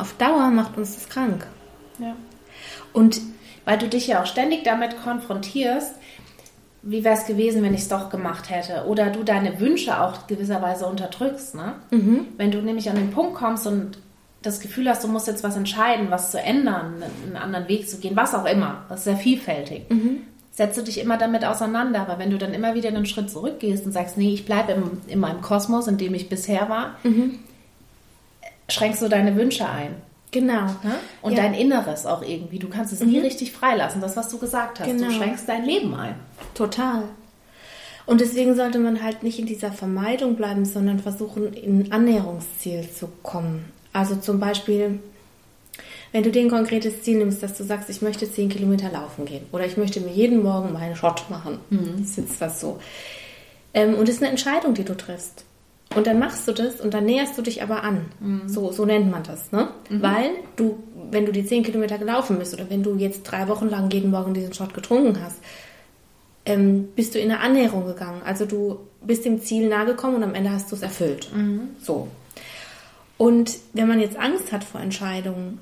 auf 0.00 0.14
Dauer 0.18 0.50
macht 0.50 0.76
uns 0.78 0.94
das 0.94 1.08
krank. 1.08 1.46
Ja. 1.98 2.14
Und 2.92 3.20
weil 3.64 3.78
du 3.78 3.88
dich 3.88 4.06
ja 4.06 4.22
auch 4.22 4.26
ständig 4.26 4.64
damit 4.64 5.02
konfrontierst, 5.02 5.94
wie 6.82 7.04
wäre 7.04 7.14
es 7.14 7.26
gewesen, 7.26 7.62
wenn 7.62 7.74
ich 7.74 7.82
es 7.82 7.88
doch 7.88 8.08
gemacht 8.08 8.48
hätte? 8.48 8.86
Oder 8.86 9.10
du 9.10 9.22
deine 9.22 9.60
Wünsche 9.60 10.00
auch 10.00 10.26
gewisserweise 10.26 10.86
unterdrückst. 10.86 11.54
Ne? 11.54 11.74
Mhm. 11.90 12.28
Wenn 12.38 12.50
du 12.50 12.62
nämlich 12.62 12.88
an 12.88 12.96
den 12.96 13.10
Punkt 13.10 13.34
kommst 13.34 13.66
und 13.66 13.98
das 14.40 14.60
Gefühl 14.60 14.88
hast, 14.88 15.04
du 15.04 15.08
musst 15.08 15.26
jetzt 15.26 15.44
was 15.44 15.56
entscheiden, 15.56 16.06
was 16.10 16.30
zu 16.30 16.40
ändern, 16.40 17.02
einen 17.26 17.36
anderen 17.36 17.68
Weg 17.68 17.86
zu 17.90 17.98
gehen, 17.98 18.16
was 18.16 18.34
auch 18.34 18.46
immer, 18.46 18.84
das 18.88 19.00
ist 19.00 19.04
sehr 19.04 19.16
vielfältig, 19.18 19.90
Mhm. 19.90 20.20
setzt 20.52 20.78
du 20.78 20.82
dich 20.82 20.98
immer 20.98 21.18
damit 21.18 21.44
auseinander. 21.44 22.00
Aber 22.00 22.18
wenn 22.18 22.30
du 22.30 22.38
dann 22.38 22.54
immer 22.54 22.74
wieder 22.74 22.88
einen 22.88 23.04
Schritt 23.04 23.28
zurückgehst 23.30 23.84
und 23.84 23.92
sagst, 23.92 24.16
nee, 24.16 24.32
ich 24.32 24.46
bleibe 24.46 24.74
in 25.06 25.18
meinem 25.20 25.42
Kosmos, 25.42 25.86
in 25.86 25.98
dem 25.98 26.14
ich 26.14 26.30
bisher 26.30 26.70
war, 26.70 26.94
Mhm. 27.02 27.40
schränkst 28.70 29.02
du 29.02 29.08
deine 29.08 29.36
Wünsche 29.36 29.68
ein. 29.68 29.96
Genau. 30.30 30.66
Ne? 30.82 30.94
Und 31.22 31.32
Ja. 31.32 31.42
dein 31.42 31.54
Inneres 31.54 32.06
auch 32.06 32.22
irgendwie. 32.22 32.58
Du 32.58 32.68
kannst 32.68 32.92
es 32.92 33.00
nie 33.00 33.18
richtig 33.18 33.52
freilassen, 33.52 34.00
das, 34.00 34.16
was 34.16 34.28
du 34.28 34.38
gesagt 34.38 34.80
hast. 34.80 34.86
Genau. 34.86 35.06
Du 35.08 35.12
schränkst 35.12 35.48
dein 35.48 35.64
Leben 35.64 35.94
ein. 35.94 36.14
Total. 36.54 37.02
Und 38.06 38.20
deswegen 38.20 38.56
sollte 38.56 38.78
man 38.78 39.02
halt 39.02 39.22
nicht 39.22 39.38
in 39.38 39.46
dieser 39.46 39.70
Vermeidung 39.72 40.34
bleiben, 40.36 40.64
sondern 40.64 40.98
versuchen, 40.98 41.52
in 41.52 41.80
ein 41.84 41.92
Annäherungsziel 41.92 42.88
zu 42.90 43.08
kommen. 43.22 43.66
Also 43.92 44.16
zum 44.16 44.40
Beispiel, 44.40 44.98
wenn 46.12 46.22
du 46.24 46.30
dir 46.30 46.42
ein 46.42 46.50
konkretes 46.50 47.02
Ziel 47.02 47.18
nimmst, 47.18 47.42
dass 47.42 47.56
du 47.56 47.62
sagst, 47.62 47.88
ich 47.90 48.02
möchte 48.02 48.30
10 48.30 48.48
Kilometer 48.48 48.90
laufen 48.90 49.26
gehen 49.26 49.44
oder 49.52 49.64
ich 49.64 49.76
möchte 49.76 50.00
mir 50.00 50.10
jeden 50.12 50.42
Morgen 50.42 50.72
meinen 50.72 50.96
Shot 50.96 51.24
machen. 51.30 51.58
Das 51.70 52.10
ist 52.10 52.16
jetzt 52.18 52.40
was 52.40 52.60
so. 52.60 52.80
Ähm, 53.74 53.94
und 53.94 54.08
das 54.08 54.16
ist 54.16 54.22
eine 54.22 54.30
Entscheidung, 54.30 54.74
die 54.74 54.84
du 54.84 54.96
triffst. 54.96 55.44
Und 55.96 56.06
dann 56.06 56.20
machst 56.20 56.46
du 56.46 56.52
das 56.52 56.80
und 56.80 56.94
dann 56.94 57.04
näherst 57.04 57.36
du 57.36 57.42
dich 57.42 57.62
aber 57.62 57.82
an. 57.82 58.06
So, 58.46 58.70
so 58.70 58.84
nennt 58.84 59.10
man 59.10 59.24
das, 59.24 59.50
ne? 59.50 59.68
Weil 59.88 60.30
du, 60.54 60.78
wenn 61.10 61.26
du 61.26 61.32
die 61.32 61.44
10 61.44 61.64
Kilometer 61.64 61.98
gelaufen 61.98 62.38
bist 62.38 62.54
oder 62.54 62.70
wenn 62.70 62.84
du 62.84 62.94
jetzt 62.94 63.24
drei 63.24 63.48
Wochen 63.48 63.68
lang 63.68 63.90
jeden 63.90 64.12
Morgen 64.12 64.32
diesen 64.32 64.52
Shot 64.54 64.72
getrunken 64.72 65.20
hast, 65.20 65.38
ähm, 66.46 66.88
bist 66.94 67.14
du 67.14 67.18
in 67.18 67.30
eine 67.30 67.40
Annäherung 67.40 67.86
gegangen. 67.86 68.22
Also 68.24 68.46
du 68.46 68.78
bist 69.02 69.24
dem 69.24 69.42
Ziel 69.42 69.68
nahe 69.68 69.86
gekommen 69.86 70.16
und 70.16 70.22
am 70.22 70.34
Ende 70.34 70.52
hast 70.52 70.70
du 70.70 70.76
es 70.76 70.82
erfüllt. 70.82 71.28
So. 71.82 72.06
Und 73.18 73.58
wenn 73.72 73.88
man 73.88 74.00
jetzt 74.00 74.16
Angst 74.16 74.52
hat 74.52 74.64
vor 74.64 74.80
Entscheidungen, 74.80 75.58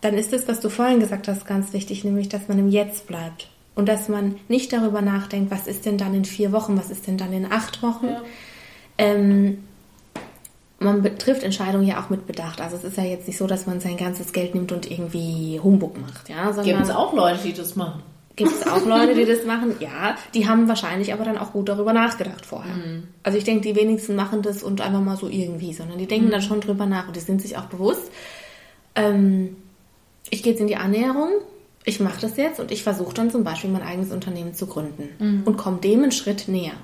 dann 0.00 0.14
ist 0.14 0.32
das, 0.32 0.46
was 0.46 0.60
du 0.60 0.68
vorhin 0.68 1.00
gesagt 1.00 1.26
hast, 1.26 1.46
ganz 1.46 1.72
wichtig, 1.72 2.04
nämlich, 2.04 2.28
dass 2.28 2.48
man 2.48 2.58
im 2.58 2.68
Jetzt 2.68 3.06
bleibt. 3.06 3.48
Und 3.74 3.88
dass 3.88 4.08
man 4.08 4.36
nicht 4.48 4.72
darüber 4.72 5.02
nachdenkt, 5.02 5.50
was 5.50 5.66
ist 5.66 5.84
denn 5.84 5.98
dann 5.98 6.14
in 6.14 6.24
vier 6.24 6.52
Wochen, 6.52 6.78
was 6.78 6.90
ist 6.90 7.06
denn 7.06 7.18
dann 7.18 7.32
in 7.32 7.50
acht 7.50 7.82
Wochen. 7.82 8.06
Ja. 8.06 8.22
Ähm, 8.98 9.64
man 10.78 11.02
betrifft 11.02 11.42
Entscheidungen 11.42 11.86
ja 11.86 12.02
auch 12.02 12.10
mit 12.10 12.26
Bedacht. 12.26 12.60
Also 12.60 12.76
es 12.76 12.84
ist 12.84 12.96
ja 12.96 13.04
jetzt 13.04 13.26
nicht 13.26 13.38
so, 13.38 13.46
dass 13.46 13.66
man 13.66 13.80
sein 13.80 13.96
ganzes 13.96 14.32
Geld 14.32 14.54
nimmt 14.54 14.72
und 14.72 14.90
irgendwie 14.90 15.58
Humbug 15.62 15.98
macht. 16.00 16.28
Ja, 16.28 16.50
Gibt 16.50 16.82
es 16.82 16.90
auch 16.90 17.14
Leute, 17.14 17.42
die 17.42 17.52
das 17.52 17.76
machen? 17.76 18.02
Gibt 18.36 18.52
es 18.52 18.66
auch 18.66 18.84
Leute, 18.84 19.14
die 19.14 19.24
das 19.24 19.46
machen? 19.46 19.76
Ja, 19.80 20.14
die 20.34 20.46
haben 20.46 20.68
wahrscheinlich 20.68 21.14
aber 21.14 21.24
dann 21.24 21.38
auch 21.38 21.52
gut 21.52 21.70
darüber 21.70 21.94
nachgedacht 21.94 22.44
vorher. 22.44 22.74
Also 23.22 23.38
ich 23.38 23.44
denke, 23.44 23.66
die 23.66 23.74
wenigsten 23.74 24.14
machen 24.14 24.42
das 24.42 24.62
und 24.62 24.82
einfach 24.82 25.00
mal 25.00 25.16
so 25.16 25.28
irgendwie, 25.28 25.72
sondern 25.72 25.96
die 25.96 26.06
denken 26.06 26.30
dann 26.30 26.42
schon 26.42 26.60
drüber 26.60 26.84
nach 26.84 27.06
und 27.06 27.16
die 27.16 27.20
sind 27.20 27.40
sich 27.40 27.56
auch 27.56 27.64
bewusst. 27.64 28.10
Ähm, 28.94 29.56
ich 30.28 30.42
gehe 30.42 30.52
jetzt 30.52 30.60
in 30.60 30.66
die 30.66 30.76
Annäherung, 30.76 31.30
ich 31.84 32.00
mache 32.00 32.20
das 32.20 32.36
jetzt 32.36 32.60
und 32.60 32.70
ich 32.70 32.82
versuche 32.82 33.14
dann 33.14 33.30
zum 33.30 33.42
Beispiel 33.42 33.70
mein 33.70 33.82
eigenes 33.82 34.12
Unternehmen 34.12 34.52
zu 34.52 34.66
gründen 34.66 35.08
und 35.46 35.56
komme 35.56 35.78
dem 35.78 36.02
einen 36.02 36.12
Schritt 36.12 36.48
näher. 36.48 36.74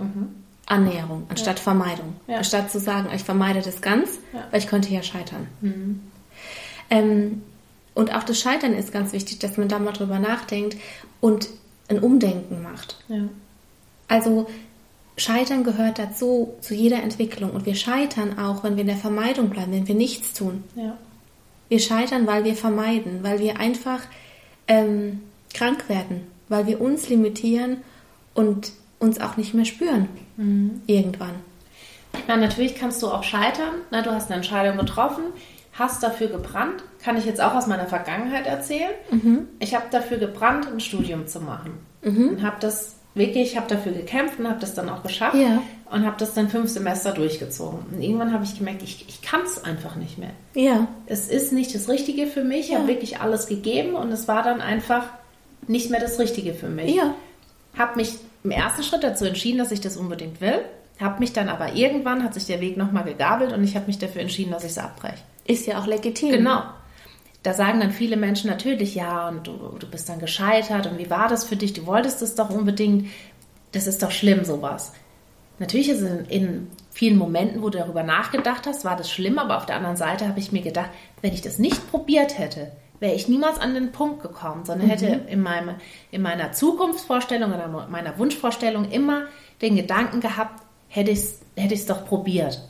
Annäherung 0.73 1.27
anstatt 1.29 1.61
Vermeidung. 1.61 2.15
Ja. 2.27 2.39
Anstatt 2.39 2.71
zu 2.71 2.81
sagen, 2.81 3.09
ich 3.15 3.23
vermeide 3.23 3.61
das 3.61 3.81
ganz, 3.83 4.19
Ja. 4.33 4.47
weil 4.51 4.61
ich 4.61 4.67
könnte 4.67 4.93
ja 4.93 5.03
scheitern. 5.03 5.47
Ähm, 6.91 7.43
und 7.95 8.15
auch 8.15 8.23
das 8.25 8.41
Scheitern 8.41 8.75
ist 8.75 8.93
ganz 8.93 9.13
wichtig, 9.13 9.39
dass 9.39 9.57
man 9.59 9.69
da 9.69 9.79
mal 9.79 9.93
drüber 9.93 10.19
nachdenkt 10.19 10.77
und 11.21 11.49
ein 11.89 11.99
Umdenken 11.99 12.63
macht. 12.63 12.97
Ja. 13.09 13.25
Also 14.09 14.47
Scheitern 15.19 15.63
gehört 15.63 15.99
dazu, 15.99 16.55
zu 16.61 16.75
jeder 16.75 17.03
Entwicklung. 17.03 17.51
Und 17.51 17.67
wir 17.67 17.75
scheitern 17.75 18.39
auch, 18.39 18.65
wenn 18.65 18.77
wir 18.77 18.81
in 18.81 18.87
der 18.87 18.97
Vermeidung 18.97 19.51
bleiben, 19.51 19.73
wenn 19.73 19.87
wir 19.89 19.95
nichts 19.95 20.33
tun. 20.33 20.65
Ja. 20.75 20.97
Wir 21.69 21.79
scheitern, 21.81 22.27
weil 22.27 22.45
wir 22.45 22.55
vermeiden, 22.55 23.23
weil 23.23 23.39
wir 23.41 23.59
einfach 23.61 24.01
ähm, 24.69 25.21
krank 25.53 25.89
werden, 25.89 26.27
weil 26.49 26.67
wir 26.67 26.81
uns 26.81 27.09
limitieren 27.11 27.79
und 28.35 28.73
uns 28.99 29.21
auch 29.21 29.37
nicht 29.37 29.53
mehr 29.53 29.65
spüren. 29.67 30.09
Irgendwann. 30.87 31.35
Ich 32.19 32.29
meine, 32.29 32.43
natürlich 32.43 32.75
kannst 32.75 33.03
du 33.03 33.09
auch 33.09 33.23
scheitern. 33.23 33.75
Ne? 33.91 34.03
Du 34.03 34.11
hast 34.11 34.27
eine 34.29 34.37
Entscheidung 34.37 34.77
getroffen, 34.79 35.25
hast 35.73 36.03
dafür 36.03 36.29
gebrannt. 36.29 36.83
Kann 37.03 37.17
ich 37.17 37.25
jetzt 37.25 37.41
auch 37.41 37.55
aus 37.55 37.67
meiner 37.67 37.87
Vergangenheit 37.87 38.47
erzählen. 38.47 38.91
Ich 39.59 39.75
habe 39.75 39.87
dafür 39.91 40.19
gebrannt, 40.19 40.67
ein 40.71 40.81
Studium 40.81 41.27
zu 41.27 41.41
machen. 41.41 41.73
Und 42.05 42.43
habe 42.43 42.57
das 42.61 42.97
wirklich, 43.15 43.57
habe 43.57 43.67
dafür 43.69 43.93
gekämpft 43.93 44.39
und 44.39 44.49
habe 44.49 44.61
das 44.61 44.75
dann 44.75 44.89
auch 44.89 45.03
geschafft. 45.03 45.37
Ja. 45.37 45.63
Und 45.91 46.07
habe 46.07 46.17
das 46.19 46.33
dann 46.35 46.49
fünf 46.49 46.71
Semester 46.71 47.13
durchgezogen. 47.13 47.81
Und 47.93 48.01
irgendwann 48.03 48.33
habe 48.33 48.45
ich 48.45 48.57
gemerkt, 48.59 48.83
ich, 48.83 49.05
ich 49.09 49.21
kann 49.23 49.43
es 49.43 49.63
einfach 49.65 49.97
nicht 49.97 50.17
mehr. 50.19 50.31
Ja. 50.55 50.87
Es 51.07 51.29
ist 51.29 51.53
nicht 51.53 51.75
das 51.75 51.89
Richtige 51.89 52.27
für 52.27 52.45
mich. 52.45 52.61
Ich 52.67 52.69
Ja. 52.71 52.79
habe 52.79 52.89
wirklich 52.89 53.21
alles 53.21 53.47
gegeben 53.47 53.95
und 53.95 54.11
es 54.13 54.29
war 54.29 54.43
dann 54.43 54.61
einfach 54.61 55.05
nicht 55.67 55.91
mehr 55.91 56.01
das 56.01 56.19
Richtige 56.19 56.55
für 56.55 56.69
mich. 56.69 56.95
Ja. 56.95 57.15
Habe 57.79 57.97
mich 57.97 58.15
im 58.45 58.51
ersten 58.51 58.83
Schritt 58.83 59.05
dazu 59.05 59.25
entschieden, 59.25 59.59
dass 59.59 59.71
ich 59.71 59.81
das 59.81 59.97
unbedingt 59.97 60.41
will. 60.41 60.61
Habe 61.01 61.21
mich 61.21 61.33
dann 61.33 61.49
aber 61.49 61.75
irgendwann, 61.75 62.23
hat 62.23 62.35
sich 62.35 62.47
der 62.47 62.61
Weg 62.61 62.77
nochmal 62.77 63.05
gegabelt 63.05 63.53
und 63.53 63.65
ich 63.65 63.75
habe 63.77 63.87
mich 63.87 63.99
dafür 63.99 64.23
entschieden, 64.23 64.53
dass 64.53 64.65
ich 64.65 64.73
es 64.73 64.79
abbreche. 64.79 65.23
Ist 65.45 65.67
ja 65.67 65.81
auch 65.81 65.87
legitim. 65.87 66.31
Genau. 66.31 66.63
Da 67.43 67.55
sagen 67.55 67.81
dann 67.81 67.91
viele 67.91 68.17
Menschen 68.17 68.49
natürlich, 68.49 68.95
ja, 68.95 69.29
und 69.29 69.47
du, 69.47 69.77
du 69.79 69.87
bist 69.89 70.09
dann 70.09 70.21
gescheitert 70.21 70.87
und 70.87 70.99
wie 70.99 71.11
war 71.11 71.29
das 71.29 71.45
für 71.45 71.57
dich? 71.57 71.73
Du 71.73 71.87
wolltest 71.87 72.23
es 72.23 72.37
doch 72.37 72.51
unbedingt. 72.51 73.09
Das 73.73 73.87
ist 73.87 74.03
doch 74.03 74.13
schlimm, 74.13 74.45
sowas. 74.45 74.93
Natürlich 75.59 75.89
ist 75.89 76.01
es 76.01 76.11
in, 76.11 76.25
in 76.27 76.69
vielen 76.91 77.17
Momenten, 77.17 77.63
wo 77.63 77.71
du 77.71 77.79
darüber 77.79 78.03
nachgedacht 78.03 78.67
hast, 78.67 78.85
war 78.85 78.97
das 78.97 79.11
schlimm, 79.11 79.39
aber 79.39 79.57
auf 79.57 79.67
der 79.67 79.77
anderen 79.77 79.97
Seite 79.97 80.29
habe 80.29 80.39
ich 80.39 80.53
mir 80.53 80.63
gedacht, 80.63 80.91
wenn 81.21 81.33
ich 81.33 81.41
das 81.41 81.59
nicht 81.59 81.91
probiert 81.91 82.39
hätte, 82.39 82.71
wäre 83.03 83.15
ich 83.15 83.27
niemals 83.29 83.59
an 83.59 83.75
den 83.75 83.91
Punkt 83.93 84.23
gekommen, 84.23 84.65
sondern 84.65 84.89
hätte 84.89 85.07
in, 85.29 85.43
meinem, 85.43 85.75
in 86.13 86.23
meiner 86.23 86.53
Zukunftsvorstellung 86.53 87.53
oder 87.53 87.87
meiner 87.91 88.17
Wunschvorstellung 88.17 88.91
immer 88.93 89.25
den 89.61 89.75
Gedanken 89.77 90.21
gehabt, 90.21 90.63
hätte 90.89 91.11
ich 91.11 91.19
es 91.19 91.41
hätte 91.57 91.75
ich's 91.75 91.85
doch 91.87 92.07
probiert. 92.07 92.61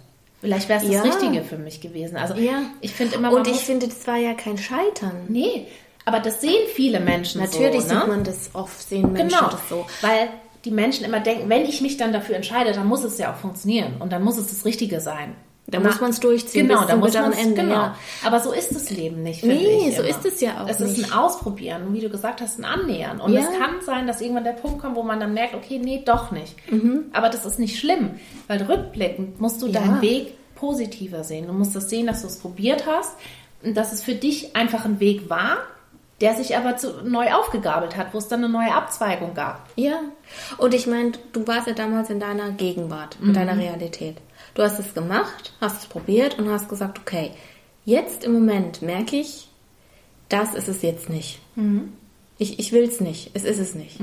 Vielleicht 0.40 0.68
wäre 0.68 0.82
es 0.84 0.90
Ja. 0.90 1.04
das 1.04 1.14
Richtige 1.22 1.44
für 1.44 1.56
mich 1.58 1.80
gewesen. 1.80 2.16
Also 2.16 2.34
Ja. 2.34 2.62
ich 2.80 2.92
finde 2.92 3.14
immer, 3.16 3.30
Und 3.32 3.46
ich 3.46 3.58
finde, 3.60 3.86
das 3.86 4.06
war 4.08 4.16
ja 4.16 4.34
kein 4.34 4.58
Scheitern. 4.58 5.26
Nee, 5.28 5.66
aber 6.04 6.18
das 6.18 6.40
sehen 6.40 6.66
viele 6.74 6.98
Menschen 6.98 7.40
Natürlich 7.40 7.82
so. 7.82 7.94
ne? 7.94 8.00
sieht 8.00 8.08
man 8.08 8.24
das 8.24 8.50
oft, 8.54 8.82
sehen 8.88 9.12
Menschen 9.12 9.28
Genau, 9.38 9.50
das 9.50 9.68
so. 9.68 9.86
weil 10.00 10.28
die 10.64 10.70
Menschen 10.72 11.04
immer 11.04 11.20
denken, 11.20 11.48
wenn 11.48 11.62
ich 11.66 11.80
mich 11.80 11.96
dann 11.98 12.12
dafür 12.12 12.36
entscheide, 12.36 12.72
dann 12.72 12.86
muss 12.88 13.04
es 13.04 13.18
ja 13.18 13.32
auch 13.32 13.36
funktionieren 13.36 13.94
und 14.00 14.10
dann 14.12 14.24
muss 14.24 14.36
es 14.38 14.48
das 14.48 14.64
Richtige 14.64 15.00
sein. 15.00 15.34
Da 15.72 15.80
muss 15.80 16.00
man's 16.00 16.20
durchziehen 16.20 16.68
Genau, 16.68 16.80
bis 16.80 16.86
da 16.86 16.92
zum 16.92 17.00
muss 17.00 17.14
man 17.14 17.32
Ende, 17.32 17.62
Genau. 17.62 17.74
ja. 17.74 17.96
Aber 18.24 18.38
so 18.40 18.52
ist 18.52 18.72
das 18.74 18.90
Leben 18.90 19.22
nicht. 19.22 19.42
Nee, 19.44 19.90
so 19.96 20.02
immer. 20.02 20.10
ist 20.10 20.24
es 20.24 20.40
ja 20.40 20.62
auch 20.62 20.68
Es 20.68 20.80
ist 20.80 21.02
ein 21.04 21.12
Ausprobieren 21.12 21.92
wie 21.92 22.00
du 22.00 22.08
gesagt 22.08 22.40
hast, 22.40 22.58
ein 22.58 22.64
Annähern. 22.64 23.20
Und 23.20 23.32
Ja. 23.32 23.40
es 23.40 23.46
kann 23.58 23.80
sein, 23.84 24.06
dass 24.06 24.20
irgendwann 24.20 24.44
der 24.44 24.52
Punkt 24.52 24.80
kommt, 24.80 24.94
wo 24.96 25.02
man 25.02 25.18
dann 25.18 25.34
merkt, 25.34 25.54
okay, 25.54 25.78
nee, 25.82 26.02
doch 26.04 26.30
nicht. 26.30 26.54
Aber 27.12 27.28
das 27.28 27.44
ist 27.44 27.58
nicht 27.58 27.78
schlimm, 27.78 28.10
weil 28.46 28.62
rückblickend 28.62 29.40
musst 29.40 29.60
du 29.60 29.66
Mhm. 29.66 29.72
Ja. 29.72 29.80
deinen 29.80 30.00
Weg 30.02 30.34
positiver 30.54 31.24
sehen. 31.24 31.46
Du 31.48 31.52
musst 31.52 31.74
das 31.74 31.90
sehen, 31.90 32.06
dass 32.06 32.20
du 32.22 32.28
es 32.28 32.38
probiert 32.38 32.84
hast 32.86 33.12
und 33.64 33.76
dass 33.76 33.92
es 33.92 34.02
für 34.02 34.14
dich 34.14 34.54
einfach 34.54 34.84
ein 34.84 35.00
Weg 35.00 35.28
war, 35.28 35.56
der 36.20 36.34
sich 36.34 36.56
aber 36.56 36.76
zu, 36.76 37.02
neu 37.04 37.32
aufgegabelt 37.32 37.96
hat, 37.96 38.08
wo 38.14 38.18
es 38.18 38.28
dann 38.28 38.44
eine 38.44 38.52
neue 38.52 38.72
Abzweigung 38.72 39.34
gab. 39.34 39.66
Ja. 39.74 39.98
Und 40.58 40.72
ich 40.72 40.86
meine, 40.86 41.12
du 41.32 41.44
warst 41.48 41.66
ja 41.66 41.72
damals 41.72 42.10
in 42.10 42.20
deiner 42.20 42.50
Gegenwart, 42.52 43.16
in 43.20 43.32
deiner 43.32 43.56
Realität. 43.58 44.18
Du 44.54 44.62
hast 44.62 44.78
es 44.78 44.94
gemacht, 44.94 45.52
hast 45.60 45.80
es 45.82 45.86
probiert 45.86 46.38
und 46.38 46.48
hast 46.50 46.68
gesagt, 46.68 46.98
okay, 46.98 47.30
jetzt 47.84 48.24
im 48.24 48.32
Moment 48.32 48.82
merke 48.82 49.16
ich, 49.16 49.48
das 50.28 50.54
ist 50.54 50.68
es 50.68 50.82
jetzt 50.82 51.08
nicht. 51.08 51.40
Ich, 52.38 52.58
ich 52.58 52.72
will 52.72 52.84
es 52.84 53.00
nicht, 53.00 53.30
es 53.34 53.44
ist 53.44 53.58
es 53.58 53.74
nicht. 53.74 54.00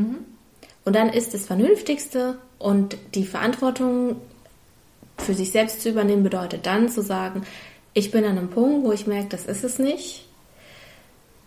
Und 0.86 0.96
dann 0.96 1.10
ist 1.10 1.34
das 1.34 1.46
Vernünftigste 1.46 2.38
und 2.58 2.98
die 3.14 3.26
Verantwortung 3.26 4.16
für 5.18 5.34
sich 5.34 5.52
selbst 5.52 5.82
zu 5.82 5.90
übernehmen 5.90 6.24
bedeutet 6.24 6.66
dann 6.66 6.90
zu 6.90 7.02
sagen, 7.02 7.44
ich 7.94 8.12
bin 8.12 8.24
an 8.24 8.38
einem 8.38 8.50
Punkt, 8.50 8.86
wo 8.86 8.92
ich 8.92 9.08
merke, 9.08 9.30
das 9.30 9.46
ist 9.46 9.64
es 9.64 9.80
nicht. 9.80 10.26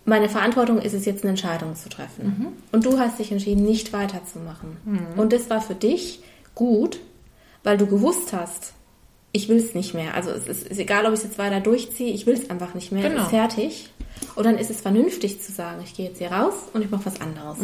Meine 0.04 0.28
Verantwortung 0.28 0.78
ist 0.80 0.94
es 0.94 1.04
jetzt, 1.04 1.22
eine 1.22 1.30
Entscheidung 1.30 1.74
zu 1.76 1.88
treffen. 1.88 2.24
Und 2.72 2.84
du 2.84 2.98
hast 2.98 3.18
dich 3.18 3.32
entschieden, 3.32 3.64
nicht 3.64 3.92
weiterzumachen. 3.92 4.76
Und 5.16 5.32
das 5.32 5.48
war 5.48 5.60
für 5.60 5.74
dich 5.76 6.20
gut, 6.54 6.98
weil 7.62 7.78
du 7.78 7.86
gewusst 7.86 8.32
hast, 8.32 8.74
ich 9.32 9.48
will 9.48 9.56
es 9.56 9.74
nicht 9.74 9.94
mehr. 9.94 10.14
Also 10.14 10.30
es 10.30 10.46
ist, 10.46 10.68
ist 10.68 10.78
egal, 10.78 11.06
ob 11.06 11.12
ich 11.12 11.18
es 11.20 11.24
jetzt 11.24 11.38
weiter 11.38 11.60
durchziehe, 11.60 12.12
ich 12.12 12.26
will 12.26 12.34
es 12.34 12.50
einfach 12.50 12.74
nicht 12.74 12.92
mehr. 12.92 13.04
Es 13.04 13.10
Genau. 13.10 13.22
ist 13.24 13.30
fertig. 13.30 13.88
Und 14.34 14.44
dann 14.44 14.58
ist 14.58 14.70
es 14.70 14.80
vernünftig 14.80 15.40
zu 15.42 15.52
sagen, 15.52 15.80
ich 15.84 15.94
gehe 15.94 16.06
jetzt 16.06 16.18
hier 16.18 16.30
raus 16.30 16.54
und 16.72 16.82
ich 16.82 16.90
mache 16.90 17.06
was 17.06 17.20
anderes. 17.20 17.56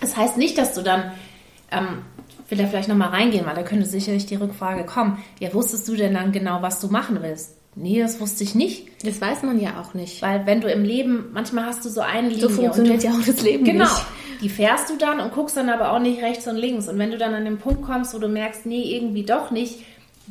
Das 0.00 0.16
heißt 0.16 0.36
nicht, 0.36 0.58
dass 0.58 0.74
du 0.74 0.82
dann, 0.82 1.12
ähm, 1.70 2.02
will 2.48 2.58
da 2.58 2.66
vielleicht 2.66 2.88
nochmal 2.88 3.08
reingehen, 3.10 3.46
weil 3.46 3.54
da 3.54 3.62
könnte 3.62 3.86
sicherlich 3.86 4.26
die 4.26 4.36
Rückfrage 4.36 4.84
kommen, 4.84 5.22
ja, 5.40 5.52
wusstest 5.54 5.88
du 5.88 5.94
denn 5.96 6.14
dann 6.14 6.32
genau, 6.32 6.62
was 6.62 6.80
du 6.80 6.88
machen 6.88 7.18
willst? 7.22 7.54
Nee, 7.74 8.00
das 8.00 8.20
wusste 8.20 8.42
ich 8.42 8.54
nicht. 8.56 8.88
Das 9.04 9.20
weiß 9.20 9.42
man 9.44 9.60
ja 9.60 9.80
auch 9.80 9.94
nicht. 9.94 10.20
Weil 10.20 10.46
wenn 10.46 10.60
du 10.60 10.68
im 10.70 10.82
Leben, 10.84 11.26
manchmal 11.32 11.66
hast 11.66 11.84
du 11.84 11.88
so 11.88 12.00
eine 12.00 12.28
Linie. 12.28 12.48
So 12.48 12.48
funktioniert 12.48 13.04
ja 13.04 13.12
auch 13.12 13.24
das 13.24 13.40
Leben 13.42 13.64
genau, 13.64 13.84
nicht. 13.84 14.06
Die 14.42 14.48
fährst 14.48 14.90
du 14.90 14.96
dann 14.96 15.20
und 15.20 15.32
guckst 15.32 15.56
dann 15.56 15.68
aber 15.68 15.92
auch 15.92 16.00
nicht 16.00 16.20
rechts 16.22 16.46
und 16.48 16.56
links. 16.56 16.88
Und 16.88 16.98
wenn 16.98 17.10
du 17.12 17.18
dann 17.18 17.34
an 17.34 17.44
den 17.44 17.58
Punkt 17.58 17.82
kommst, 17.82 18.14
wo 18.14 18.18
du 18.18 18.28
merkst, 18.28 18.66
nee, 18.66 18.96
irgendwie 18.96 19.22
doch 19.22 19.50
nicht, 19.52 19.76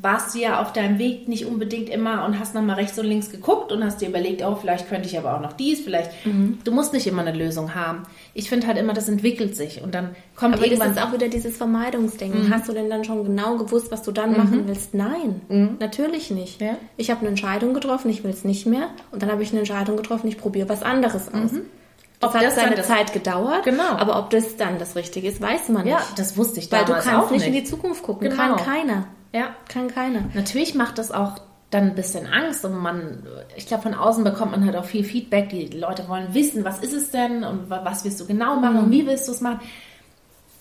warst 0.02 0.36
du 0.36 0.40
ja 0.40 0.62
auf 0.62 0.74
deinem 0.74 1.00
Weg 1.00 1.28
nicht 1.28 1.46
unbedingt 1.46 1.90
immer 1.90 2.26
und 2.26 2.40
hast 2.40 2.54
nochmal 2.56 2.76
rechts 2.76 2.98
und 3.00 3.06
links 3.06 3.30
geguckt 3.32 3.72
und 3.72 3.84
hast 3.84 4.02
dir 4.02 4.10
überlegt, 4.10 4.44
oh, 4.44 4.56
vielleicht 4.56 4.88
könnte 4.90 5.08
ich 5.08 5.18
aber 5.18 5.36
auch 5.36 5.42
noch 5.42 5.54
dies, 5.54 5.82
vielleicht. 5.82 6.12
Mhm. 6.26 6.60
Du 6.64 6.72
musst 6.72 6.94
nicht 6.94 7.08
immer 7.08 7.22
eine 7.22 7.32
Lösung 7.38 7.74
haben. 7.76 8.04
Ich 8.34 8.50
finde 8.50 8.68
halt 8.68 8.78
immer, 8.78 8.94
das 8.94 9.10
entwickelt 9.10 9.56
sich 9.56 9.82
und 9.82 9.96
dann 9.96 10.16
kommt 10.36 10.54
Aber 10.56 10.64
das 10.64 10.72
irgendwann 10.72 10.92
ist 10.92 11.02
auch 11.02 11.14
wieder 11.14 11.28
dieses 11.30 11.58
Vermeidungsdenken. 11.58 12.48
Mhm. 12.48 12.54
Hast 12.54 12.68
du 12.70 12.74
denn 12.74 12.90
dann 12.90 13.04
schon 13.04 13.24
genau 13.24 13.58
gewusst, 13.58 13.92
was 13.92 14.04
du 14.04 14.12
dann 14.12 14.38
machen 14.38 14.64
willst? 14.68 14.94
Nein, 14.94 15.42
natürlich 15.80 16.32
nicht. 16.32 16.62
Ja. 16.62 16.78
Ich 16.98 17.10
habe 17.10 17.22
eine 17.22 17.30
Entscheidung 17.30 17.74
getroffen, 17.74 18.10
ich 18.10 18.24
will 18.24 18.32
es 18.32 18.44
nicht 18.44 18.66
mehr. 18.66 18.90
Und 19.12 19.22
dann 19.24 19.32
habe 19.32 19.42
ich 19.44 19.50
eine 19.52 19.60
Entscheidung 19.60 19.98
getroffen, 19.98 20.28
ich 20.28 20.38
probiere 20.38 20.70
was 20.70 20.84
anderes 20.84 21.28
aus. 21.28 21.34
Das 21.42 21.52
Mhm. 21.54 21.62
Ob 22.20 22.34
hat 22.34 22.42
das 22.44 22.56
seine 22.56 22.76
das- 22.76 22.88
Zeit 22.88 23.14
gedauert, 23.14 23.64
Genau. 23.64 23.90
aber 23.96 24.18
ob 24.18 24.32
das 24.32 24.58
dann 24.58 24.80
das 24.80 24.96
Richtige 24.96 25.28
ist, 25.28 25.40
weiß 25.40 25.70
man 25.70 25.86
Ja, 25.86 25.98
nicht. 25.98 26.18
das 26.18 26.36
wusste 26.36 26.60
ich 26.60 26.72
Weil 26.72 26.84
damals 26.84 27.06
du 27.06 27.12
kannst 27.12 27.28
auch 27.28 27.32
nicht 27.32 27.46
in 27.46 27.54
die 27.54 27.60
nicht. 27.60 27.70
Zukunft 27.70 28.02
gucken. 28.02 28.30
Genau. 28.30 28.56
Kann 28.56 28.56
keiner. 28.58 29.06
Ja. 29.34 29.56
Kann 29.70 29.88
keiner. 29.90 30.22
Natürlich 30.34 30.76
macht 30.76 30.98
das 30.98 31.12
auch 31.12 31.34
dann 31.70 31.84
ein 31.90 31.96
bisschen 31.96 32.28
Angst 32.28 32.64
und 32.64 32.78
man, 32.78 33.24
ich 33.58 33.68
glaube, 33.68 33.84
von 33.84 33.94
außen 33.94 34.24
bekommt 34.24 34.52
man 34.52 34.66
halt 34.66 34.76
auch 34.78 34.86
viel 34.86 35.04
Feedback. 35.04 35.50
Die 35.50 35.68
Leute 35.68 36.08
wollen 36.08 36.34
wissen, 36.34 36.64
was 36.64 36.80
ist 36.80 36.94
es 36.94 37.12
denn 37.12 37.44
und 37.44 37.70
wa- 37.70 37.82
was 37.84 38.06
willst 38.06 38.20
du 38.22 38.26
genau 38.26 38.56
machen 38.56 38.78
und 38.78 38.92
wie 38.92 39.06
willst 39.06 39.28
du 39.28 39.34
es 39.34 39.42
machen. 39.42 39.60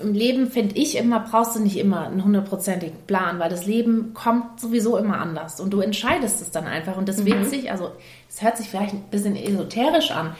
Im 0.00 0.12
Leben 0.12 0.50
finde 0.50 0.74
ich 0.76 0.96
immer, 0.96 1.20
brauchst 1.20 1.54
du 1.56 1.60
nicht 1.62 1.78
immer 1.78 2.06
einen 2.08 2.22
hundertprozentigen 2.24 2.98
Plan, 3.06 3.38
weil 3.38 3.48
das 3.48 3.66
Leben 3.66 4.12
kommt 4.14 4.60
sowieso 4.60 4.96
immer 4.98 5.18
anders 5.20 5.58
und 5.60 5.70
du 5.70 5.80
entscheidest 5.80 6.42
es 6.42 6.50
dann 6.50 6.66
einfach. 6.66 6.96
Und 6.96 7.08
das 7.08 7.24
wird 7.24 7.48
sich, 7.48 7.70
also 7.70 7.92
es 8.28 8.42
hört 8.42 8.56
sich 8.58 8.68
vielleicht 8.68 8.92
ein 8.92 9.04
bisschen 9.10 9.36
esoterisch 9.36 10.10
an, 10.10 10.34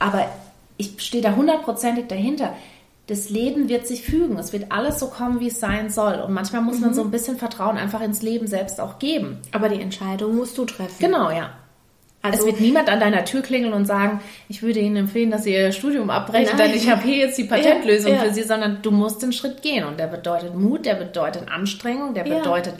aber 0.00 0.26
ich 0.78 0.94
stehe 1.00 1.22
da 1.22 1.36
hundertprozentig 1.36 2.08
dahinter. 2.08 2.54
Das 3.08 3.30
Leben 3.30 3.68
wird 3.68 3.86
sich 3.86 4.02
fügen. 4.02 4.38
Es 4.38 4.52
wird 4.52 4.70
alles 4.70 5.00
so 5.00 5.08
kommen, 5.08 5.40
wie 5.40 5.48
es 5.48 5.58
sein 5.58 5.90
soll. 5.90 6.14
Und 6.20 6.32
manchmal 6.32 6.62
muss 6.62 6.78
man 6.78 6.94
so 6.94 7.02
ein 7.02 7.10
bisschen 7.10 7.36
Vertrauen 7.36 7.76
einfach 7.76 8.00
ins 8.00 8.22
Leben 8.22 8.46
selbst 8.46 8.80
auch 8.80 8.98
geben. 9.00 9.38
Aber 9.50 9.68
die 9.68 9.80
Entscheidung 9.80 10.36
musst 10.36 10.56
du 10.56 10.64
treffen. 10.64 10.94
Genau, 11.00 11.30
ja. 11.30 11.50
Also 12.24 12.38
es 12.38 12.46
wird 12.46 12.60
niemand 12.60 12.88
an 12.88 13.00
deiner 13.00 13.24
Tür 13.24 13.42
klingeln 13.42 13.72
und 13.72 13.84
sagen, 13.84 14.20
ich 14.48 14.62
würde 14.62 14.78
Ihnen 14.78 14.94
empfehlen, 14.94 15.32
dass 15.32 15.42
Sie 15.42 15.52
Ihr 15.52 15.72
Studium 15.72 16.08
abbrechen, 16.08 16.56
denn 16.56 16.72
ich 16.72 16.88
habe 16.88 17.02
hier 17.02 17.16
jetzt 17.16 17.36
die 17.36 17.44
Patentlösung 17.44 18.12
Ja, 18.12 18.18
ja. 18.18 18.22
für 18.28 18.32
Sie, 18.34 18.44
sondern 18.44 18.80
du 18.80 18.92
musst 18.92 19.22
den 19.22 19.32
Schritt 19.32 19.60
gehen. 19.62 19.84
Und 19.84 19.98
der 19.98 20.06
bedeutet 20.06 20.54
Mut, 20.54 20.86
der 20.86 20.94
bedeutet 20.94 21.50
Anstrengung, 21.50 22.14
der 22.14 22.24
Ja. 22.24 22.38
bedeutet 22.38 22.74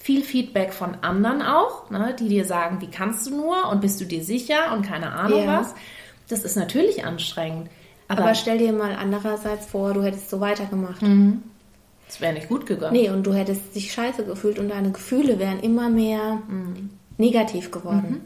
viel 0.00 0.24
Feedback 0.24 0.72
von 0.72 0.96
anderen 1.02 1.40
auch, 1.42 1.88
ne, 1.90 2.16
die 2.18 2.26
dir 2.28 2.44
sagen, 2.44 2.80
wie 2.80 2.88
kannst 2.90 3.26
du 3.28 3.36
nur 3.36 3.68
und 3.70 3.80
bist 3.80 4.00
du 4.00 4.06
dir 4.06 4.24
sicher 4.24 4.72
und 4.72 4.82
keine 4.82 5.12
Ahnung 5.12 5.46
was. 5.46 5.72
Das 6.28 6.42
ist 6.42 6.56
natürlich 6.56 7.04
anstrengend. 7.04 7.68
Aber, 8.10 8.22
aber 8.24 8.34
stell 8.34 8.58
dir 8.58 8.72
mal 8.72 8.94
andererseits 8.94 9.66
vor, 9.66 9.94
du 9.94 10.02
hättest 10.02 10.28
so 10.30 10.40
weitergemacht. 10.40 11.02
es 12.08 12.20
wäre 12.20 12.32
nicht 12.34 12.48
gut 12.48 12.66
gegangen. 12.66 12.92
Nee, 12.92 13.08
und 13.10 13.22
du 13.24 13.32
hättest 13.32 13.74
dich 13.74 13.92
scheiße 13.92 14.24
gefühlt 14.24 14.58
und 14.58 14.68
deine 14.68 14.90
Gefühle 14.90 15.38
wären 15.38 15.60
immer 15.60 15.88
mehr 15.88 16.38
negativ 17.18 17.70
geworden. 17.70 18.22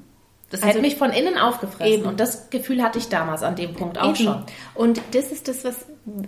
Das 0.51 0.63
Also- 0.63 0.73
hätte 0.73 0.81
mich 0.83 0.97
von 0.97 1.11
innen 1.11 1.37
aufgefressen. 1.37 1.93
Eben. 2.01 2.05
Und 2.07 2.21
das 2.21 2.49
Gefühl 2.51 2.83
hatte 2.83 2.99
ich 2.99 3.09
damals 3.09 3.43
an 3.43 3.57
dem 3.57 3.75
Punkt 3.75 3.99
auch 3.99 4.07
Eben. 4.15 4.17
schon. 4.17 4.43
Und 4.75 5.01
das 5.13 5.33
ist 5.33 5.49
das, 5.49 5.65
was 5.65 5.75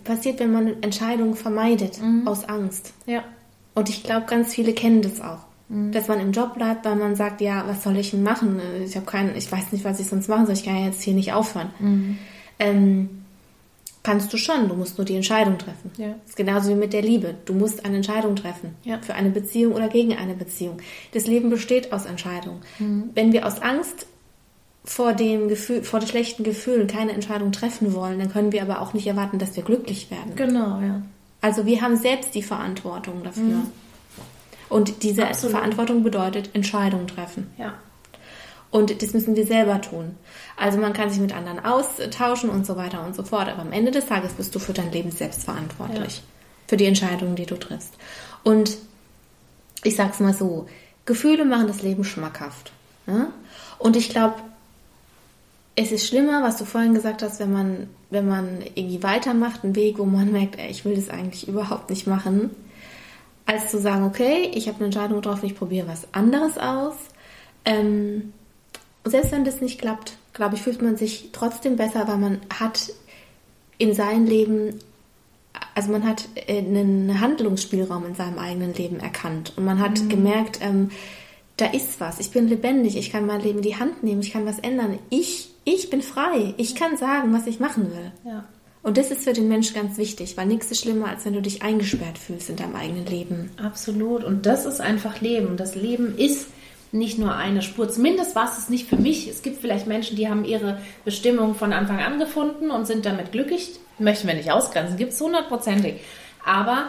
passiert, 0.04 0.40
wenn 0.40 0.52
man 0.52 0.82
Entscheidungen 0.82 1.34
vermeidet 1.34 2.00
Mhm. 2.02 2.26
aus 2.26 2.48
Angst. 2.48 2.92
Ja. 3.06 3.22
Und 3.74 3.88
ich 3.88 4.02
glaube, 4.02 4.26
ganz 4.26 4.52
viele 4.54 4.72
kennen 4.72 5.02
das 5.02 5.20
auch. 5.20 5.44
Mhm. 5.68 5.92
Dass 5.92 6.08
man 6.08 6.18
im 6.20 6.32
Job 6.32 6.54
bleibt, 6.54 6.84
weil 6.84 6.96
man 6.96 7.14
sagt, 7.14 7.40
ja, 7.40 7.64
was 7.68 7.82
soll 7.84 7.96
ich 7.98 8.10
denn 8.10 8.22
machen? 8.22 8.60
Ich 8.84 8.96
habe 8.96 9.06
keinen, 9.06 9.36
ich 9.36 9.50
weiß 9.50 9.70
nicht, 9.72 9.84
was 9.84 10.00
ich 10.00 10.08
sonst 10.08 10.28
machen 10.28 10.46
soll. 10.46 10.54
Ich 10.54 10.64
kann 10.64 10.76
ja 10.78 10.86
jetzt 10.86 11.02
hier 11.02 11.14
nicht 11.14 11.32
aufhören. 11.32 11.70
Mhm. 11.78 12.18
Ähm, 12.58 13.15
kannst 14.06 14.32
du 14.32 14.36
schon, 14.36 14.68
du 14.68 14.74
musst 14.74 14.98
nur 14.98 15.04
die 15.04 15.16
Entscheidung 15.16 15.58
treffen. 15.58 15.90
Ja. 15.98 16.14
Das 16.22 16.30
ist 16.30 16.36
genauso 16.36 16.70
wie 16.70 16.76
mit 16.76 16.92
der 16.92 17.02
Liebe. 17.02 17.34
Du 17.44 17.54
musst 17.54 17.84
eine 17.84 17.96
Entscheidung 17.96 18.36
treffen. 18.36 18.76
Ja. 18.84 19.00
Für 19.02 19.14
eine 19.14 19.30
Beziehung 19.30 19.74
oder 19.74 19.88
gegen 19.88 20.16
eine 20.16 20.34
Beziehung. 20.34 20.78
Das 21.12 21.26
Leben 21.26 21.50
besteht 21.50 21.92
aus 21.92 22.06
Entscheidungen. 22.06 22.60
Mhm. 22.78 23.10
Wenn 23.14 23.32
wir 23.32 23.44
aus 23.44 23.60
Angst 23.60 24.06
vor 24.84 25.12
dem 25.12 25.48
Gefühl, 25.48 25.82
vor 25.82 25.98
den 25.98 26.08
schlechten 26.08 26.44
Gefühlen 26.44 26.86
keine 26.86 27.12
Entscheidung 27.12 27.50
treffen 27.50 27.94
wollen, 27.94 28.20
dann 28.20 28.30
können 28.30 28.52
wir 28.52 28.62
aber 28.62 28.80
auch 28.80 28.94
nicht 28.94 29.08
erwarten, 29.08 29.40
dass 29.40 29.56
wir 29.56 29.64
glücklich 29.64 30.08
werden. 30.12 30.36
Genau, 30.36 30.80
ja. 30.80 31.02
Also 31.40 31.66
wir 31.66 31.82
haben 31.82 31.96
selbst 31.96 32.34
die 32.36 32.42
Verantwortung 32.42 33.24
dafür. 33.24 33.62
Und 34.68 35.02
diese 35.02 35.22
Mhm. 35.22 35.28
Absolut. 35.28 35.56
Verantwortung 35.56 36.04
bedeutet 36.04 36.50
Entscheidungen 36.52 37.08
treffen. 37.08 37.50
Ja. 37.58 37.74
Und 38.70 39.02
das 39.02 39.12
müssen 39.14 39.34
wir 39.36 39.46
selber 39.46 39.80
tun. 39.80 40.14
Also 40.56 40.78
man 40.78 40.92
kann 40.92 41.10
sich 41.10 41.20
mit 41.20 41.34
anderen 41.34 41.64
austauschen 41.64 42.48
und 42.48 42.66
so 42.66 42.76
weiter 42.76 43.04
und 43.04 43.14
so 43.14 43.22
fort. 43.22 43.48
Aber 43.48 43.62
am 43.62 43.72
Ende 43.72 43.90
des 43.90 44.06
Tages 44.06 44.32
bist 44.32 44.54
du 44.54 44.58
für 44.58 44.72
dein 44.72 44.90
Leben 44.90 45.10
selbst 45.10 45.44
verantwortlich. 45.44 46.16
Ja. 46.16 46.22
Für 46.68 46.76
die 46.76 46.86
Entscheidungen, 46.86 47.36
die 47.36 47.46
du 47.46 47.56
triffst. 47.56 47.94
Und 48.42 48.76
ich 49.84 49.96
sag's 49.96 50.20
mal 50.20 50.34
so, 50.34 50.66
Gefühle 51.04 51.44
machen 51.44 51.68
das 51.68 51.82
Leben 51.82 52.04
schmackhaft. 52.04 52.72
Ne? 53.06 53.28
Und 53.78 53.96
ich 53.96 54.08
glaube, 54.08 54.36
es 55.76 55.92
ist 55.92 56.06
schlimmer, 56.06 56.42
was 56.42 56.56
du 56.56 56.64
vorhin 56.64 56.94
gesagt 56.94 57.22
hast, 57.22 57.38
wenn 57.38 57.52
man, 57.52 57.88
wenn 58.10 58.26
man 58.26 58.62
irgendwie 58.74 59.02
weitermacht, 59.02 59.62
einen 59.62 59.76
Weg, 59.76 59.98
wo 59.98 60.04
man 60.04 60.32
merkt, 60.32 60.58
ey, 60.58 60.70
ich 60.70 60.84
will 60.84 60.96
das 60.96 61.10
eigentlich 61.10 61.46
überhaupt 61.46 61.90
nicht 61.90 62.06
machen, 62.06 62.50
als 63.44 63.70
zu 63.70 63.78
sagen, 63.78 64.04
okay, 64.04 64.50
ich 64.54 64.66
habe 64.68 64.78
eine 64.78 64.86
Entscheidung 64.86 65.20
getroffen, 65.20 65.46
ich 65.46 65.54
probiere 65.54 65.86
was 65.86 66.08
anderes 66.12 66.58
aus. 66.58 66.94
Ähm, 67.64 68.32
und 69.04 69.10
selbst 69.10 69.32
wenn 69.32 69.44
das 69.44 69.60
nicht 69.60 69.78
klappt, 69.78 70.16
glaube 70.36 70.54
ich, 70.54 70.62
fühlt 70.62 70.82
man 70.82 70.96
sich 70.96 71.30
trotzdem 71.32 71.76
besser, 71.76 72.06
weil 72.06 72.18
man 72.18 72.40
hat 72.60 72.92
in 73.78 73.94
seinem 73.94 74.26
Leben, 74.26 74.78
also 75.74 75.90
man 75.90 76.04
hat 76.04 76.28
äh, 76.34 76.58
einen 76.58 77.20
Handlungsspielraum 77.20 78.04
in 78.06 78.14
seinem 78.14 78.38
eigenen 78.38 78.74
Leben 78.74 79.00
erkannt 79.00 79.54
und 79.56 79.64
man 79.64 79.80
hat 79.80 80.08
gemerkt, 80.08 80.60
ähm, 80.60 80.90
da 81.56 81.66
ist 81.66 82.00
was, 82.00 82.20
ich 82.20 82.32
bin 82.32 82.48
lebendig, 82.48 82.96
ich 82.96 83.10
kann 83.10 83.24
mein 83.24 83.40
Leben 83.40 83.58
in 83.58 83.62
die 83.62 83.76
Hand 83.76 84.02
nehmen, 84.02 84.20
ich 84.20 84.32
kann 84.32 84.44
was 84.44 84.58
ändern, 84.58 84.98
ich, 85.08 85.48
ich 85.64 85.88
bin 85.88 86.02
frei, 86.02 86.52
ich 86.58 86.74
kann 86.74 86.98
sagen, 86.98 87.32
was 87.32 87.46
ich 87.46 87.58
machen 87.58 87.90
will. 87.90 88.12
Ja. 88.24 88.44
Und 88.82 88.98
das 88.98 89.10
ist 89.10 89.24
für 89.24 89.32
den 89.32 89.48
Mensch 89.48 89.72
ganz 89.72 89.96
wichtig, 89.96 90.36
weil 90.36 90.46
nichts 90.46 90.70
ist 90.70 90.82
schlimmer, 90.82 91.08
als 91.08 91.24
wenn 91.24 91.32
du 91.32 91.40
dich 91.40 91.62
eingesperrt 91.62 92.18
fühlst 92.18 92.50
in 92.50 92.56
deinem 92.56 92.76
eigenen 92.76 93.06
Leben. 93.06 93.50
Absolut. 93.56 94.22
Und 94.22 94.46
das 94.46 94.64
ist 94.64 94.80
einfach 94.80 95.20
Leben. 95.20 95.56
Das 95.56 95.74
Leben 95.74 96.16
ist 96.16 96.46
nicht 96.98 97.18
nur 97.18 97.34
eine 97.34 97.62
Spur. 97.62 97.88
Zumindest 97.88 98.34
war 98.34 98.44
es 98.50 98.58
es 98.58 98.68
nicht 98.68 98.88
für 98.88 98.96
mich. 98.96 99.28
Es 99.28 99.42
gibt 99.42 99.60
vielleicht 99.60 99.86
Menschen, 99.86 100.16
die 100.16 100.28
haben 100.28 100.44
ihre 100.44 100.78
Bestimmung 101.04 101.54
von 101.54 101.72
Anfang 101.72 102.00
an 102.00 102.18
gefunden 102.18 102.70
und 102.70 102.86
sind 102.86 103.06
damit 103.06 103.32
glücklich. 103.32 103.78
Möchten 103.98 104.28
wir 104.28 104.34
nicht 104.34 104.50
ausgrenzen, 104.50 104.96
gibt 104.96 105.12
es 105.12 105.20
hundertprozentig. 105.20 106.00
Aber 106.44 106.88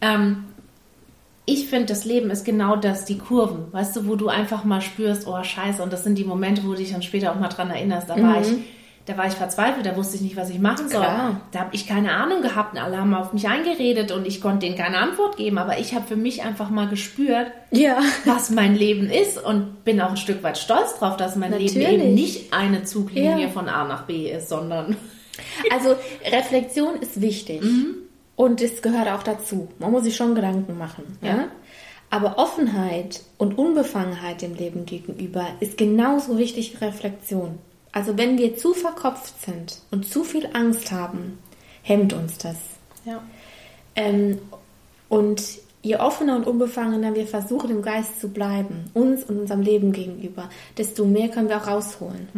ähm, 0.00 0.44
ich 1.44 1.66
finde, 1.68 1.86
das 1.86 2.04
Leben 2.04 2.30
ist 2.30 2.44
genau 2.44 2.76
das, 2.76 3.04
die 3.04 3.18
Kurven. 3.18 3.72
Weißt 3.72 3.94
du, 3.96 4.08
wo 4.08 4.16
du 4.16 4.28
einfach 4.28 4.64
mal 4.64 4.80
spürst, 4.80 5.26
oh 5.26 5.42
scheiße, 5.42 5.82
und 5.82 5.92
das 5.92 6.02
sind 6.02 6.18
die 6.18 6.24
Momente, 6.24 6.64
wo 6.64 6.70
du 6.70 6.76
dich 6.76 6.92
dann 6.92 7.02
später 7.02 7.32
auch 7.32 7.38
mal 7.38 7.48
dran 7.48 7.70
erinnerst. 7.70 8.10
Da 8.10 8.20
war 8.20 8.40
ich, 8.40 8.48
da 9.06 9.16
war 9.16 9.26
ich 9.26 9.34
verzweifelt, 9.34 9.86
da 9.86 9.96
wusste 9.96 10.16
ich 10.16 10.22
nicht, 10.22 10.36
was 10.36 10.50
ich 10.50 10.58
machen 10.58 10.88
soll. 10.88 11.00
Klar. 11.00 11.40
Da 11.52 11.60
habe 11.60 11.70
ich 11.74 11.86
keine 11.86 12.12
Ahnung 12.12 12.42
gehabt 12.42 12.74
und 12.74 12.80
alle 12.82 12.98
haben 12.98 13.14
auf 13.14 13.32
mich 13.32 13.48
eingeredet 13.48 14.10
und 14.12 14.26
ich 14.26 14.40
konnte 14.40 14.66
denen 14.66 14.76
keine 14.76 14.98
Antwort 14.98 15.36
geben. 15.36 15.58
Aber 15.58 15.78
ich 15.78 15.94
habe 15.94 16.06
für 16.06 16.16
mich 16.16 16.42
einfach 16.44 16.70
mal 16.70 16.88
gespürt, 16.88 17.50
Ja. 17.70 17.98
was 18.24 18.50
mein 18.50 18.74
Leben 18.74 19.08
ist 19.08 19.42
und 19.42 19.84
bin 19.84 20.00
auch 20.00 20.10
ein 20.10 20.16
Stück 20.16 20.42
weit 20.42 20.58
stolz 20.58 20.98
drauf, 20.98 21.16
dass 21.16 21.36
mein 21.36 21.52
Leben 21.52 21.78
Natürlich. 21.80 22.02
eben 22.02 22.14
nicht 22.14 22.52
eine 22.52 22.84
Zuglinie 22.84 23.42
Ja. 23.42 23.48
von 23.48 23.68
A 23.68 23.84
nach 23.84 24.02
B 24.06 24.30
ist, 24.30 24.48
sondern 24.48 24.96
Also 25.72 25.94
Reflexion 26.30 26.96
ist 27.00 27.20
wichtig. 27.20 27.62
Und 28.36 28.60
es 28.60 28.82
gehört 28.82 29.08
auch 29.08 29.22
dazu. 29.22 29.68
Man 29.78 29.92
muss 29.92 30.04
sich 30.04 30.16
schon 30.16 30.34
Gedanken 30.34 30.76
machen. 30.78 31.18
Ja. 31.22 31.28
Ja. 31.28 31.44
Aber 32.10 32.38
Offenheit 32.38 33.20
und 33.38 33.58
Unbefangenheit 33.58 34.40
dem 34.42 34.54
Leben 34.54 34.86
gegenüber 34.86 35.44
ist 35.60 35.76
genauso 35.76 36.38
wichtig 36.38 36.74
wie 36.78 36.84
Reflexion. 36.84 37.58
Also 37.96 38.18
wenn 38.18 38.36
wir 38.36 38.58
zu 38.58 38.74
verkopft 38.74 39.40
sind 39.42 39.78
und 39.90 40.06
zu 40.06 40.22
viel 40.22 40.50
Angst 40.52 40.92
haben, 40.92 41.38
hemmt 41.82 42.12
uns 42.12 42.36
das. 42.36 42.58
ja. 43.06 43.22
Ähm, 43.94 44.38
und 45.08 45.42
je 45.80 45.96
offener 45.96 46.36
und 46.36 46.46
unbefangener 46.46 47.14
wir 47.14 47.26
versuchen, 47.26 47.70
im 47.70 47.80
Geist 47.80 48.20
zu 48.20 48.28
bleiben, 48.28 48.90
uns 48.92 49.24
und 49.24 49.38
unserem 49.38 49.62
Leben 49.62 49.92
gegenüber, 49.92 50.50
desto 50.76 51.06
mehr 51.06 51.30
können 51.30 51.48
wir 51.48 51.56
auch 51.56 51.68
rausholen. 51.68 52.28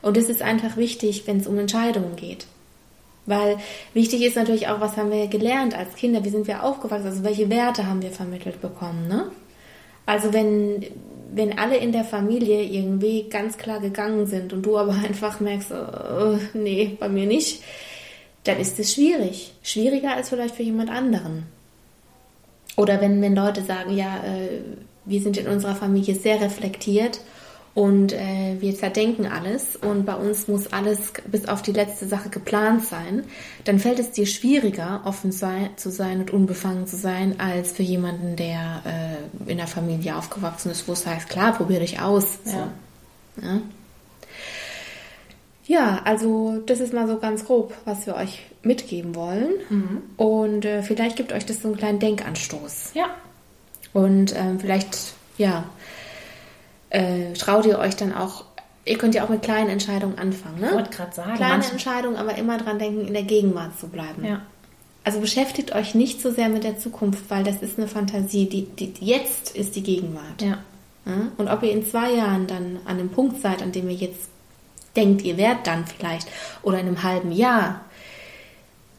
Und 0.00 0.16
das 0.16 0.28
ist 0.28 0.42
einfach 0.42 0.76
wichtig, 0.76 1.26
wenn 1.26 1.38
es 1.38 1.48
um 1.48 1.58
Entscheidungen 1.58 2.14
geht. 2.14 2.46
Weil 3.26 3.56
wichtig 3.94 4.22
ist 4.22 4.36
natürlich 4.36 4.68
auch, 4.68 4.80
was 4.80 4.96
haben 4.96 5.10
wir 5.10 5.26
gelernt 5.26 5.76
als 5.76 5.96
Kinder, 5.96 6.24
wie 6.24 6.30
sind 6.30 6.46
wir 6.46 6.62
aufgewachsen, 6.62 7.06
also 7.08 7.24
welche 7.24 7.50
Werte 7.50 7.88
haben 7.88 8.00
wir 8.00 8.12
vermittelt 8.12 8.60
bekommen. 8.60 9.08
Ne? 9.08 9.28
Also 10.06 10.32
wenn, 10.32 10.86
wenn 11.34 11.58
alle 11.58 11.76
in 11.76 11.92
der 11.92 12.04
Familie 12.04 12.62
irgendwie 12.62 13.28
ganz 13.28 13.56
klar 13.56 13.80
gegangen 13.80 14.26
sind 14.26 14.52
und 14.52 14.62
du 14.62 14.78
aber 14.78 14.92
einfach 15.04 15.40
merkst, 15.40 15.70
äh, 15.70 16.38
nee, 16.54 16.96
bei 16.98 17.08
mir 17.08 17.26
nicht, 17.26 17.62
dann 18.44 18.58
ist 18.58 18.78
es 18.78 18.94
schwierig. 18.94 19.52
Schwieriger 19.62 20.14
als 20.14 20.28
vielleicht 20.28 20.56
für 20.56 20.62
jemand 20.62 20.90
anderen. 20.90 21.44
Oder 22.76 23.00
wenn, 23.00 23.20
wenn 23.20 23.34
Leute 23.34 23.62
sagen, 23.62 23.96
ja, 23.96 24.16
äh, 24.24 24.60
wir 25.04 25.20
sind 25.20 25.36
in 25.36 25.48
unserer 25.48 25.74
Familie 25.74 26.14
sehr 26.14 26.40
reflektiert 26.40 27.20
und 27.74 28.12
äh, 28.12 28.56
wir 28.60 28.74
zerdenken 28.76 29.26
alles 29.26 29.76
und 29.76 30.04
bei 30.04 30.14
uns 30.14 30.46
muss 30.46 30.72
alles 30.72 31.12
bis 31.26 31.48
auf 31.48 31.62
die 31.62 31.72
letzte 31.72 32.06
Sache 32.06 32.28
geplant 32.28 32.84
sein, 32.84 33.24
dann 33.64 33.78
fällt 33.78 33.98
es 33.98 34.10
dir 34.10 34.26
schwieriger, 34.26 35.00
offen 35.04 35.32
sei, 35.32 35.70
zu 35.76 35.90
sein 35.90 36.20
und 36.20 36.30
unbefangen 36.32 36.86
zu 36.86 36.96
sein, 36.96 37.40
als 37.40 37.72
für 37.72 37.82
jemanden, 37.82 38.36
der 38.36 38.82
äh, 38.84 39.50
in 39.50 39.56
der 39.56 39.66
Familie 39.66 40.16
aufgewachsen 40.16 40.70
ist, 40.70 40.86
wo 40.86 40.92
es 40.92 41.06
heißt, 41.06 41.30
klar, 41.30 41.52
probier 41.52 41.80
dich 41.80 41.98
aus. 42.00 42.38
So. 42.44 42.56
Ja. 42.56 42.68
Ja. 43.40 43.60
ja, 45.64 46.00
also 46.04 46.62
das 46.66 46.80
ist 46.80 46.92
mal 46.92 47.08
so 47.08 47.18
ganz 47.18 47.46
grob, 47.46 47.72
was 47.86 48.04
wir 48.04 48.16
euch 48.16 48.42
mitgeben 48.62 49.14
wollen. 49.14 49.50
Und 50.18 50.66
äh, 50.66 50.82
vielleicht 50.82 51.16
gibt 51.16 51.32
euch 51.32 51.46
das 51.46 51.62
so 51.62 51.68
einen 51.68 51.78
kleinen 51.78 51.98
Denkanstoß. 51.98 52.90
Ja. 52.92 53.06
Und 53.94 54.34
ähm, 54.36 54.60
vielleicht, 54.60 55.14
ja, 55.38 55.64
äh, 56.92 57.32
traut 57.32 57.64
ihr 57.64 57.78
euch 57.78 57.96
dann 57.96 58.14
auch, 58.14 58.44
ihr 58.84 58.98
könnt 58.98 59.14
ja 59.14 59.24
auch 59.24 59.30
mit 59.30 59.42
kleinen 59.42 59.70
Entscheidungen 59.70 60.18
anfangen, 60.18 60.56
Ich 60.56 60.70
ne? 60.70 60.72
wollte 60.74 60.90
gerade 60.90 61.14
sagen, 61.14 61.34
Kleine 61.36 61.64
Entscheidungen, 61.64 62.16
aber 62.16 62.36
immer 62.36 62.58
dran 62.58 62.78
denken, 62.78 63.06
in 63.06 63.14
der 63.14 63.22
Gegenwart 63.22 63.78
zu 63.80 63.88
bleiben. 63.88 64.24
Ja. 64.24 64.42
Also 65.04 65.20
beschäftigt 65.20 65.74
euch 65.74 65.94
nicht 65.94 66.20
so 66.20 66.30
sehr 66.30 66.48
mit 66.48 66.64
der 66.64 66.78
Zukunft, 66.78 67.28
weil 67.28 67.42
das 67.44 67.62
ist 67.62 67.78
eine 67.78 67.88
Fantasie. 67.88 68.48
Die, 68.48 68.66
die, 68.66 68.94
jetzt 69.04 69.56
ist 69.56 69.74
die 69.74 69.82
Gegenwart. 69.82 70.40
Ja. 70.40 70.58
Und 71.36 71.48
ob 71.48 71.64
ihr 71.64 71.72
in 71.72 71.84
zwei 71.84 72.12
Jahren 72.12 72.46
dann 72.46 72.78
an 72.84 72.98
dem 72.98 73.08
Punkt 73.08 73.42
seid, 73.42 73.60
an 73.62 73.72
dem 73.72 73.88
ihr 73.90 73.96
jetzt 73.96 74.28
denkt, 74.94 75.22
ihr 75.22 75.36
wärt 75.36 75.66
dann 75.66 75.84
vielleicht, 75.86 76.28
oder 76.62 76.78
in 76.78 76.86
einem 76.86 77.02
halben 77.02 77.32
Jahr, 77.32 77.80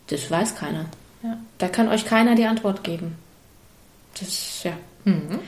das 0.08 0.30
weiß 0.30 0.56
keiner. 0.56 0.88
Ja. 1.24 1.38
Da 1.60 1.70
kann 1.70 1.88
euch 1.88 2.06
keiner 2.06 2.36
die 2.36 2.46
Antwort 2.46 2.84
geben. 2.84 3.16
Das, 4.20 4.64
ja. 4.64 4.74
Mhm. 5.06 5.40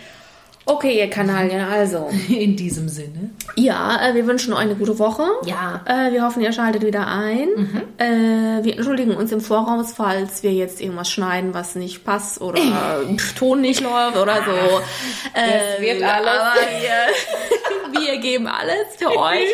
Okay, 0.68 0.98
ihr 0.98 1.10
Kanalien, 1.10 1.62
also. 1.62 2.10
In 2.30 2.56
diesem 2.56 2.90
Sinne. 2.90 3.30
Ja, 3.56 4.00
äh, 4.10 4.16
wir 4.16 4.26
wünschen 4.26 4.52
euch 4.54 4.60
eine 4.62 4.76
gute 4.76 4.98
Woche. 4.98 5.24
Ja. 5.46 5.82
Äh, 5.86 6.12
wir 6.12 6.24
hoffen, 6.24 6.42
ihr 6.42 6.52
schaltet 6.52 6.84
wieder 6.84 7.06
ein. 7.08 7.48
Äh, 7.98 8.64
wir 8.64 8.76
entschuldigen 8.76 9.16
uns 9.16 9.32
im 9.32 9.42
Voraus, 9.42 9.94
falls 9.96 10.42
wir 10.44 10.52
jetzt 10.52 10.82
irgendwas 10.82 11.10
schneiden, 11.12 11.54
was 11.54 11.76
nicht 11.76 12.04
passt 12.04 12.42
oder 12.42 12.60
Ton 13.38 13.62
nicht 13.62 13.82
läuft 13.82 14.18
oder 14.18 14.38
so. 14.38 14.52
Es 15.36 15.82
wird 15.82 16.02
alles. 16.02 16.42
Wir, 16.82 18.02
wir 18.02 18.18
geben 18.20 18.48
alles 18.48 18.96
für 18.98 19.10
euch. 19.10 19.48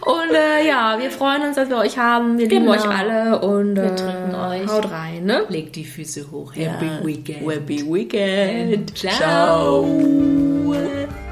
Und 0.00 0.34
äh, 0.34 0.66
ja, 0.66 0.96
wir 0.98 1.10
freuen 1.10 1.42
uns, 1.42 1.56
dass 1.56 1.68
wir 1.68 1.76
euch 1.76 1.98
haben. 1.98 2.38
Wir 2.38 2.48
lieben 2.48 2.64
Genau. 2.64 2.72
euch 2.76 2.88
alle 2.88 3.40
und 3.40 3.76
Wir 3.76 3.84
äh, 3.84 4.62
euch. 4.62 4.68
haut 4.70 4.90
rein. 4.90 5.24
Ne? 5.24 5.44
Legt 5.48 5.76
die 5.76 5.84
Füße 5.84 6.30
hoch. 6.30 6.54
Happy 6.54 6.88
Weekend. 7.04 7.50
Happy 7.50 7.84
Weekend. 7.86 8.96
Ciao. 8.96 9.84
away. 10.54 11.23